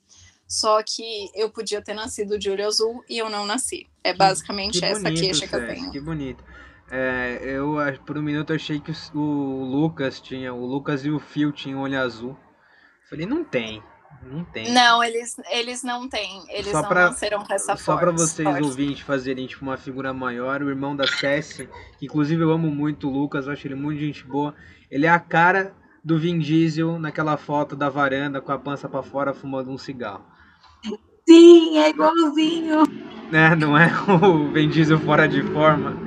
Só 0.47 0.81
que 0.83 1.29
eu 1.33 1.49
podia 1.49 1.81
ter 1.81 1.93
nascido 1.93 2.37
de 2.37 2.49
olho 2.49 2.65
azul 2.65 3.03
e 3.09 3.17
eu 3.17 3.29
não 3.29 3.45
nasci. 3.45 3.87
É 4.03 4.13
basicamente 4.13 4.79
que 4.79 4.85
essa 4.85 5.01
bonito, 5.01 5.19
queixa 5.19 5.47
que 5.47 5.55
eu 5.55 5.65
tenho. 5.65 5.91
Que 5.91 5.99
bonito. 5.99 6.43
É, 6.91 7.39
eu 7.43 7.77
por 8.05 8.17
um 8.17 8.21
minuto 8.21 8.53
achei 8.53 8.79
que 8.79 8.91
o, 9.15 9.19
o 9.19 9.63
Lucas 9.63 10.19
tinha, 10.19 10.53
o 10.53 10.65
Lucas 10.65 11.05
e 11.05 11.09
o 11.09 11.19
Phil 11.19 11.51
tinham 11.51 11.81
olho 11.81 11.99
azul. 11.99 12.37
Falei, 13.09 13.25
não 13.25 13.43
tem. 13.43 13.81
Não 14.21 14.43
tem. 14.45 14.71
Não, 14.71 15.03
eles, 15.03 15.35
eles 15.49 15.83
não 15.83 16.07
têm. 16.07 16.43
Eles 16.49 16.71
só 16.71 16.81
não 16.81 16.89
pra, 16.89 17.09
nasceram 17.09 17.43
com 17.43 17.53
essa 17.53 17.75
Só 17.75 17.97
para 17.97 18.11
vocês 18.11 18.47
forte. 18.47 18.63
ouvintes 18.63 19.01
fazerem 19.01 19.47
tipo, 19.47 19.63
uma 19.63 19.75
figura 19.75 20.13
maior, 20.13 20.61
o 20.61 20.69
irmão 20.69 20.95
da 20.95 21.07
Cessi, 21.07 21.67
que 21.97 22.05
inclusive 22.05 22.41
eu 22.41 22.51
amo 22.51 22.69
muito 22.69 23.09
o 23.09 23.11
Lucas, 23.11 23.47
eu 23.47 23.53
acho 23.53 23.67
ele 23.67 23.75
muito 23.75 23.99
gente 23.99 24.23
boa. 24.23 24.55
Ele 24.89 25.05
é 25.05 25.09
a 25.09 25.19
cara 25.19 25.73
do 26.03 26.17
Vin 26.19 26.39
Diesel 26.39 26.99
naquela 26.99 27.37
foto 27.37 27.75
da 27.75 27.89
varanda 27.89 28.41
com 28.41 28.51
a 28.51 28.59
pança 28.59 28.87
para 28.87 29.01
fora 29.03 29.33
fumando 29.33 29.71
um 29.71 29.77
cigarro. 29.77 30.25
Sim, 31.33 31.79
é 31.79 31.89
igualzinho. 31.89 32.83
É, 33.31 33.55
não 33.55 33.75
é 33.75 33.87
o 34.23 34.51
Vin 34.51 34.69
Diesel 34.69 34.99
fora 34.99 35.27
de 35.27 35.41
forma. 35.41 35.97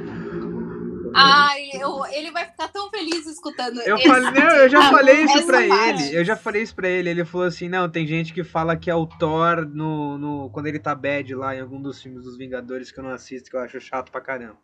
Ai, 1.12 1.70
eu, 1.72 2.06
ele 2.12 2.30
vai 2.30 2.44
ficar 2.44 2.68
tão 2.68 2.90
feliz 2.90 3.26
escutando 3.26 3.80
eu 3.80 3.98
falei, 3.98 4.30
não, 4.30 4.50
eu 4.50 4.68
já 4.68 4.90
falei 4.90 5.24
isso 5.24 5.46
pra 5.46 5.66
parte. 5.66 6.02
ele. 6.04 6.16
Eu 6.18 6.24
já 6.24 6.36
falei 6.36 6.62
isso 6.62 6.74
pra 6.74 6.88
ele. 6.88 7.08
Ele 7.08 7.24
falou 7.24 7.46
assim: 7.46 7.68
não, 7.68 7.88
tem 7.88 8.06
gente 8.06 8.32
que 8.32 8.44
fala 8.44 8.76
que 8.76 8.90
é 8.90 8.94
o 8.94 9.06
Thor 9.06 9.66
no, 9.66 10.18
no, 10.18 10.50
quando 10.50 10.66
ele 10.66 10.78
tá 10.78 10.94
bad 10.94 11.34
lá 11.34 11.56
em 11.56 11.60
algum 11.60 11.80
dos 11.80 12.00
filmes 12.00 12.22
dos 12.22 12.36
Vingadores 12.36 12.92
que 12.92 13.00
eu 13.00 13.04
não 13.04 13.10
assisto, 13.10 13.50
que 13.50 13.56
eu 13.56 13.60
acho 13.60 13.80
chato 13.80 14.12
pra 14.12 14.20
caramba. 14.20 14.58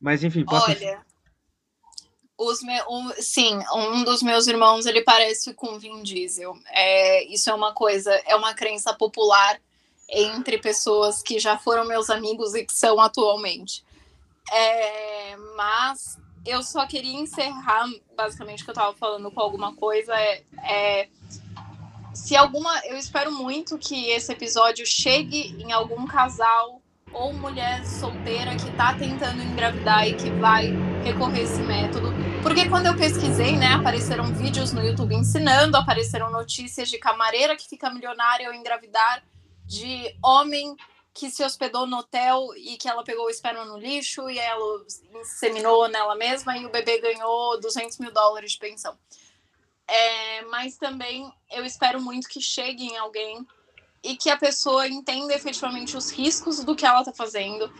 Mas 0.00 0.24
enfim, 0.24 0.44
posso. 0.44 0.70
Olha. 0.70 1.11
Os 2.44 2.62
me... 2.62 2.80
um, 2.88 3.12
sim, 3.18 3.58
um 3.74 4.04
dos 4.04 4.22
meus 4.22 4.46
irmãos 4.46 4.86
ele 4.86 5.02
parece 5.02 5.54
com 5.54 5.78
Vin 5.78 6.02
Diesel. 6.02 6.56
É, 6.70 7.24
isso 7.24 7.50
é 7.50 7.54
uma 7.54 7.72
coisa, 7.72 8.12
é 8.26 8.34
uma 8.34 8.54
crença 8.54 8.92
popular 8.94 9.60
entre 10.08 10.58
pessoas 10.58 11.22
que 11.22 11.38
já 11.38 11.56
foram 11.56 11.86
meus 11.86 12.10
amigos 12.10 12.54
e 12.54 12.64
que 12.64 12.72
são 12.72 13.00
atualmente. 13.00 13.84
É, 14.50 15.36
mas 15.56 16.18
eu 16.44 16.62
só 16.62 16.86
queria 16.86 17.18
encerrar, 17.18 17.86
basicamente, 18.16 18.62
o 18.62 18.64
que 18.64 18.70
eu 18.70 18.74
estava 18.74 18.94
falando 18.94 19.30
com 19.30 19.40
alguma 19.40 19.74
coisa. 19.74 20.14
É, 20.14 20.42
é, 20.64 21.08
se 22.12 22.36
alguma. 22.36 22.78
Eu 22.86 22.96
espero 22.96 23.32
muito 23.32 23.78
que 23.78 24.10
esse 24.10 24.32
episódio 24.32 24.84
chegue 24.84 25.56
em 25.58 25.72
algum 25.72 26.06
casal 26.06 26.82
ou 27.12 27.32
mulher 27.32 27.84
solteira 27.86 28.56
que 28.56 28.68
está 28.68 28.94
tentando 28.94 29.42
engravidar 29.42 30.08
e 30.08 30.14
que 30.14 30.30
vai 30.30 30.72
recorrer 31.04 31.40
a 31.40 31.42
esse 31.42 31.62
método. 31.62 32.11
Porque 32.42 32.68
quando 32.68 32.86
eu 32.86 32.96
pesquisei, 32.96 33.56
né, 33.56 33.68
apareceram 33.68 34.34
vídeos 34.34 34.72
no 34.72 34.84
YouTube 34.84 35.14
ensinando, 35.14 35.76
apareceram 35.76 36.28
notícias 36.28 36.90
de 36.90 36.98
camareira 36.98 37.56
que 37.56 37.68
fica 37.68 37.88
milionária 37.88 38.48
ao 38.48 38.54
engravidar, 38.54 39.22
de 39.64 40.12
homem 40.22 40.76
que 41.14 41.30
se 41.30 41.44
hospedou 41.44 41.86
no 41.86 41.98
hotel 41.98 42.48
e 42.56 42.76
que 42.76 42.88
ela 42.88 43.04
pegou 43.04 43.26
o 43.26 43.30
esperma 43.30 43.64
no 43.64 43.78
lixo 43.78 44.28
e 44.28 44.38
ela 44.38 44.84
inseminou 45.20 45.88
nela 45.88 46.16
mesma 46.16 46.58
e 46.58 46.66
o 46.66 46.70
bebê 46.70 46.98
ganhou 47.00 47.60
200 47.60 47.98
mil 47.98 48.12
dólares 48.12 48.52
de 48.52 48.58
pensão. 48.58 48.98
É, 49.86 50.42
mas 50.46 50.76
também 50.76 51.32
eu 51.50 51.64
espero 51.64 52.00
muito 52.00 52.28
que 52.28 52.40
chegue 52.40 52.86
em 52.86 52.96
alguém 52.96 53.46
e 54.02 54.16
que 54.16 54.28
a 54.28 54.36
pessoa 54.36 54.88
entenda 54.88 55.32
efetivamente 55.32 55.96
os 55.96 56.10
riscos 56.10 56.64
do 56.64 56.74
que 56.74 56.84
ela 56.84 57.00
está 57.00 57.12
fazendo 57.12 57.72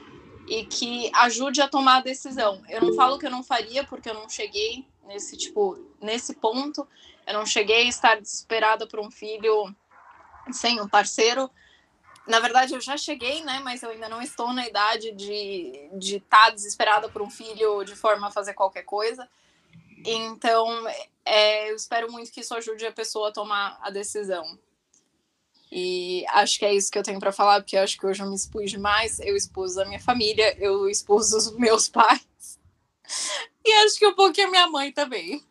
e 0.46 0.64
que 0.64 1.10
ajude 1.14 1.60
a 1.60 1.68
tomar 1.68 1.98
a 1.98 2.02
decisão. 2.02 2.62
Eu 2.68 2.80
não 2.80 2.94
falo 2.94 3.18
que 3.18 3.26
eu 3.26 3.30
não 3.30 3.42
faria 3.42 3.84
porque 3.84 4.08
eu 4.08 4.14
não 4.14 4.28
cheguei 4.28 4.86
nesse 5.06 5.36
tipo 5.36 5.78
nesse 6.00 6.34
ponto. 6.34 6.86
Eu 7.26 7.34
não 7.34 7.46
cheguei 7.46 7.82
a 7.82 7.88
estar 7.88 8.20
desesperada 8.20 8.86
por 8.86 8.98
um 9.00 9.10
filho 9.10 9.74
sem 10.50 10.80
um 10.80 10.88
parceiro, 10.88 11.50
na 12.26 12.38
verdade, 12.38 12.74
eu 12.74 12.80
já 12.80 12.96
cheguei, 12.96 13.42
né? 13.42 13.60
Mas 13.64 13.82
eu 13.82 13.90
ainda 13.90 14.08
não 14.08 14.22
estou 14.22 14.52
na 14.52 14.66
idade 14.66 15.10
de 15.12 15.88
estar 15.92 15.98
de 15.98 16.20
tá 16.20 16.50
desesperada 16.50 17.08
por 17.08 17.20
um 17.20 17.30
filho 17.30 17.82
de 17.84 17.96
forma 17.96 18.28
a 18.28 18.30
fazer 18.30 18.54
qualquer 18.54 18.84
coisa. 18.84 19.28
Então, 20.04 20.86
é, 21.24 21.70
eu 21.70 21.76
espero 21.76 22.10
muito 22.10 22.30
que 22.30 22.40
isso 22.40 22.54
ajude 22.54 22.86
a 22.86 22.92
pessoa 22.92 23.28
a 23.28 23.32
tomar 23.32 23.78
a 23.82 23.90
decisão. 23.90 24.58
E 25.74 26.24
acho 26.28 26.58
que 26.58 26.66
é 26.66 26.74
isso 26.74 26.90
que 26.90 26.98
eu 26.98 27.02
tenho 27.02 27.18
para 27.18 27.32
falar, 27.32 27.60
porque 27.60 27.76
eu 27.76 27.82
acho 27.82 27.98
que 27.98 28.06
hoje 28.06 28.22
eu 28.22 28.28
me 28.28 28.36
expus 28.36 28.70
demais. 28.70 29.18
Eu 29.20 29.34
expus 29.34 29.78
a 29.78 29.86
minha 29.86 30.00
família, 30.00 30.54
eu 30.58 30.88
expus 30.88 31.32
os 31.32 31.50
meus 31.56 31.88
pais. 31.88 32.26
E 33.64 33.72
acho 33.84 33.98
que 33.98 34.06
um 34.06 34.14
pouquinho 34.14 34.48
a 34.48 34.50
minha 34.50 34.66
mãe 34.68 34.92
também. 34.92 35.42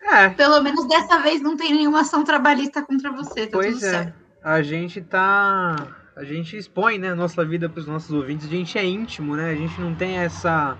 É. 0.00 0.28
Pelo 0.30 0.62
menos 0.62 0.86
dessa 0.86 1.18
vez 1.18 1.42
não 1.42 1.56
tem 1.56 1.74
nenhuma 1.74 2.02
ação 2.02 2.24
trabalhista 2.24 2.80
contra 2.82 3.10
você, 3.10 3.46
tá 3.46 3.58
pois 3.58 3.74
tudo 3.74 3.86
é. 3.86 3.90
certo 3.90 4.20
a 4.42 4.62
gente 4.62 5.00
tá. 5.00 5.96
A 6.16 6.24
gente 6.24 6.56
expõe, 6.56 6.98
né, 6.98 7.14
nossa 7.14 7.44
vida 7.44 7.68
para 7.68 7.80
os 7.80 7.86
nossos 7.86 8.10
ouvintes. 8.10 8.46
A 8.46 8.50
gente 8.50 8.76
é 8.76 8.84
íntimo, 8.84 9.36
né? 9.36 9.50
A 9.50 9.54
gente 9.54 9.80
não 9.80 9.94
tem 9.94 10.18
essa 10.18 10.76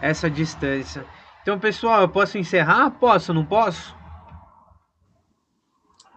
essa 0.00 0.30
distância. 0.30 1.06
Então, 1.42 1.58
pessoal, 1.58 2.02
eu 2.02 2.08
posso 2.08 2.36
encerrar? 2.38 2.90
Posso, 2.90 3.32
não 3.32 3.44
posso? 3.44 3.94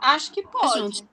Acho 0.01 0.31
que 0.31 0.41
pode. 0.41 1.07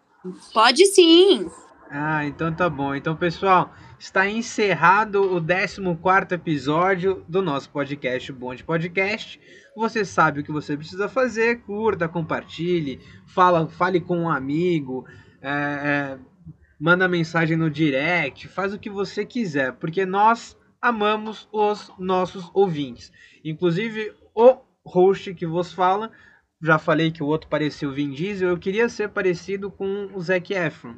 Pode 0.53 0.87
sim. 0.87 1.51
Ah, 1.91 2.25
então 2.25 2.53
tá 2.53 2.69
bom. 2.69 2.95
Então, 2.95 3.15
pessoal, 3.17 3.73
está 3.99 4.29
encerrado 4.29 5.37
o 5.37 5.41
14 5.41 6.35
episódio 6.35 7.25
do 7.29 7.41
nosso 7.41 7.71
podcast, 7.71 8.33
Bonde 8.33 8.65
Podcast. 8.65 9.41
Você 9.77 10.05
sabe 10.05 10.41
o 10.41 10.45
que 10.45 10.51
você 10.51 10.77
precisa 10.77 11.09
fazer, 11.09 11.61
curta, 11.63 12.09
compartilhe, 12.09 13.01
fala, 13.27 13.69
fale 13.69 14.01
com 14.01 14.19
um 14.19 14.31
amigo, 14.31 15.07
é, 15.41 15.51
é, 15.51 16.19
manda 16.79 17.07
mensagem 17.07 17.57
no 17.57 17.71
direct, 17.71 18.49
faz 18.49 18.75
o 18.75 18.79
que 18.79 18.91
você 18.91 19.25
quiser, 19.25 19.73
porque 19.75 20.05
nós 20.05 20.57
amamos 20.81 21.49
os 21.53 21.93
nossos 21.99 22.51
ouvintes. 22.55 23.13
Inclusive, 23.45 24.13
o 24.35 24.59
host 24.85 25.35
que 25.35 25.47
vos 25.47 25.73
fala, 25.73 26.11
já 26.61 26.79
falei 26.79 27.11
que 27.11 27.23
o 27.23 27.27
outro 27.27 27.49
parecia 27.49 27.89
o 27.89 27.93
Vin 27.93 28.11
Diesel, 28.11 28.49
eu 28.49 28.59
queria 28.59 28.89
ser 28.89 29.09
parecido 29.09 29.71
com 29.71 30.11
o 30.15 30.21
Zac 30.21 30.53
Efron, 30.53 30.95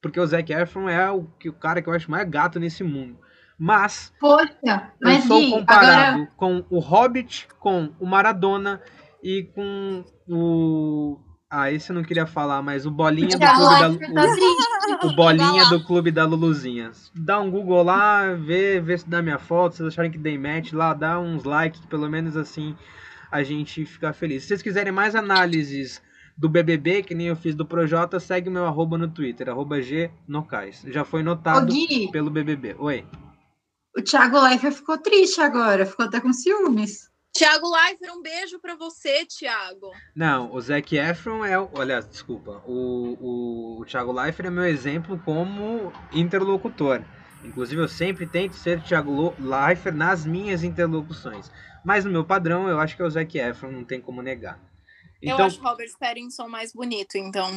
porque 0.00 0.18
o 0.18 0.26
Zac 0.26 0.52
Efron 0.52 0.88
é 0.88 1.10
o, 1.10 1.28
o 1.46 1.52
cara 1.52 1.82
que 1.82 1.88
eu 1.88 1.94
acho 1.94 2.10
mais 2.10 2.28
gato 2.28 2.58
nesse 2.58 2.82
mundo. 2.82 3.18
Mas, 3.58 4.12
Poxa, 4.18 4.92
mas 5.00 5.22
eu 5.22 5.28
sou 5.28 5.50
comparado 5.50 6.22
agora... 6.22 6.32
com 6.36 6.64
o 6.68 6.80
Hobbit, 6.80 7.46
com 7.60 7.92
o 8.00 8.06
Maradona 8.06 8.82
e 9.22 9.44
com 9.44 10.04
o 10.28 11.20
ah, 11.56 11.70
esse 11.70 11.90
eu 11.90 11.94
não 11.94 12.02
queria 12.02 12.26
falar, 12.26 12.60
mas 12.62 12.84
o 12.84 12.90
Bolinha 12.90 13.38
do 13.38 13.46
Clube 13.46 14.10
da 14.10 15.06
o, 15.06 15.06
o 15.06 15.14
Bolinha 15.14 15.68
do 15.68 15.84
Clube 15.84 16.10
da 16.10 16.24
Luluzinha. 16.24 16.90
Dá 17.14 17.38
um 17.38 17.48
Google 17.48 17.84
lá, 17.84 18.32
vê, 18.34 18.80
vê 18.80 18.98
se 18.98 19.08
dá 19.08 19.22
minha 19.22 19.38
foto, 19.38 19.72
se 19.72 19.78
vocês 19.78 19.94
acharem 19.94 20.10
que 20.10 20.18
dei 20.18 20.36
match 20.36 20.72
lá, 20.72 20.92
dá 20.92 21.20
uns 21.20 21.44
likes, 21.44 21.86
pelo 21.86 22.10
menos 22.10 22.36
assim 22.36 22.74
a 23.34 23.42
gente 23.42 23.84
fica 23.84 24.12
feliz. 24.12 24.42
Se 24.42 24.48
vocês 24.48 24.62
quiserem 24.62 24.92
mais 24.92 25.16
análises 25.16 26.00
do 26.38 26.48
BBB, 26.48 27.02
que 27.02 27.16
nem 27.16 27.26
eu 27.26 27.34
fiz 27.34 27.52
do 27.52 27.66
Projota, 27.66 28.20
segue 28.20 28.48
meu 28.48 28.64
arroba 28.64 28.96
no 28.96 29.08
Twitter, 29.08 29.48
arroba 29.48 29.76
gnocais. 30.28 30.84
Já 30.86 31.04
foi 31.04 31.24
notado 31.24 31.74
Ô, 31.74 32.10
pelo 32.12 32.30
BBB. 32.30 32.76
Oi. 32.78 33.04
O 33.98 34.00
Thiago 34.00 34.40
Leifert 34.40 34.76
ficou 34.76 34.96
triste 34.98 35.40
agora, 35.40 35.84
ficou 35.84 36.06
até 36.06 36.20
com 36.20 36.32
ciúmes. 36.32 37.10
Tiago 37.36 37.68
Leifert, 37.68 38.12
um 38.16 38.22
beijo 38.22 38.60
para 38.60 38.76
você, 38.76 39.26
Tiago. 39.26 39.90
Não, 40.14 40.54
o 40.54 40.60
Zac 40.60 40.96
Efron 40.96 41.44
é. 41.44 41.58
Olha, 41.58 42.00
desculpa. 42.00 42.62
O, 42.64 43.16
o, 43.20 43.80
o 43.80 43.84
Thiago 43.84 44.12
Leifert 44.12 44.46
é 44.46 44.50
meu 44.50 44.64
exemplo 44.64 45.20
como 45.24 45.92
interlocutor. 46.12 47.02
Inclusive, 47.44 47.82
eu 47.82 47.88
sempre 47.88 48.26
tento 48.26 48.54
ser 48.54 48.82
Thiago 48.82 49.34
Leifert 49.38 49.94
nas 49.94 50.24
minhas 50.24 50.64
interlocuções. 50.64 51.50
Mas 51.84 52.04
no 52.04 52.10
meu 52.10 52.24
padrão, 52.24 52.68
eu 52.68 52.80
acho 52.80 52.96
que 52.96 53.02
é 53.02 53.04
o 53.04 53.10
Zac 53.10 53.36
Efron, 53.38 53.70
não 53.70 53.84
tem 53.84 54.00
como 54.00 54.22
negar. 54.22 54.58
Então, 55.22 55.38
eu 55.38 55.44
acho 55.44 55.60
Robert 55.62 55.90
Pattinson 55.98 56.48
mais 56.48 56.72
bonito, 56.72 57.16
então. 57.16 57.50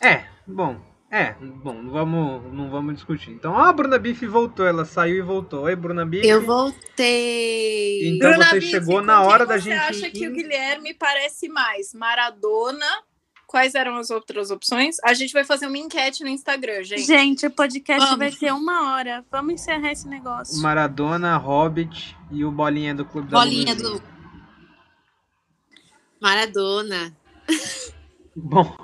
É, 0.00 0.24
bom. 0.46 0.80
É, 1.08 1.34
bom, 1.34 1.80
não 1.82 1.92
vamos, 1.92 2.52
não 2.52 2.68
vamos 2.68 2.94
discutir. 2.96 3.30
Então, 3.30 3.56
a 3.56 3.72
Bruna 3.72 3.96
Biff 3.96 4.26
voltou, 4.26 4.66
ela 4.66 4.84
saiu 4.84 5.16
e 5.16 5.22
voltou. 5.22 5.62
Oi, 5.62 5.76
Bruna 5.76 6.04
Biff. 6.04 6.26
Eu 6.26 6.44
voltei. 6.44 8.16
Então 8.16 8.30
Bruna 8.30 8.46
você 8.46 8.58
Biff, 8.58 8.70
chegou 8.72 9.00
na 9.00 9.22
hora 9.22 9.46
da 9.46 9.54
você 9.54 9.70
gente. 9.70 9.78
acha 9.78 10.10
que 10.10 10.26
o 10.26 10.32
Guilherme 10.32 10.94
parece 10.94 11.48
mais? 11.48 11.94
Maradona? 11.94 12.86
Quais 13.56 13.74
eram 13.74 13.96
as 13.96 14.10
outras 14.10 14.50
opções? 14.50 14.96
A 15.02 15.14
gente 15.14 15.32
vai 15.32 15.42
fazer 15.42 15.66
uma 15.66 15.78
enquete 15.78 16.22
no 16.22 16.28
Instagram, 16.28 16.82
gente. 16.82 17.06
Gente, 17.06 17.46
o 17.46 17.50
podcast 17.50 18.04
Vamos. 18.04 18.18
vai 18.18 18.30
ter 18.30 18.52
uma 18.52 18.92
hora. 18.92 19.24
Vamos 19.32 19.54
encerrar 19.54 19.92
esse 19.92 20.06
negócio. 20.06 20.60
Maradona, 20.60 21.38
Hobbit 21.38 22.14
e 22.30 22.44
o 22.44 22.52
Bolinha 22.52 22.94
do 22.94 23.06
Clube 23.06 23.30
da 23.30 23.38
Bolinha 23.38 23.74
do. 23.74 24.02
Maradona. 26.20 27.16
Bom. 28.36 28.76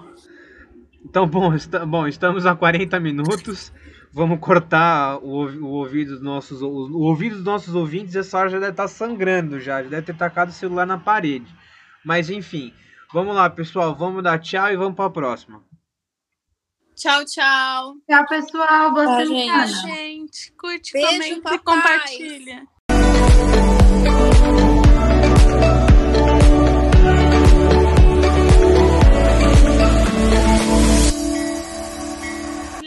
Então, 1.04 1.26
bom, 1.26 1.54
está- 1.54 1.84
bom, 1.84 2.06
estamos 2.06 2.46
a 2.46 2.56
40 2.56 2.98
minutos. 2.98 3.70
Vamos 4.10 4.40
cortar 4.40 5.18
o, 5.18 5.48
o 5.48 5.68
ouvido 5.72 6.12
dos 6.12 6.22
nossos 6.22 6.62
o, 6.62 6.66
o 6.66 7.02
ouvido 7.02 7.36
dos 7.36 7.44
nossos 7.44 7.74
ouvintes. 7.74 8.16
Essa 8.16 8.38
hora 8.38 8.48
já 8.48 8.58
deve 8.58 8.70
estar 8.70 8.88
sangrando 8.88 9.60
já, 9.60 9.82
já 9.82 9.90
deve 9.90 10.06
ter 10.06 10.16
tacado 10.16 10.50
o 10.50 10.54
celular 10.54 10.86
na 10.86 10.96
parede. 10.96 11.54
Mas 12.02 12.30
enfim, 12.30 12.72
vamos 13.12 13.34
lá, 13.34 13.48
pessoal, 13.50 13.94
vamos 13.94 14.22
dar 14.22 14.38
tchau 14.38 14.70
e 14.70 14.76
vamos 14.76 14.94
para 14.94 15.06
a 15.06 15.10
próxima. 15.10 15.62
Tchau, 16.94 17.24
tchau. 17.24 17.96
Tchau, 18.08 18.26
pessoal. 18.28 18.92
Boa 18.92 19.06
Tá, 19.06 19.26
semana. 19.26 19.66
gente. 19.66 20.52
Curte, 20.52 20.92
Beijo, 20.92 21.08
comenta 21.08 21.54
e 21.54 21.58
papai. 21.58 21.58
compartilha. 21.58 22.66